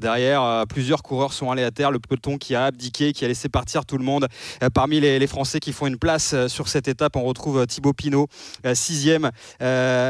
Derrière, 0.00 0.42
euh, 0.42 0.64
plusieurs 0.64 1.02
coureurs 1.02 1.32
sont 1.32 1.50
allés 1.50 1.64
à 1.64 1.70
terre. 1.70 1.90
Le 1.90 1.98
peloton 1.98 2.38
qui 2.38 2.54
a 2.54 2.66
abdiqué, 2.66 3.12
qui 3.12 3.24
a 3.24 3.28
laissé 3.28 3.48
partir 3.48 3.84
tout 3.84 3.98
le 3.98 4.04
monde. 4.04 4.26
Euh, 4.62 4.70
Parmi 4.70 5.00
les, 5.00 5.26
Français 5.26 5.60
qui 5.60 5.72
font 5.72 5.86
une 5.86 5.98
place 5.98 6.32
euh, 6.32 6.48
sur 6.48 6.68
cette 6.68 6.88
étape, 6.88 7.16
on 7.16 7.24
retrouve 7.24 7.66
Thibaut 7.66 7.92
Pinot, 7.92 8.28
sixième 8.72 9.30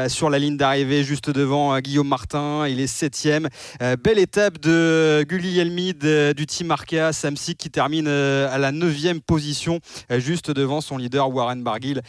sur 0.07 0.29
la 0.29 0.39
ligne 0.39 0.55
d'arrivée, 0.55 1.03
juste 1.03 1.29
devant 1.29 1.77
Guillaume 1.79 2.07
Martin. 2.07 2.67
Il 2.67 2.79
est 2.79 2.87
septième. 2.87 3.49
Belle 3.79 4.19
étape 4.19 4.59
de 4.59 5.25
Gulli 5.27 5.59
euh, 6.05 6.33
du 6.33 6.45
team 6.45 6.71
Arkea 6.71 7.11
Samsic 7.11 7.57
qui 7.57 7.69
termine 7.69 8.07
à 8.07 8.57
la 8.57 8.71
neuvième 8.71 9.19
position, 9.19 9.79
juste 10.09 10.51
devant 10.51 10.81
son 10.81 10.97
leader 10.97 11.33
Warren 11.33 11.63
Barguil, 11.63 12.01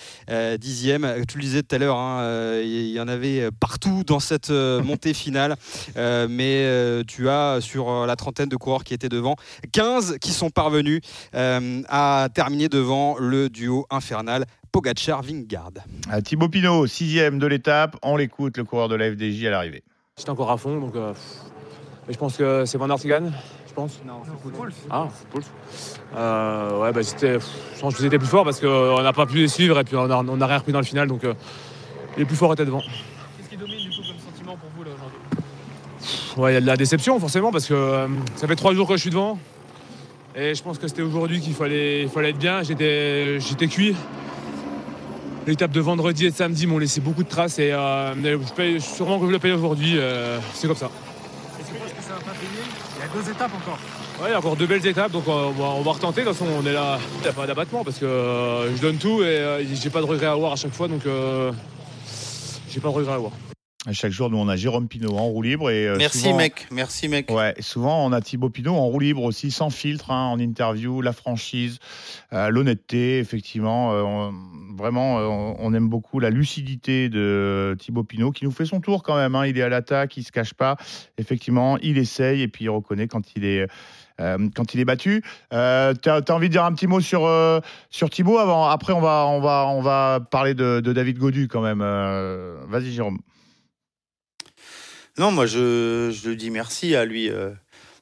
dixième. 0.59 1.25
Tu 1.27 1.39
le 1.39 1.43
disais 1.43 1.63
tout 1.63 1.75
à 1.75 1.79
l'heure, 1.79 1.99
hein, 1.99 2.61
il 2.63 2.91
y 2.91 3.01
en 3.01 3.09
avait 3.09 3.51
partout 3.59 4.05
dans 4.07 4.21
cette 4.21 4.51
montée 4.51 5.15
finale, 5.15 5.57
mais 5.97 7.00
tu 7.03 7.29
as 7.29 7.61
sur 7.61 7.89
euh, 7.91 8.07
la 8.07 8.17
trentaine 8.17 8.49
de 8.49 8.57
coureurs 8.57 8.85
qui 8.85 8.95
étaient 8.95 9.09
devant, 9.09 9.37
15 9.73 10.19
qui 10.21 10.33
sont 10.33 10.51
parvenus 10.51 11.01
euh, 11.35 11.83
à 11.89 12.29
terminer 12.35 12.69
devant 12.69 13.17
le 13.19 13.49
duo 13.49 13.87
infernal 13.91 14.45
Pogacar-Vingard. 14.73 15.73
Thibaut 16.25 16.49
Pinot, 16.49 16.87
sixième 16.87 17.39
de 17.39 17.47
l'étape. 17.47 17.97
On 18.03 18.17
l'écoute, 18.17 18.57
le 18.57 18.65
coureur 18.65 18.89
de 18.89 18.95
la 18.95 19.11
FDJ 19.11 19.47
à 19.47 19.51
l'arrivée. 19.51 19.83
J'étais 20.17 20.31
encore 20.31 20.51
à 20.51 20.57
fond, 20.57 20.79
donc. 20.79 20.95
euh, 20.97 21.13
mais 22.07 22.15
je 22.15 22.19
pense 22.19 22.37
que 22.37 22.65
c'est 22.67 22.77
Van 22.79 22.89
Aert 22.89 22.97
qui 22.99 23.09
gagne, 23.09 23.33
je 23.67 23.73
pense. 23.73 24.01
Non, 24.07 24.21
c'est 24.25 24.53
Pouls. 24.53 24.69
Ah, 24.91 25.09
c'est 25.17 25.29
Pouls. 25.29 25.43
Euh, 26.17 26.81
ouais, 26.81 26.93
bah 26.93 27.03
c'était. 27.03 27.39
Je 27.75 27.81
pense 27.81 27.95
que 27.95 28.03
c'était 28.03 28.19
plus 28.19 28.27
fort 28.29 28.45
parce 28.45 28.61
qu'on 28.61 29.03
n'a 29.03 29.13
pas 29.13 29.27
pu 29.27 29.37
les 29.39 29.49
suivre 29.49 29.79
et 29.79 29.85
puis 29.85 29.97
on 29.97 30.11
a, 30.11 30.23
on 30.23 30.41
a 30.41 30.47
rien 30.47 30.59
repris 30.59 30.73
dans 30.73 30.81
le 30.81 30.85
final, 30.85 31.09
donc 31.09 31.25
euh, 31.25 31.35
les 32.17 32.25
plus 32.25 32.37
forts 32.37 32.53
étaient 32.53 32.65
devant. 32.65 32.81
Qu'est-ce 33.39 33.49
qui 33.49 33.57
domine 33.57 33.79
du 33.79 33.89
coup 33.91 34.03
comme 34.07 34.33
sentiment 34.33 34.57
pour 34.57 34.71
vous 34.77 34.85
là 34.85 34.91
aujourd'hui 36.01 36.35
Ouais, 36.37 36.53
il 36.53 36.55
y 36.55 36.57
a 36.57 36.61
de 36.61 36.67
la 36.67 36.77
déception 36.77 37.19
forcément 37.19 37.51
parce 37.53 37.67
que 37.67 37.75
euh, 37.75 38.07
ça 38.37 38.47
fait 38.47 38.57
trois 38.57 38.75
jours 38.75 38.89
que 38.89 38.97
je 38.97 39.01
suis 39.01 39.11
devant. 39.11 39.39
Et 40.37 40.55
je 40.55 40.63
pense 40.63 40.79
que 40.79 40.87
c'était 40.87 41.03
aujourd'hui 41.03 41.41
qu'il 41.41 41.55
fallait, 41.55 42.03
il 42.03 42.09
fallait 42.09 42.31
être 42.31 42.39
bien. 42.39 42.63
J'étais, 42.63 43.41
j'étais 43.41 43.67
cuit. 43.67 43.97
L'étape 45.47 45.73
de 45.73 45.81
vendredi 45.81 46.27
et 46.27 46.31
de 46.31 46.37
samedi 46.37 46.67
m'ont 46.67 46.79
laissé 46.79 47.01
beaucoup 47.01 47.25
de 47.25 47.29
traces 47.29 47.59
et 47.59 47.73
euh, 47.73 48.15
je 48.15 48.53
paye, 48.53 48.81
sûrement 48.81 49.19
que 49.19 49.27
je 49.27 49.33
le 49.33 49.39
paye 49.39 49.53
aujourd'hui. 49.53 49.95
euh, 49.97 50.39
c'est 50.55 50.69
comme 50.69 50.77
ça. 50.77 50.91
Et 51.59 51.65
tu 51.65 51.73
penses 51.73 51.93
que 51.93 52.03
ça 52.03 52.15
va 52.15 52.21
pas 52.21 52.39
payer? 52.39 52.63
Il 52.97 53.01
y 53.01 53.03
a 53.03 53.23
deux 53.23 53.31
étapes 53.31 53.51
encore. 53.57 53.79
Ouais, 54.21 54.29
il 54.29 54.33
y 54.33 54.35
a 54.35 54.39
encore 54.39 54.55
deux 54.57 54.67
belles 54.67 54.87
étapes, 54.87 55.11
donc 55.13 55.27
on 55.27 55.51
va, 55.51 55.65
on 55.65 55.83
va 55.83 55.93
retenter. 55.93 56.21
De 56.21 56.27
toute 56.27 56.37
façon, 56.37 56.51
on 56.63 56.67
est 56.67 56.73
là. 56.75 56.99
Il 57.19 57.23
n'y 57.23 57.29
a 57.29 57.33
pas 57.33 57.47
d'abattement 57.47 57.83
parce 57.83 57.99
que 57.99 58.07
je 58.77 58.81
donne 58.81 58.99
tout 58.99 59.23
et 59.23 59.67
j'ai 59.75 59.91
pas 59.91 60.01
de 60.01 60.07
regret 60.07 60.27
à 60.27 60.33
avoir 60.33 60.53
à 60.53 60.57
chaque 60.57 60.75
fois, 60.75 60.89
donc 60.89 61.03
j'ai 62.69 62.81
pas 62.81 62.89
de 62.89 62.95
regret 62.95 63.13
à 63.13 63.17
avoir. 63.17 63.33
À 63.87 63.95
chaque 63.95 64.13
jour, 64.13 64.29
nous, 64.29 64.37
on 64.37 64.47
a 64.49 64.57
Jérôme 64.57 64.89
Pinot 64.89 65.17
en 65.17 65.25
roue 65.29 65.41
libre. 65.41 65.71
Et, 65.71 65.89
euh, 65.89 65.97
Merci 65.97 66.19
souvent- 66.19 66.37
mec, 66.37 66.67
merci 66.71 67.09
mec. 67.09 67.31
Ouais, 67.31 67.55
souvent 67.61 68.05
on 68.05 68.13
a 68.13 68.21
Thibaut 68.21 68.51
Pinot 68.51 68.75
en 68.75 68.85
roue 68.85 69.01
libre 69.01 69.23
aussi, 69.23 69.51
sans 69.51 69.71
filtre, 69.71 70.11
hein, 70.11 70.27
en 70.27 70.39
interview, 70.39 71.01
la 71.01 71.15
franchise, 71.15 71.79
euh, 72.35 72.51
l'honnêteté, 72.51 73.19
effectivement. 73.21 73.93
euh, 73.95 74.03
on- 74.03 74.35
vraiment, 74.77 75.19
euh, 75.19 75.55
on, 75.59 75.73
aime 75.73 75.89
beaucoup 75.89 76.21
la 76.21 76.29
lucidité 76.29 77.09
de 77.09 77.75
Thibaut 77.79 78.05
Pinot, 78.05 78.33
qui 78.33 78.45
nous 78.45 78.51
fait 78.51 78.67
son 78.67 78.81
tour 78.81 79.03
quand 79.03 79.17
même. 79.17 79.35
hein, 79.35 79.47
il 79.47 79.57
est 79.57 79.63
à 79.63 79.71
l'attaque, 79.71 80.15
il 80.19 80.25
se 80.25 80.33
cache 80.33 80.53
pas. 80.53 80.77
Effectivement, 81.17 81.79
il 81.79 81.97
essaye 81.97 82.43
et 82.43 82.49
puis 82.49 82.67
il 82.67 82.69
reconnaît 82.71 83.09
quand 83.09 83.35
il 83.35 83.45
est. 83.47 83.67
euh, 84.21 84.37
quand 84.55 84.75
il 84.75 84.81
est 84.81 84.85
battu, 84.85 85.23
euh, 85.55 85.95
tu 85.95 86.11
as, 86.11 86.23
envie 86.29 86.49
de 86.49 86.53
dire 86.53 86.65
un 86.67 86.75
petit 86.75 86.87
mot 86.87 87.01
sur, 87.01 87.25
euh, 87.25 87.61
sur 87.89 88.11
Thibaut 88.11 88.37
avant? 88.37 88.67
Après, 88.67 88.93
on 88.93 89.01
va, 89.01 89.25
on 89.27 89.41
va, 89.41 89.65
on 89.69 89.81
va 89.81 90.21
parler 90.31 90.53
de, 90.53 90.81
de 90.81 90.93
David 90.93 91.17
Godu 91.17 91.49
quand 91.49 91.63
même. 91.63 91.79
Vas-y, 92.69 92.93
Jérôme. 92.93 93.19
Non, 95.19 95.31
moi 95.33 95.47
je, 95.47 96.11
je 96.13 96.31
dis 96.31 96.51
merci 96.51 96.95
à 96.95 97.05
lui 97.05 97.29
euh, 97.29 97.51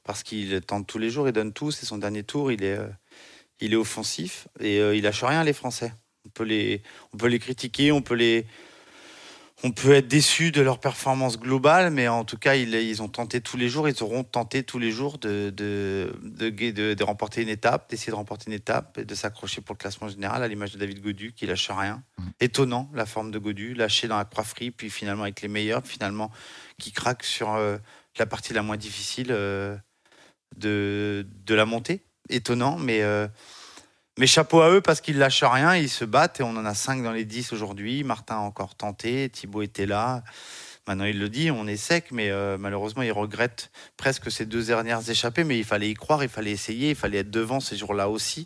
parce 0.03 0.23
qu'il 0.23 0.59
tente 0.61 0.87
tous 0.87 0.97
les 0.97 1.09
jours, 1.09 1.27
il 1.27 1.33
donne 1.33 1.53
tout. 1.53 1.71
C'est 1.71 1.85
son 1.85 1.97
dernier 1.97 2.23
tour, 2.23 2.51
il 2.51 2.63
est, 2.63 2.77
euh, 2.77 3.77
offensif 3.77 4.47
et 4.59 4.79
euh, 4.79 4.95
il 4.95 5.03
lâche 5.03 5.23
rien 5.23 5.43
les 5.43 5.53
Français. 5.53 5.93
On 6.25 6.29
peut 6.29 6.43
les 6.43 7.39
critiquer, 7.39 7.91
on 7.91 8.01
peut 8.01 8.15
les, 8.15 8.45
on 9.63 9.71
peut 9.71 9.91
être 9.91 10.07
déçu 10.07 10.51
de 10.51 10.61
leur 10.61 10.79
performance 10.79 11.37
globale, 11.37 11.91
mais 11.91 12.07
en 12.07 12.23
tout 12.23 12.37
cas 12.37 12.55
ils, 12.55 12.73
ils 12.73 13.01
ont 13.01 13.09
tenté 13.09 13.41
tous 13.41 13.57
les 13.57 13.67
jours, 13.67 13.89
ils 13.89 14.01
auront 14.03 14.23
tenté 14.23 14.63
tous 14.63 14.79
les 14.79 14.89
jours 14.91 15.17
de, 15.17 15.49
de, 15.49 16.13
de, 16.23 16.49
de- 16.49 16.93
de 16.93 17.03
remporter 17.03 17.41
une 17.41 17.49
étape, 17.49 17.89
d'essayer 17.89 18.11
de 18.11 18.15
remporter 18.15 18.45
une 18.47 18.53
étape 18.53 18.97
et 18.97 19.05
de 19.05 19.15
s'accrocher 19.15 19.59
pour 19.61 19.73
le 19.73 19.79
classement 19.79 20.07
général 20.07 20.43
à 20.43 20.47
l'image 20.47 20.71
de 20.71 20.77
David 20.77 21.01
Godu 21.01 21.33
qui 21.33 21.45
lâche 21.45 21.69
rien. 21.69 22.01
Étonnant 22.39 22.89
la 22.93 23.05
forme 23.05 23.31
de 23.31 23.39
Godu, 23.39 23.73
lâché 23.73 24.07
dans 24.07 24.17
la 24.17 24.25
croix 24.25 24.45
free, 24.45 24.71
puis 24.71 24.89
finalement 24.89 25.23
avec 25.23 25.41
les 25.41 25.49
meilleurs, 25.49 25.85
finalement 25.85 26.31
qui 26.77 26.91
craque 26.93 27.23
sur 27.23 27.53
euh, 27.53 27.77
la 28.17 28.25
partie 28.25 28.53
la 28.53 28.61
moins 28.61 28.77
difficile 28.77 29.27
euh, 29.31 29.75
de, 30.55 31.27
de 31.45 31.53
la 31.55 31.65
montée. 31.65 32.01
Étonnant, 32.29 32.77
mais, 32.77 33.01
euh, 33.01 33.27
mais 34.19 34.27
chapeau 34.27 34.61
à 34.61 34.69
eux 34.71 34.81
parce 34.81 35.01
qu'ils 35.01 35.17
lâchent 35.17 35.43
rien, 35.43 35.75
ils 35.75 35.89
se 35.89 36.05
battent 36.05 36.39
et 36.39 36.43
on 36.43 36.49
en 36.55 36.65
a 36.65 36.73
5 36.75 37.01
dans 37.03 37.11
les 37.11 37.25
10 37.25 37.51
aujourd'hui. 37.53 38.03
Martin 38.03 38.35
a 38.35 38.39
encore 38.39 38.75
tenté, 38.75 39.29
Thibaut 39.29 39.61
était 39.63 39.85
là. 39.87 40.23
Maintenant, 40.87 41.05
il 41.05 41.19
le 41.19 41.29
dit, 41.29 41.51
on 41.51 41.67
est 41.67 41.77
sec, 41.77 42.05
mais 42.11 42.31
euh, 42.31 42.57
malheureusement, 42.59 43.03
il 43.03 43.11
regrette 43.11 43.69
presque 43.95 44.31
ces 44.31 44.45
deux 44.45 44.63
dernières 44.63 45.07
échappées. 45.07 45.43
Mais 45.43 45.57
il 45.59 45.63
fallait 45.63 45.89
y 45.89 45.93
croire, 45.93 46.23
il 46.23 46.29
fallait 46.29 46.51
essayer, 46.51 46.89
il 46.91 46.95
fallait 46.95 47.19
être 47.19 47.29
devant 47.29 47.59
ces 47.59 47.77
jours-là 47.77 48.09
aussi. 48.09 48.43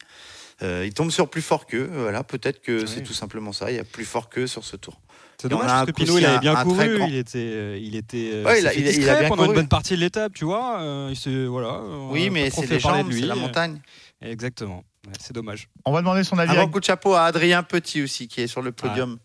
Euh, 0.62 0.83
il 0.86 0.93
tombe 0.93 1.09
sur 1.09 1.29
plus 1.29 1.41
fort 1.41 1.65
qu'eux. 1.65 1.89
Voilà, 1.93 2.23
peut-être 2.23 2.62
que 2.62 2.86
c'est 2.86 3.01
tout 3.01 3.13
simplement 3.13 3.53
ça. 3.53 3.71
Il 3.71 3.77
y 3.77 3.79
a 3.79 3.83
plus 3.86 4.05
fort 4.05 4.29
qu'eux 4.29 4.47
sur 4.47 4.63
ce 4.65 4.75
tour. 4.75 4.99
C'est 5.41 5.47
dommage 5.47 5.67
parce 5.67 5.86
que 5.88 5.91
Pinot 5.91 6.19
il 6.19 6.25
avait 6.25 6.39
bien 6.39 6.55
couru, 6.63 7.01
il 7.07 7.15
était, 7.15 7.38
euh, 7.39 7.77
il 7.81 7.95
était, 7.95 8.29
euh, 8.33 8.45
Ouais, 8.45 8.59
il 8.62 8.67
a- 8.67 8.73
il 8.73 8.88
il 8.88 8.99
bien 9.03 9.27
pendant 9.27 9.43
une 9.43 9.47
couru. 9.47 9.55
bonne 9.55 9.67
partie 9.67 9.95
de 9.95 9.99
l'étape, 9.99 10.33
tu 10.33 10.45
vois. 10.45 10.79
euh, 10.81 11.13
il 11.25 11.47
voilà. 11.47 11.81
Oui, 12.12 12.29
mais 12.29 12.49
c'est 12.49 12.69
les 12.69 12.79
jambes, 12.79 13.12
c'est 13.12 13.21
la 13.21 13.36
montagne. 13.36 13.81
Exactement. 14.23 14.83
C'est 15.19 15.33
dommage. 15.33 15.67
On 15.86 15.91
va 15.91 15.99
demander 15.99 16.23
son 16.23 16.38
avis. 16.38 16.51
Un 16.51 16.53
à- 16.53 16.57
grand 16.57 16.69
coup 16.69 16.79
de 16.79 16.86
chapeau 16.86 17.13
à 17.13 17.25
Adrien 17.25 17.62
Petit 17.62 18.01
aussi, 18.01 18.27
qui 18.29 18.39
est 18.41 18.47
sur 18.47 18.62
le 18.62 18.71
podium. 18.71 19.19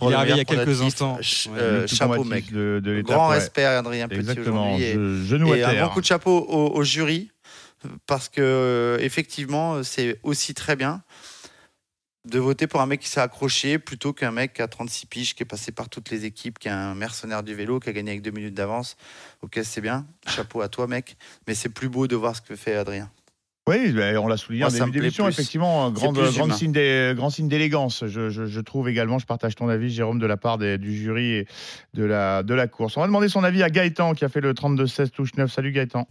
Il 0.00 0.06
est 0.06 0.10
le 0.10 0.16
arrivé 0.16 0.32
il 0.34 0.36
y 0.38 0.40
a 0.40 0.44
quelques 0.44 0.82
instants. 0.82 1.16
Ch- 1.16 1.48
Ouais, 1.48 1.58
euh, 1.58 1.86
chapeau, 1.88 2.22
mec. 2.22 2.52
de- 2.52 3.02
Grand 3.02 3.28
ouais. 3.30 3.34
respect 3.38 3.64
à 3.64 3.78
Adrien 3.78 4.06
Petit 4.08 4.38
aujourd'hui. 4.38 4.84
Et, 4.84 4.92
à 5.64 5.72
et 5.74 5.76
un 5.78 5.80
grand 5.80 5.88
coup 5.92 6.00
de 6.00 6.06
chapeau 6.06 6.38
au, 6.48 6.76
au 6.76 6.84
jury, 6.84 7.30
parce 8.06 8.28
que 8.28 8.40
euh, 8.40 8.98
effectivement, 9.00 9.82
c'est 9.82 10.20
aussi 10.22 10.54
très 10.54 10.76
bien 10.76 11.02
de 12.24 12.38
voter 12.40 12.66
pour 12.66 12.80
un 12.80 12.86
mec 12.86 13.00
qui 13.00 13.08
s'est 13.08 13.20
accroché 13.20 13.78
plutôt 13.78 14.12
qu'un 14.12 14.32
mec 14.32 14.58
a 14.60 14.66
36 14.68 15.06
piges, 15.06 15.34
qui 15.34 15.42
est 15.42 15.46
passé 15.46 15.70
par 15.72 15.88
toutes 15.88 16.10
les 16.10 16.24
équipes, 16.24 16.58
qui 16.58 16.66
est 16.68 16.72
un 16.72 16.94
mercenaire 16.94 17.42
du 17.44 17.54
vélo, 17.54 17.78
qui 17.80 17.88
a 17.88 17.92
gagné 17.92 18.10
avec 18.12 18.22
deux 18.22 18.32
minutes 18.32 18.54
d'avance. 18.54 18.96
Ok, 19.42 19.60
c'est 19.64 19.80
bien. 19.80 20.06
Chapeau 20.28 20.60
à 20.60 20.68
toi, 20.68 20.86
mec. 20.86 21.16
Mais 21.46 21.54
c'est 21.54 21.68
plus 21.68 21.88
beau 21.88 22.06
de 22.08 22.14
voir 22.16 22.34
ce 22.36 22.40
que 22.42 22.56
fait 22.56 22.74
Adrien. 22.76 23.10
Oui, 23.68 23.90
ben, 23.90 24.16
on 24.18 24.28
l'a 24.28 24.36
souligné 24.36 24.64
en 24.64 24.68
début 24.68 24.98
d'émission, 25.00 25.24
effectivement, 25.28 25.90
signe 26.52 26.72
grand 27.14 27.30
signe 27.30 27.48
d'élégance. 27.48 28.04
Je, 28.06 28.30
je- 28.30 28.46
je 28.46 28.60
trouve 28.60 28.88
également, 28.88 29.18
je 29.18 29.26
partage 29.26 29.56
ton 29.56 29.68
avis, 29.68 29.90
Jérôme, 29.90 30.20
de 30.20 30.26
la 30.26 30.36
part 30.36 30.56
des- 30.56 30.78
du 30.78 30.94
jury 30.94 31.32
et 31.32 31.46
de 31.94 32.04
la, 32.04 32.44
de 32.44 32.54
la 32.54 32.68
course. 32.68 32.96
On 32.96 33.00
va 33.00 33.08
demander 33.08 33.28
son 33.28 33.42
avis 33.42 33.64
à 33.64 33.68
Gaëtan, 33.68 34.14
qui 34.14 34.24
a 34.24 34.28
fait 34.28 34.40
le 34.40 34.54
32-16 34.54 35.10
touche 35.10 35.34
9. 35.36 35.50
Salut 35.50 35.72
Gaëtan. 35.72 36.06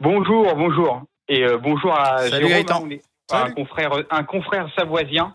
Bonjour, 0.00 0.54
bonjour. 0.54 1.02
Et 1.28 1.42
euh, 1.42 1.58
bonjour 1.58 1.92
à 1.98 2.18
Salut, 2.28 2.46
Jérôme, 2.48 2.88
Gaëtan. 2.88 2.88
un 3.32 3.50
confrère, 3.50 3.90
un 4.10 4.22
confrère 4.22 4.68
savoisien. 4.78 5.34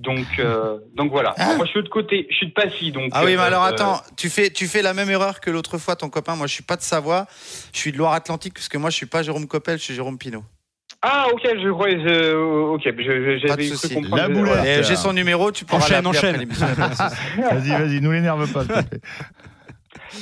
Donc, 0.00 0.26
euh, 0.40 0.78
donc 0.96 1.12
voilà. 1.12 1.32
Moi, 1.56 1.64
je 1.66 1.70
suis 1.70 1.82
de 1.84 1.88
côté, 1.88 2.26
je 2.28 2.34
suis 2.38 2.48
de 2.48 2.52
Passy. 2.52 2.90
Donc, 2.90 3.10
Ah 3.12 3.20
oui, 3.24 3.36
mais 3.36 3.42
euh, 3.42 3.46
alors 3.46 3.62
euh, 3.62 3.68
attends, 3.68 4.00
tu 4.16 4.28
fais, 4.28 4.50
tu 4.50 4.66
fais 4.66 4.82
la 4.82 4.94
même 4.94 5.10
erreur 5.10 5.38
que 5.38 5.50
l'autre 5.52 5.78
fois, 5.78 5.94
ton 5.94 6.08
copain. 6.10 6.34
Moi, 6.34 6.48
je 6.48 6.54
suis 6.54 6.64
pas 6.64 6.74
de 6.76 6.82
Savoie, 6.82 7.26
je 7.72 7.78
suis 7.78 7.92
de 7.92 7.98
Loire-Atlantique, 7.98 8.54
parce 8.54 8.68
que 8.68 8.78
moi, 8.78 8.90
je 8.90 8.96
suis 8.96 9.06
pas 9.06 9.22
Jérôme 9.22 9.46
Coppel, 9.46 9.78
je 9.78 9.84
suis 9.84 9.94
Jérôme 9.94 10.18
Pinot. 10.18 10.42
Ah, 11.02 11.26
ok, 11.32 11.42
je 11.44 11.70
croyais. 11.70 12.00
je- 12.00 12.34
Ok, 12.74 12.82
je- 12.84 12.92
je- 12.92 13.46
Pas 13.46 13.56
de 13.56 13.62
j'avais 13.62 13.66
cru 13.68 13.76
souci. 13.76 13.94
comprendre. 13.94 14.16
La 14.16 14.28
boulette. 14.28 14.64
Et 14.66 14.82
J'ai 14.82 14.96
son 14.96 15.12
numéro, 15.12 15.52
tu 15.52 15.64
pourras 15.64 15.78
Enchaîne, 15.78 16.02
l'appeler 16.04 16.18
après 16.18 16.28
enchaîne. 16.28 16.40
l'émission. 16.40 16.66
Vas-y, 17.50 17.70
vas-y, 17.70 18.00
nous 18.00 18.10
l'énerve 18.12 18.52
pas, 18.52 18.64
s'il 18.64 18.72
te 18.84 18.88
plaît. 18.88 19.00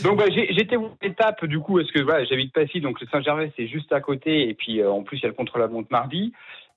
Donc 0.03 0.19
bah, 0.19 0.25
j'ai- 0.35 0.53
j'étais 0.53 0.77
aux 0.77 0.93
étapes 1.01 1.45
du 1.47 1.59
coup 1.61 1.77
parce 1.79 1.91
que 1.93 2.01
voilà, 2.01 2.25
j'habite 2.25 2.53
Passy 2.53 2.81
donc 2.81 3.01
le 3.01 3.07
Saint-Gervais 3.07 3.53
c'est 3.57 3.69
juste 3.69 3.93
à 3.93 4.01
côté 4.01 4.49
et 4.49 4.55
puis 4.55 4.81
euh, 4.81 4.91
en 4.91 5.03
plus 5.03 5.17
il 5.19 5.23
y 5.23 5.27
a 5.27 5.29
le 5.29 5.35
contre-la-montre 5.35 5.89
mardi 5.91 6.33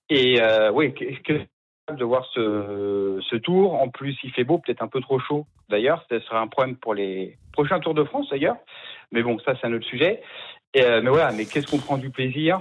et 0.09 0.39
euh, 0.41 0.71
oui 0.71 0.93
que, 0.93 1.05
que- 1.23 1.93
de 1.93 2.03
voir 2.03 2.23
ce, 2.35 3.19
ce 3.29 3.35
tour 3.35 3.73
en 3.81 3.89
plus 3.89 4.15
il 4.23 4.31
fait 4.31 4.43
beau 4.43 4.59
peut-être 4.59 4.83
un 4.83 4.87
peu 4.87 5.01
trop 5.01 5.19
chaud 5.19 5.47
d'ailleurs 5.69 6.05
ce 6.09 6.19
serait 6.19 6.37
un 6.37 6.47
problème 6.47 6.75
pour 6.75 6.93
les 6.93 7.35
prochains 7.51 7.79
Tours 7.79 7.95
de 7.95 8.03
France 8.03 8.27
d'ailleurs 8.29 8.57
mais 9.11 9.23
bon 9.23 9.37
ça 9.39 9.53
c'est 9.59 9.65
un 9.67 9.73
autre 9.73 9.87
sujet 9.87 10.21
Et, 10.75 10.83
euh, 10.83 11.01
mais 11.03 11.09
voilà 11.09 11.31
mais 11.31 11.45
qu'est-ce 11.45 11.67
qu'on 11.67 11.79
prend 11.79 11.97
du 11.97 12.11
plaisir? 12.11 12.59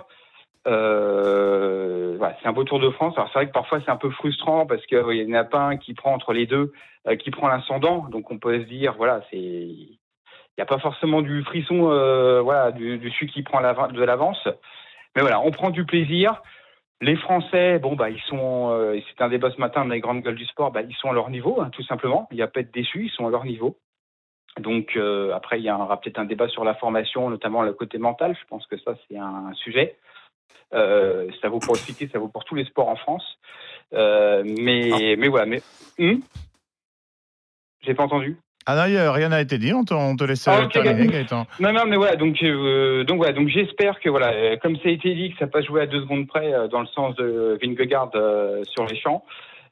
Euh, 0.68 2.18
c'est 2.40 2.48
un 2.48 2.52
beau 2.52 2.64
Tour 2.64 2.78
de 2.78 2.90
France. 2.90 3.14
Alors 3.16 3.28
c'est 3.33 3.38
vrai 3.38 3.46
que 3.48 3.52
parfois 3.52 3.81
c'est 3.85 3.90
un 3.90 3.96
peu 3.96 4.11
frustrant 4.11 4.66
parce 4.66 4.85
qu'il 4.87 5.26
n'y 5.26 5.37
en 5.37 5.40
a 5.40 5.44
pas 5.44 5.61
un 5.61 5.76
qui 5.76 5.94
prend 5.94 6.12
entre 6.14 6.33
les 6.33 6.46
deux, 6.46 6.72
euh, 7.07 7.16
qui 7.16 7.31
prend 7.31 7.48
l'ascendant. 7.48 8.07
Donc 8.11 8.31
on 8.31 8.38
peut 8.38 8.61
se 8.61 8.64
dire 8.66 8.94
voilà 8.96 9.22
il 9.33 9.98
n'y 10.59 10.62
a 10.62 10.66
pas 10.66 10.78
forcément 10.78 11.22
du 11.22 11.42
frisson, 11.44 11.90
euh, 11.90 12.40
voilà, 12.40 12.72
du, 12.72 12.98
du 12.98 13.11
celui 13.12 13.28
qui 13.28 13.42
prend 13.42 13.61
de 13.61 14.04
l'avance. 14.04 14.48
Mais 15.14 15.22
voilà, 15.22 15.40
on 15.40 15.50
prend 15.50 15.70
du 15.70 15.85
plaisir. 15.85 16.42
Les 17.00 17.14
Français, 17.14 17.78
bon, 17.78 17.94
bah, 17.94 18.11
ils 18.11 18.20
sont, 18.22 18.70
euh, 18.72 18.98
c'est 19.09 19.22
un 19.22 19.28
débat 19.28 19.52
ce 19.52 19.61
matin 19.61 19.85
dans 19.85 19.94
les 19.94 20.00
grandes 20.00 20.22
gueules 20.22 20.35
du 20.35 20.46
sport, 20.46 20.72
bah, 20.72 20.83
ils 20.83 20.96
sont 20.96 21.11
à 21.11 21.12
leur 21.12 21.31
niveau, 21.31 21.61
hein, 21.61 21.70
tout 21.70 21.85
simplement. 21.85 22.26
Il 22.33 22.37
n'y 22.37 22.42
a 22.42 22.48
pas 22.48 22.61
être 22.61 22.74
déçu, 22.74 23.04
ils 23.04 23.11
sont 23.11 23.26
à 23.26 23.31
leur 23.31 23.44
niveau. 23.44 23.78
Donc, 24.59 24.96
euh, 24.96 25.33
après, 25.33 25.61
il 25.61 25.64
y 25.64 25.70
aura 25.70 26.00
peut-être 26.00 26.18
un 26.18 26.24
débat 26.24 26.48
sur 26.48 26.64
la 26.64 26.74
formation, 26.74 27.31
notamment 27.31 27.62
le 27.62 27.72
côté 27.72 27.98
mental. 27.98 28.37
Je 28.40 28.44
pense 28.48 28.66
que 28.66 28.76
ça, 28.78 28.94
c'est 29.07 29.16
un 29.16 29.52
sujet. 29.54 29.96
Euh, 30.74 31.28
ça 31.40 31.48
vaut 31.48 31.58
pour 31.58 31.74
le 31.74 31.78
cyclisme, 31.78 32.12
ça 32.12 32.18
vaut 32.18 32.28
pour 32.28 32.44
tous 32.44 32.54
les 32.54 32.64
sports 32.64 32.88
en 32.88 32.96
France. 32.96 33.38
Euh, 33.94 34.42
mais, 34.44 35.16
mais 35.16 35.28
voilà, 35.28 35.46
mais. 35.46 35.62
Hum 35.98 36.20
J'ai 37.82 37.94
pas 37.94 38.04
entendu. 38.04 38.37
Ah 38.66 38.76
non, 38.76 39.12
rien 39.12 39.30
n'a 39.30 39.40
été 39.40 39.57
dit, 39.57 39.72
on 39.72 39.84
te, 39.84 39.94
on 39.94 40.14
te 40.14 40.24
laisse 40.24 40.46
Ah, 40.46 40.59
euh, 40.59 40.64
ok, 40.64 40.72
terminer, 40.72 41.07
d'accord. 41.07 41.12
Gaëtan. 41.12 41.46
Non, 41.59 41.72
non, 41.72 41.86
mais 41.86 41.96
voilà, 41.96 42.16
donc, 42.16 42.42
euh, 42.42 43.03
donc 43.05 43.16
voilà, 43.16 43.32
donc 43.32 43.49
j'espère 43.49 43.99
que 43.99 44.11
voilà, 44.11 44.59
comme 44.59 44.76
ça 44.76 44.88
a 44.88 44.90
été 44.90 45.14
dit, 45.14 45.30
que 45.30 45.38
ça 45.38 45.46
n'a 45.46 45.51
pas 45.51 45.62
joué 45.62 45.80
à 45.80 45.86
deux 45.86 46.03
secondes 46.03 46.26
près 46.26 46.53
dans 46.68 46.80
le 46.80 46.86
sens 46.88 47.16
de 47.16 47.59
Vingegaard 47.62 48.11
sur 48.64 48.84
les 48.86 48.96
champs. 49.01 49.24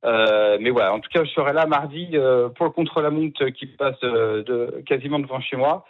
Euh, 0.04 0.58
mais 0.60 0.70
voilà, 0.70 0.92
en 0.94 1.00
tout 1.00 1.08
cas, 1.12 1.24
je 1.24 1.30
serai 1.30 1.52
là 1.52 1.66
mardi 1.66 2.10
euh, 2.14 2.48
pour 2.48 2.66
le 2.66 2.72
contre-la-montre 2.72 3.46
qui 3.46 3.66
passe 3.66 3.96
euh, 4.04 4.42
de, 4.44 4.82
quasiment 4.86 5.18
devant 5.18 5.40
chez 5.40 5.56
moi. 5.56 5.84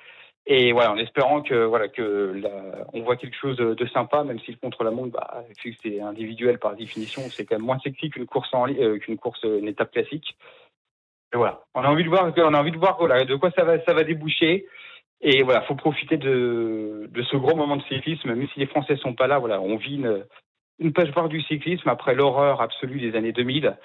Et 0.48 0.72
voilà, 0.72 0.92
en 0.92 0.96
espérant 0.96 1.42
que 1.42 1.64
voilà 1.64 1.88
que 1.88 2.32
la- 2.40 2.86
on 2.92 3.02
voit 3.02 3.16
quelque 3.16 3.36
chose 3.36 3.56
de, 3.56 3.86
sympa, 3.86 4.22
même 4.22 4.38
si 4.40 4.52
le 4.52 4.58
contre-la-montre, 4.58 5.10
bah, 5.12 5.42
vu 5.48 5.72
que 5.72 5.78
c'est 5.82 6.00
individuel 6.00 6.58
par 6.58 6.76
définition, 6.76 7.22
c'est 7.30 7.44
quand 7.44 7.56
même 7.56 7.66
moins 7.66 7.80
sexy 7.80 8.10
qu'une 8.10 8.26
course 8.26 8.48
en 8.52 8.68
euh, 8.68 8.98
qu'une 8.98 9.18
course, 9.18 9.44
euh, 9.44 9.58
une 9.58 9.66
étape 9.66 9.90
classique. 9.90 10.36
Et 11.34 11.36
voilà, 11.36 11.62
on 11.74 11.82
a 11.82 11.88
envie 11.88 12.04
de 12.04 12.08
voir, 12.08 12.32
on 12.36 12.54
a 12.54 12.60
envie 12.60 12.70
de 12.70 12.78
voir 12.78 12.96
voilà, 12.98 13.24
de 13.24 13.34
quoi 13.34 13.50
ça 13.50 13.64
va, 13.64 13.82
ça 13.84 13.92
va 13.92 14.04
déboucher. 14.04 14.66
Et 15.20 15.42
voilà, 15.42 15.62
faut 15.62 15.74
profiter 15.74 16.16
de, 16.18 17.08
de 17.10 17.22
ce 17.24 17.36
gros 17.36 17.56
moment 17.56 17.76
de 17.76 17.82
cyclisme, 17.84 18.28
même 18.32 18.46
si 18.48 18.60
les 18.60 18.66
Français 18.66 18.96
sont 18.96 19.14
pas 19.14 19.26
là. 19.26 19.38
Voilà, 19.38 19.60
on 19.60 19.76
vit 19.76 19.96
une, 19.96 20.24
une 20.78 20.92
page 20.92 21.10
barre 21.12 21.28
du 21.28 21.40
cyclisme 21.42 21.88
après 21.88 22.14
l'horreur 22.14 22.60
absolue 22.60 23.00
des 23.00 23.16
années 23.16 23.32
2000. 23.32 23.76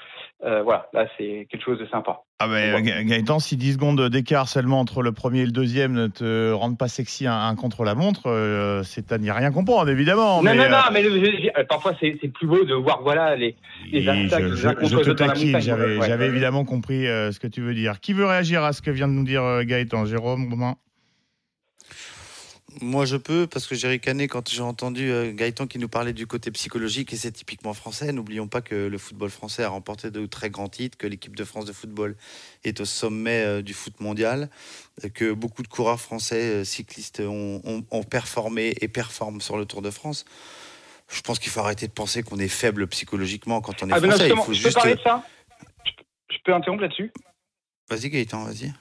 Euh, 0.44 0.64
voilà, 0.64 0.88
là 0.94 1.06
c'est 1.18 1.48
quelque 1.50 1.64
chose 1.64 1.80
de 1.80 1.86
sympa. 1.86 2.22
Ah 2.40 2.48
ben, 2.48 2.84
Ga- 2.84 3.04
Gaëtan, 3.04 3.40
si 3.40 3.56
10 3.56 3.74
secondes 3.74 4.02
d'écart 4.10 4.48
seulement 4.50 4.80
entre 4.80 5.04
le 5.04 5.12
premier 5.12 5.42
et 5.42 5.46
le 5.46 5.52
deuxième 5.52 5.94
ne 5.94 6.08
te 6.08 6.52
rendent 6.52 6.78
pas 6.78 6.88
sexy 6.88 7.28
un, 7.28 7.34
un 7.48 7.56
contre-la-montre, 7.56 8.24
euh, 8.26 8.82
c'est 8.84 9.12
à 9.12 9.20
n'y 9.20 9.30
rien 9.30 9.52
comprendre, 9.52 9.90
évidemment. 9.90 10.38
Non, 10.42 10.52
mais, 10.52 10.56
non, 10.56 10.64
euh, 10.64 10.70
non, 10.70 10.78
mais 10.92 11.04
le- 11.04 11.24
je- 11.24 11.44
je- 11.58 11.64
parfois 11.64 11.94
c'est 12.00 12.16
plus 12.34 12.48
beau 12.48 12.64
de 12.66 12.74
voir 12.74 13.02
voilà 13.04 13.36
les, 13.36 13.56
les 13.92 14.08
attaques 14.10 14.48
je, 14.50 14.56
je- 14.56 14.98
te 14.98 15.12
taquine, 15.12 15.60
j'avais 15.62 15.98
Ouais, 15.98 16.26
évidemment 16.28 16.66
compris 16.66 17.04
ce 17.06 17.40
que 17.40 17.48
tu 17.48 17.62
veux 17.62 17.76
dire. 17.76 18.00
Qui 18.00 18.14
veut 18.14 18.26
réagir 18.26 18.64
à 18.64 18.74
ce 18.74 18.82
que 18.82 18.90
vient 18.92 19.08
de 19.08 19.14
nous 19.14 19.24
dire 19.24 19.64
Gaëtan? 19.64 20.06
Jérôme, 20.06 20.50
Romain? 20.50 20.76
Moi, 22.84 23.06
je 23.06 23.16
peux, 23.16 23.46
parce 23.46 23.68
que 23.68 23.76
j'ai 23.76 23.88
ricané 23.88 24.28
quand 24.28 24.50
j'ai 24.50 24.62
entendu 24.64 25.12
euh, 25.12 25.32
Gaëtan 25.34 25.68
qui 25.68 25.78
nous 25.78 25.88
parlait 25.88 26.14
du 26.14 26.26
côté 26.26 26.50
psychologique, 26.50 27.14
et 27.14 27.16
c'est 27.16 27.32
typiquement 27.32 27.76
français. 27.76 28.12
N'oublions 28.12 28.48
pas 28.48 28.62
que 28.62 28.74
le 28.74 28.98
football 28.98 29.30
français 29.30 29.64
a 29.64 29.70
remporté 29.70 30.10
de 30.10 30.26
très 30.26 30.50
grands 30.50 30.68
titres, 30.68 30.98
que 30.98 31.06
l'équipe 31.06 31.36
de 31.36 31.44
France 31.44 31.66
de 31.66 31.74
football 31.74 32.16
est 32.64 32.80
au 32.82 32.86
sommet 32.86 33.44
euh, 33.46 33.62
du 33.62 33.76
foot 33.76 34.00
mondial, 34.00 34.50
euh, 35.06 35.10
que 35.10 35.32
beaucoup 35.32 35.62
de 35.62 35.68
coureurs 35.68 36.00
français 36.02 36.66
cyclistes 36.66 37.20
ont, 37.20 37.62
ont- 37.66 37.86
ont 37.92 38.04
performé 38.04 38.74
et 38.82 38.88
performent 38.88 39.42
sur 39.42 39.58
le 39.58 39.66
Tour 39.66 39.84
de 39.84 39.92
France. 39.92 40.26
Je 41.08 41.22
pense 41.22 41.38
qu'il 41.38 41.52
faut 41.52 41.60
arrêter 41.60 41.88
de 41.88 41.92
penser 41.94 42.24
qu'on 42.24 42.40
est 42.40 42.48
faible 42.48 42.88
psychologiquement 42.88 43.62
quand 43.62 43.84
on 43.84 43.90
est 43.90 43.94
Ah, 43.94 44.00
non, 44.00 44.08
français. 44.10 44.24
Il 44.30 44.30
justement, 44.30 44.44
faut 44.46 44.54
je 44.54 44.58
peux 44.60 44.64
juste. 44.64 44.76
parler 44.78 44.96
de 44.96 45.02
ça 45.02 45.24
je, 45.86 45.92
peux- 45.98 46.04
je 46.32 46.38
peux 46.44 46.54
interrompre 46.54 46.82
là-dessus? 46.82 47.12
Vas-y, 47.90 48.10
Gaëtan, 48.10 48.44
vas-y. 48.46 48.74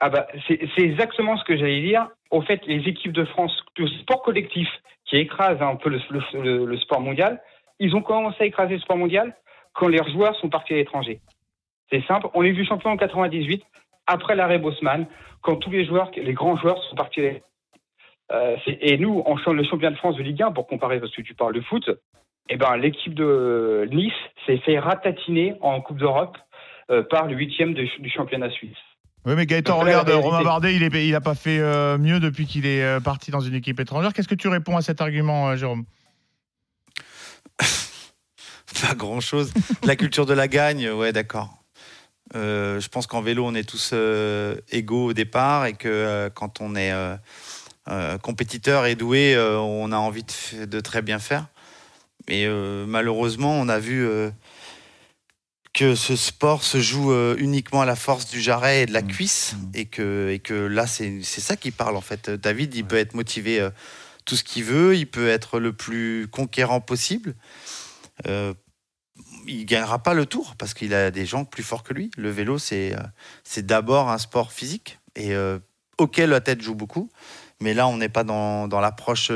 Ah 0.00 0.10
bah 0.10 0.26
c'est 0.46 0.60
exactement 0.78 1.38
ce 1.38 1.44
que 1.44 1.56
j'allais 1.56 1.80
dire. 1.80 2.10
Au 2.34 2.42
fait, 2.42 2.66
les 2.66 2.88
équipes 2.88 3.12
de 3.12 3.24
France, 3.24 3.64
le 3.78 3.86
sport 3.86 4.20
collectif 4.22 4.68
qui 5.04 5.18
écrase 5.18 5.62
un 5.62 5.76
peu 5.76 5.88
le, 5.88 6.76
sport 6.78 7.00
mondial, 7.00 7.40
ils 7.78 7.94
ont 7.94 8.02
commencé 8.02 8.38
à 8.40 8.46
écraser 8.46 8.74
le 8.74 8.80
sport 8.80 8.96
mondial 8.96 9.36
quand 9.72 9.86
les 9.86 10.00
joueurs 10.10 10.34
sont 10.40 10.48
partis 10.48 10.72
à 10.72 10.76
l'étranger. 10.78 11.20
C'est 11.90 12.04
simple. 12.06 12.26
On 12.34 12.42
est 12.42 12.50
vu 12.50 12.66
champion 12.66 12.90
en 12.90 12.96
98 12.96 13.62
après 14.08 14.34
l'arrêt 14.34 14.58
Bosman, 14.58 15.06
quand 15.42 15.54
tous 15.58 15.70
les 15.70 15.84
joueurs, 15.84 16.10
les 16.16 16.32
grands 16.32 16.56
joueurs 16.56 16.82
sont 16.82 16.96
partis. 16.96 17.20
à 17.20 17.22
l'étranger. 17.22 17.44
Euh, 18.32 18.56
et 18.66 18.98
nous, 18.98 19.22
en 19.26 19.52
le 19.52 19.62
championnat 19.62 19.92
de 19.92 19.98
France 19.98 20.16
de 20.16 20.24
Ligue 20.24 20.42
1, 20.42 20.50
pour 20.50 20.66
comparer 20.66 20.98
parce 20.98 21.14
que 21.14 21.22
tu 21.22 21.34
parles 21.34 21.54
de 21.54 21.60
foot, 21.60 21.88
eh 22.48 22.56
ben 22.56 22.76
l'équipe 22.76 23.14
de 23.14 23.88
Nice 23.92 24.12
s'est 24.44 24.58
fait 24.58 24.80
ratatiner 24.80 25.54
en 25.60 25.80
Coupe 25.80 25.98
d'Europe 25.98 26.36
euh, 26.90 27.04
par 27.04 27.28
le 27.28 27.36
huitième 27.36 27.74
du 27.74 28.10
championnat 28.10 28.50
suisse. 28.50 28.74
Oui, 29.26 29.34
mais 29.36 29.46
Gaëtan, 29.46 29.78
regarde. 29.78 30.10
Romain 30.10 30.42
Bardet, 30.42 30.74
il 30.74 30.86
n'a 30.86 30.98
il 30.98 31.20
pas 31.20 31.34
fait 31.34 31.58
euh, 31.58 31.96
mieux 31.96 32.20
depuis 32.20 32.46
qu'il 32.46 32.66
est 32.66 32.82
euh, 32.82 33.00
parti 33.00 33.30
dans 33.30 33.40
une 33.40 33.54
équipe 33.54 33.80
étrangère. 33.80 34.12
Qu'est-ce 34.12 34.28
que 34.28 34.34
tu 34.34 34.48
réponds 34.48 34.76
à 34.76 34.82
cet 34.82 35.00
argument, 35.00 35.48
euh, 35.48 35.56
Jérôme? 35.56 35.84
Pas 38.82 38.94
grand 38.94 39.20
chose. 39.20 39.52
la 39.84 39.96
culture 39.96 40.26
de 40.26 40.34
la 40.34 40.46
gagne, 40.48 40.90
ouais, 40.90 41.12
d'accord. 41.12 41.64
Euh, 42.34 42.80
je 42.80 42.88
pense 42.88 43.06
qu'en 43.06 43.22
vélo, 43.22 43.46
on 43.46 43.54
est 43.54 43.68
tous 43.68 43.90
euh, 43.92 44.56
égaux 44.70 45.06
au 45.06 45.12
départ 45.12 45.66
et 45.66 45.74
que 45.74 45.88
euh, 45.88 46.30
quand 46.30 46.60
on 46.60 46.74
est 46.74 46.92
euh, 46.92 47.16
euh, 47.88 48.18
compétiteur 48.18 48.86
et 48.86 48.94
doué, 48.94 49.34
euh, 49.34 49.58
on 49.58 49.92
a 49.92 49.96
envie 49.96 50.24
de, 50.54 50.80
très 50.80 51.02
bien 51.02 51.18
faire. 51.18 51.46
Mais 52.28 52.46
euh, 52.46 52.86
malheureusement, 52.86 53.52
on 53.52 53.68
a 53.68 53.78
vu 53.78 54.06
euh, 54.06 54.30
que 55.74 55.94
ce 55.94 56.16
sport 56.16 56.62
se 56.62 56.80
joue 56.80 57.12
euh, 57.12 57.36
uniquement 57.38 57.82
à 57.82 57.84
la 57.84 57.96
force 57.96 58.30
du 58.30 58.40
jarret 58.40 58.82
et 58.82 58.86
de 58.86 58.92
la 58.92 59.02
cuisse 59.02 59.56
et 59.74 59.86
que, 59.86 60.30
et 60.30 60.38
que 60.38 60.54
là, 60.54 60.86
c'est 60.86 61.20
ça 61.22 61.56
qui 61.56 61.72
parle 61.72 61.96
en 61.96 62.00
fait. 62.00 62.30
David, 62.30 62.74
il 62.74 62.84
peut 62.84 62.96
être 62.96 63.14
motivé 63.14 63.60
euh, 63.60 63.70
tout 64.24 64.36
ce 64.36 64.44
qu'il 64.44 64.64
veut, 64.64 64.96
il 64.96 65.06
peut 65.06 65.28
être 65.28 65.58
le 65.58 65.72
plus 65.72 66.28
conquérant 66.28 66.80
possible. 66.80 67.34
Euh, 68.26 68.54
il 69.46 69.66
gagnera 69.66 70.02
pas 70.02 70.14
le 70.14 70.26
tour 70.26 70.54
parce 70.56 70.74
qu'il 70.74 70.94
a 70.94 71.10
des 71.10 71.26
gens 71.26 71.44
plus 71.44 71.62
forts 71.62 71.82
que 71.82 71.92
lui. 71.92 72.10
Le 72.16 72.30
vélo, 72.30 72.58
c'est 72.58 72.94
euh, 72.94 73.02
c'est 73.42 73.66
d'abord 73.66 74.10
un 74.10 74.18
sport 74.18 74.52
physique 74.52 74.98
et 75.16 75.34
euh, 75.34 75.58
auquel 75.98 76.30
la 76.30 76.40
tête 76.40 76.62
joue 76.62 76.74
beaucoup. 76.74 77.10
Mais 77.60 77.74
là, 77.74 77.86
on 77.86 77.98
n'est 77.98 78.08
pas 78.08 78.24
dans, 78.24 78.68
dans 78.68 78.80
l'approche. 78.80 79.30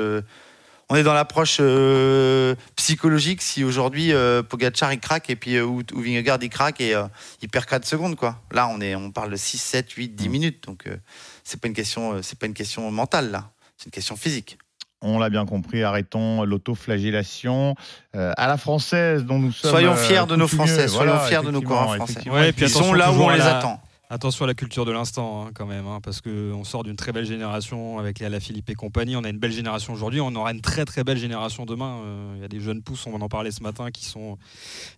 On 0.90 0.96
est 0.96 1.02
dans 1.02 1.14
l'approche 1.14 1.58
euh, 1.60 2.54
psychologique. 2.76 3.42
Si 3.42 3.64
aujourd'hui 3.64 4.12
euh, 4.12 4.42
Pogacar 4.42 4.92
il 4.92 5.00
craque 5.00 5.28
et 5.30 5.36
puis 5.36 5.56
euh, 5.56 5.64
ou, 5.64 5.82
ou 5.92 6.00
Vingegaard 6.00 6.38
il 6.42 6.48
craque 6.48 6.80
et 6.80 6.94
euh, 6.94 7.04
il 7.42 7.48
perd 7.48 7.66
4 7.66 7.84
secondes 7.84 8.16
quoi. 8.16 8.40
Là, 8.52 8.68
on 8.68 8.80
est 8.80 8.94
on 8.94 9.10
parle 9.10 9.30
de 9.30 9.36
6 9.36 9.58
7 9.58 9.90
8 9.92 10.08
10 10.14 10.28
minutes. 10.28 10.64
Donc 10.66 10.86
euh, 10.86 10.96
c'est 11.44 11.60
pas 11.60 11.68
une 11.68 11.74
question 11.74 12.14
euh, 12.14 12.22
c'est 12.22 12.38
pas 12.38 12.46
une 12.46 12.54
question 12.54 12.90
mentale 12.90 13.30
là. 13.30 13.50
C'est 13.76 13.86
une 13.86 13.92
question 13.92 14.16
physique. 14.16 14.58
On 15.00 15.20
l'a 15.20 15.30
bien 15.30 15.46
compris, 15.46 15.84
arrêtons 15.84 16.42
l'autoflagellation 16.44 17.76
euh, 18.16 18.32
à 18.36 18.48
la 18.48 18.56
française 18.56 19.24
dont 19.24 19.38
nous 19.38 19.52
sommes. 19.52 19.70
Soyons 19.70 19.92
euh, 19.92 19.96
fiers 19.96 20.26
de 20.26 20.34
nos. 20.34 20.48
Français, 20.48 20.88
soyons 20.88 21.12
Voilà, 21.12 21.28
fiers 21.28 21.42
de 21.44 21.50
nos 21.52 21.62
coureurs 21.62 21.94
français. 21.94 22.12
effectivement. 22.12 22.34
Ouais, 22.38 22.48
et 22.48 22.52
puis 22.52 22.64
Ils 22.64 22.70
sont 22.70 22.92
là 22.92 23.12
où 23.12 23.22
on 23.22 23.28
les 23.30 23.38
la- 23.38 23.58
attend. 23.58 23.80
Attention 24.10 24.44
à 24.46 24.48
la 24.48 24.54
culture 24.54 24.86
de 24.86 24.90
l'instant 24.92 25.44
hein, 25.46 25.50
quand 25.54 25.66
même, 25.66 25.86
hein, 25.86 26.00
parce 26.02 26.22
qu'on 26.22 26.64
sort 26.64 26.82
d'une 26.82 26.96
très 26.96 27.12
belle 27.12 27.26
génération 27.26 27.98
avec 27.98 28.18
les 28.20 28.24
Alaphilippe 28.24 28.70
et 28.70 28.74
compagnie. 28.74 29.16
On 29.16 29.24
a 29.24 29.28
une 29.28 29.36
belle 29.38 29.52
génération 29.52 29.92
aujourd'hui, 29.92 30.22
on 30.22 30.34
aura 30.34 30.52
une 30.52 30.62
très 30.62 30.86
très 30.86 31.04
belle 31.04 31.18
génération 31.18 31.66
demain. 31.66 32.00
Euh, 32.06 32.32
Il 32.36 32.40
y 32.40 32.44
a 32.44 32.48
des 32.48 32.58
jeunes 32.60 32.80
pousses, 32.82 33.06
on 33.06 33.20
en 33.20 33.28
parlait 33.28 33.50
ce 33.50 33.62
matin, 33.62 33.90
qui 33.90 34.06
sont 34.06 34.38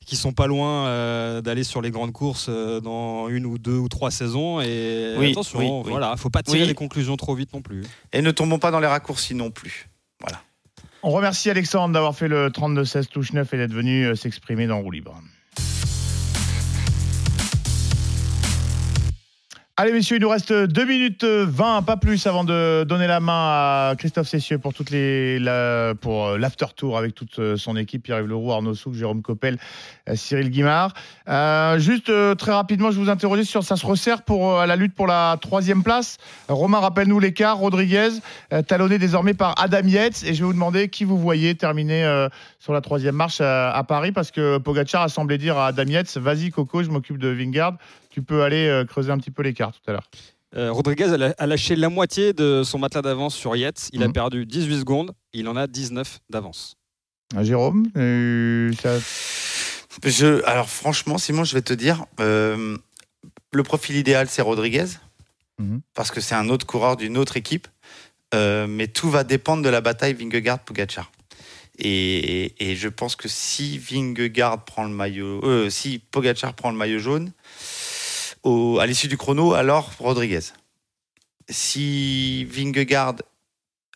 qui 0.06 0.14
sont 0.14 0.32
pas 0.32 0.46
loin 0.46 0.86
euh, 0.86 1.40
d'aller 1.40 1.64
sur 1.64 1.82
les 1.82 1.90
grandes 1.90 2.12
courses 2.12 2.46
euh, 2.48 2.80
dans 2.80 3.28
une 3.28 3.46
ou 3.46 3.58
deux 3.58 3.76
ou 3.78 3.88
trois 3.88 4.12
saisons. 4.12 4.60
Et 4.60 5.16
Oui, 5.18 5.32
attention, 5.32 5.58
oui, 5.58 5.66
oui. 5.86 5.90
voilà, 5.90 6.16
faut 6.16 6.30
pas 6.30 6.44
tirer 6.44 6.60
Oui. 6.62 6.68
des 6.68 6.74
conclusions 6.74 7.16
trop 7.16 7.34
vite 7.34 7.52
non 7.52 7.62
plus. 7.62 7.82
Et 8.12 8.22
ne 8.22 8.30
tombons 8.30 8.60
pas 8.60 8.70
dans 8.70 8.78
les 8.80 8.86
raccourcis 8.86 9.34
non 9.34 9.50
plus. 9.50 9.88
Voilà. 10.20 10.40
On 11.02 11.10
remercie 11.10 11.50
Alexandre 11.50 11.94
d'avoir 11.94 12.14
fait 12.14 12.28
le 12.28 12.50
32-16 12.50 13.06
touche 13.08 13.32
9 13.32 13.52
et 13.54 13.56
d'être 13.56 13.72
venu 13.72 14.14
s'exprimer 14.14 14.68
dans 14.68 14.78
Roue 14.80 14.92
Libre. 14.92 15.20
Allez 19.80 19.92
messieurs, 19.92 20.16
il 20.16 20.20
nous 20.20 20.28
reste 20.28 20.52
2 20.52 20.84
minutes 20.84 21.24
20, 21.24 21.80
pas 21.84 21.96
plus, 21.96 22.26
avant 22.26 22.44
de 22.44 22.84
donner 22.84 23.06
la 23.06 23.18
main 23.18 23.32
à 23.32 23.94
Christophe 23.96 24.28
Cessieux 24.28 24.58
pour 24.58 24.74
la- 24.90 25.94
pour 25.98 26.26
euh, 26.26 26.36
l'after 26.36 26.66
tour 26.76 26.98
avec 26.98 27.14
toute 27.14 27.38
euh, 27.38 27.56
son 27.56 27.76
équipe, 27.76 28.02
Pierre-Yves 28.02 28.26
Leroux, 28.26 28.52
Arnaud 28.52 28.74
Souk, 28.74 28.92
Jérôme 28.92 29.22
Coppel, 29.22 29.56
euh, 30.06 30.16
Cyril 30.16 30.50
Guimard. 30.50 30.92
Juste 31.78 32.12
très 32.36 32.52
rapidement, 32.52 32.90
je 32.90 33.00
vous 33.00 33.08
interroger 33.08 33.44
sur 33.44 33.64
ça 33.64 33.76
se 33.76 33.86
resserre 33.86 34.20
pour 34.20 34.58
euh, 34.60 34.66
la 34.66 34.76
lutte 34.76 34.94
pour 34.94 35.06
la 35.06 35.38
troisième 35.40 35.82
place. 35.82 36.18
Romain, 36.48 36.80
rappelle-nous 36.80 37.18
l'écart. 37.18 37.56
Rodriguez 37.56 38.10
talonné 38.66 38.98
désormais 38.98 39.32
par 39.32 39.54
Adam 39.58 39.86
Yates 39.88 40.24
et 40.24 40.34
je 40.34 40.40
vais 40.40 40.44
vous 40.44 40.52
demander 40.52 40.90
qui 40.90 41.04
vous 41.04 41.16
voyez 41.16 41.54
terminer 41.54 42.26
sur 42.58 42.74
la 42.74 42.82
troisième 42.82 43.14
marche 43.14 43.40
à, 43.40 43.70
à 43.70 43.82
Paris 43.84 44.12
parce 44.12 44.30
que 44.30 44.58
Pogacar 44.58 45.00
a 45.00 45.08
semblé 45.08 45.38
dire 45.38 45.56
à 45.56 45.68
Adam 45.68 45.84
Yates, 45.84 46.18
vas-y 46.18 46.50
Coco, 46.50 46.82
je 46.82 46.90
m'occupe 46.90 47.16
de 47.16 47.28
Vingard. 47.28 47.78
Tu 48.10 48.22
peux 48.22 48.42
aller 48.42 48.66
euh, 48.66 48.84
creuser 48.84 49.10
un 49.12 49.18
petit 49.18 49.30
peu 49.30 49.42
l'écart 49.42 49.72
tout 49.72 49.80
à 49.88 49.92
l'heure. 49.92 50.10
Euh, 50.56 50.72
Rodriguez 50.72 51.14
a 51.38 51.46
lâché 51.46 51.76
la 51.76 51.88
moitié 51.88 52.32
de 52.32 52.62
son 52.64 52.78
matelas 52.78 53.02
d'avance 53.02 53.36
sur 53.36 53.54
Yates. 53.54 53.88
Il 53.92 54.02
a 54.02 54.08
perdu 54.08 54.46
18 54.46 54.80
secondes. 54.80 55.12
Il 55.32 55.48
en 55.48 55.56
a 55.56 55.66
19 55.68 56.18
d'avance. 56.28 56.76
Ah, 57.36 57.44
Jérôme, 57.44 57.88
euh, 57.96 58.72
ça- 58.82 58.98
Je, 60.04 60.42
alors 60.44 60.68
franchement, 60.68 61.18
Simon, 61.18 61.44
je 61.44 61.54
vais 61.54 61.62
te 61.62 61.72
dire, 61.72 62.04
euh, 62.18 62.76
le 63.52 63.62
profil 63.62 63.94
idéal, 63.96 64.28
c'est 64.28 64.42
Rodriguez, 64.42 64.86
Mhm. 65.60 65.80
parce 65.94 66.10
que 66.10 66.20
c'est 66.20 66.34
un 66.34 66.48
autre 66.48 66.66
coureur 66.66 66.96
d'une 66.96 67.16
autre 67.16 67.36
équipe, 67.36 67.68
Euh, 68.32 68.68
mais 68.68 68.86
tout 68.86 69.10
va 69.10 69.24
dépendre 69.24 69.60
de 69.64 69.68
la 69.68 69.80
bataille 69.80 70.14
Vingegaard-Pogacar. 70.14 71.10
Et, 71.80 72.54
et 72.60 72.76
je 72.76 72.86
pense 72.88 73.16
que 73.16 73.26
si 73.28 73.76
Vingegaard 73.76 74.64
prend 74.64 74.84
le 74.84 74.90
maillot, 74.90 75.40
euh, 75.44 75.68
si 75.68 75.98
Pogacar 75.98 76.54
prend 76.54 76.70
le 76.70 76.76
maillot 76.76 77.00
jaune, 77.00 77.32
à 78.44 78.86
l'issue 78.86 79.08
du 79.08 79.16
chrono, 79.16 79.54
alors 79.54 79.92
Rodriguez. 79.98 80.40
Si 81.48 82.44
Vingegaard 82.44 83.16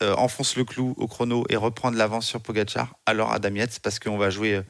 euh, 0.02 0.14
enfonce 0.16 0.56
le 0.56 0.64
clou 0.64 0.94
au 0.96 1.06
chrono 1.06 1.44
et 1.48 1.56
reprend 1.56 1.90
de 1.90 1.96
l'avance 1.96 2.26
sur 2.26 2.40
Pogacar, 2.40 2.96
alors 3.06 3.32
Adam 3.32 3.54
Yates, 3.54 3.78
parce 3.80 3.98
qu'on 3.98 4.18
va 4.18 4.30
jouer 4.30 4.56
euh, 4.56 4.62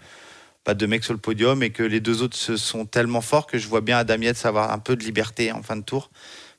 pas 0.65 0.75
deux 0.75 0.87
mecs 0.87 1.05
sur 1.05 1.15
le 1.15 1.19
podium 1.19 1.63
et 1.63 1.71
que 1.71 1.83
les 1.83 2.01
deux 2.01 2.23
autres 2.23 2.37
sont 2.37 2.87
tellement 2.87 3.21
forts 3.21 3.47
que 3.47 3.59
je 3.59 3.67
vois 3.69 3.81
bien 3.81 3.99
Adam 3.99 4.21
Yates 4.21 4.45
avoir 4.45 4.71
un 4.71 4.79
peu 4.79 4.97
de 4.97 5.05
liberté 5.05 5.51
en 5.51 5.63
fin 5.63 5.77
de 5.77 5.83
tour 5.83 6.11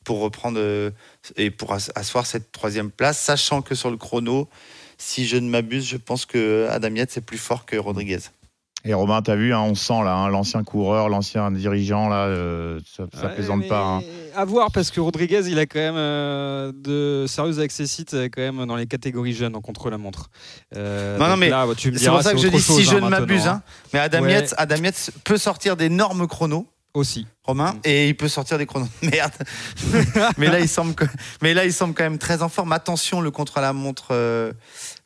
pour 0.04 0.20
reprendre 0.20 0.60
euh, 0.60 0.92
et 1.38 1.52
pour 1.52 1.74
as- 1.74 1.92
asseoir 1.96 2.26
cette 2.26 2.52
troisième 2.52 2.92
place, 2.92 3.20
sachant 3.20 3.62
que 3.62 3.76
sur 3.76 3.92
le 3.92 3.98
chrono, 3.98 4.50
si 4.98 5.28
je 5.28 5.38
ne 5.38 5.50
m'abuse, 5.50 5.86
je 5.86 5.98
pense 5.98 6.26
que 6.26 6.68
Adam 6.72 6.96
est 6.96 7.22
plus 7.22 7.38
fort 7.38 7.66
que 7.66 7.76
Rodriguez. 7.76 8.20
Et 8.88 8.94
Romain, 8.94 9.22
t'as 9.24 9.36
vu, 9.36 9.52
hein, 9.54 9.62
on 9.62 9.74
sent 9.74 10.04
là, 10.04 10.14
hein, 10.16 10.30
l'ancien 10.30 10.64
coureur, 10.64 11.10
l'ancien 11.10 11.50
dirigeant, 11.52 12.08
là, 12.08 12.26
euh, 12.28 12.80
ça, 12.96 13.06
ça 13.14 13.28
Ouais, 13.28 13.34
plaisante 13.34 13.68
pas. 13.68 13.82
hein. 13.84 14.02
À 14.36 14.46
voir 14.46 14.72
parce 14.72 14.92
que 14.92 15.00
Rodriguez, 15.00 15.42
il 15.48 15.58
a 15.58 15.66
quand 15.66 15.80
même 15.80 15.96
euh, 15.98 16.72
de 16.76 17.26
sérieuses 17.28 17.60
accessites 17.60 18.14
euh, 18.14 18.30
quand 18.32 18.42
même 18.42 18.66
dans 18.68 18.76
les 18.76 18.86
catégories 18.86 19.34
jeunes 19.34 19.56
en 19.56 19.62
contre-la-montre. 19.62 20.30
Euh, 20.76 21.18
Non, 21.18 21.28
non, 21.30 21.36
mais 21.38 21.50
c'est 21.78 22.10
pour 22.10 22.22
ça 22.22 22.34
que 22.34 22.38
je 22.40 22.48
dis 22.48 22.60
chose, 22.62 22.78
si 22.78 22.84
je 22.84 22.96
ne 22.98 23.10
m'abuse. 23.10 23.48
hein. 23.48 23.64
Mais 23.92 24.00
Adam, 24.00 24.22
Ouais. 24.22 24.34
Yates, 24.34 24.54
Adam 24.58 24.76
Yates 24.84 25.10
peut 25.24 25.38
sortir 25.38 25.76
d'énormes 25.78 26.28
chronos. 26.28 26.68
Aussi. 26.94 27.28
Romain, 27.44 27.76
et 27.84 28.08
il 28.08 28.16
peut 28.16 28.30
sortir 28.30 28.58
des 28.58 28.66
chronos 28.66 28.88
de 29.04 29.10
merde. 29.12 29.34
mais, 30.38 30.48
là, 30.48 30.62
il 30.62 30.70
semble 30.70 30.96
que- 30.96 31.04
mais 31.42 31.54
là, 31.54 31.66
il 31.66 31.74
semble 31.74 31.94
quand 31.94 32.06
même 32.06 32.18
très 32.18 32.42
en 32.42 32.48
forme. 32.48 32.72
Attention, 32.72 33.20
le 33.20 33.32
contre-la-montre 33.32 34.08
euh, 34.12 34.54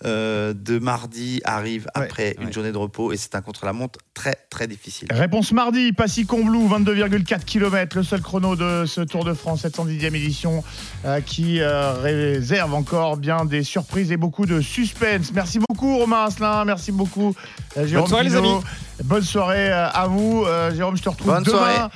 euh, 0.05 0.53
de 0.53 0.79
mardi 0.79 1.41
arrive 1.43 1.89
après 1.93 2.35
une 2.39 2.53
journée 2.53 2.71
de 2.71 2.77
repos 2.77 3.11
et 3.11 3.17
c'est 3.17 3.35
un 3.35 3.41
contre-la-montre 3.41 3.99
très, 4.13 4.35
très 4.49 4.65
difficile. 4.65 5.09
Réponse 5.11 5.51
mardi, 5.51 5.91
Passy-Combloux, 5.91 6.69
22,4 6.69 7.43
km, 7.43 7.97
le 7.97 8.03
seul 8.03 8.21
chrono 8.21 8.55
de 8.55 8.85
ce 8.85 9.01
Tour 9.01 9.25
de 9.25 9.33
France 9.33 9.65
710e 9.65 10.15
édition 10.15 10.63
euh, 11.03 11.19
qui 11.19 11.59
euh, 11.59 11.93
réserve 11.95 12.73
encore 12.73 13.17
bien 13.17 13.43
des 13.43 13.63
surprises 13.63 14.13
et 14.13 14.17
beaucoup 14.17 14.45
de 14.45 14.61
suspense. 14.61 15.33
Merci 15.33 15.59
beaucoup 15.59 15.97
Romain 15.97 16.25
Asselin, 16.25 16.63
merci 16.63 16.93
beaucoup 16.93 17.35
Jérôme 17.75 18.07
soirée, 18.07 18.23
les 18.23 18.35
amis. 18.35 18.55
Bonne 19.03 19.23
soirée 19.23 19.69
à 19.71 20.07
vous. 20.07 20.43
Euh, 20.45 20.73
Jérôme, 20.75 20.97
je 20.97 21.03
te 21.03 21.09
retrouve 21.09 21.33
Bonne 21.33 21.43
demain 21.43 21.57
soirée. 21.57 21.89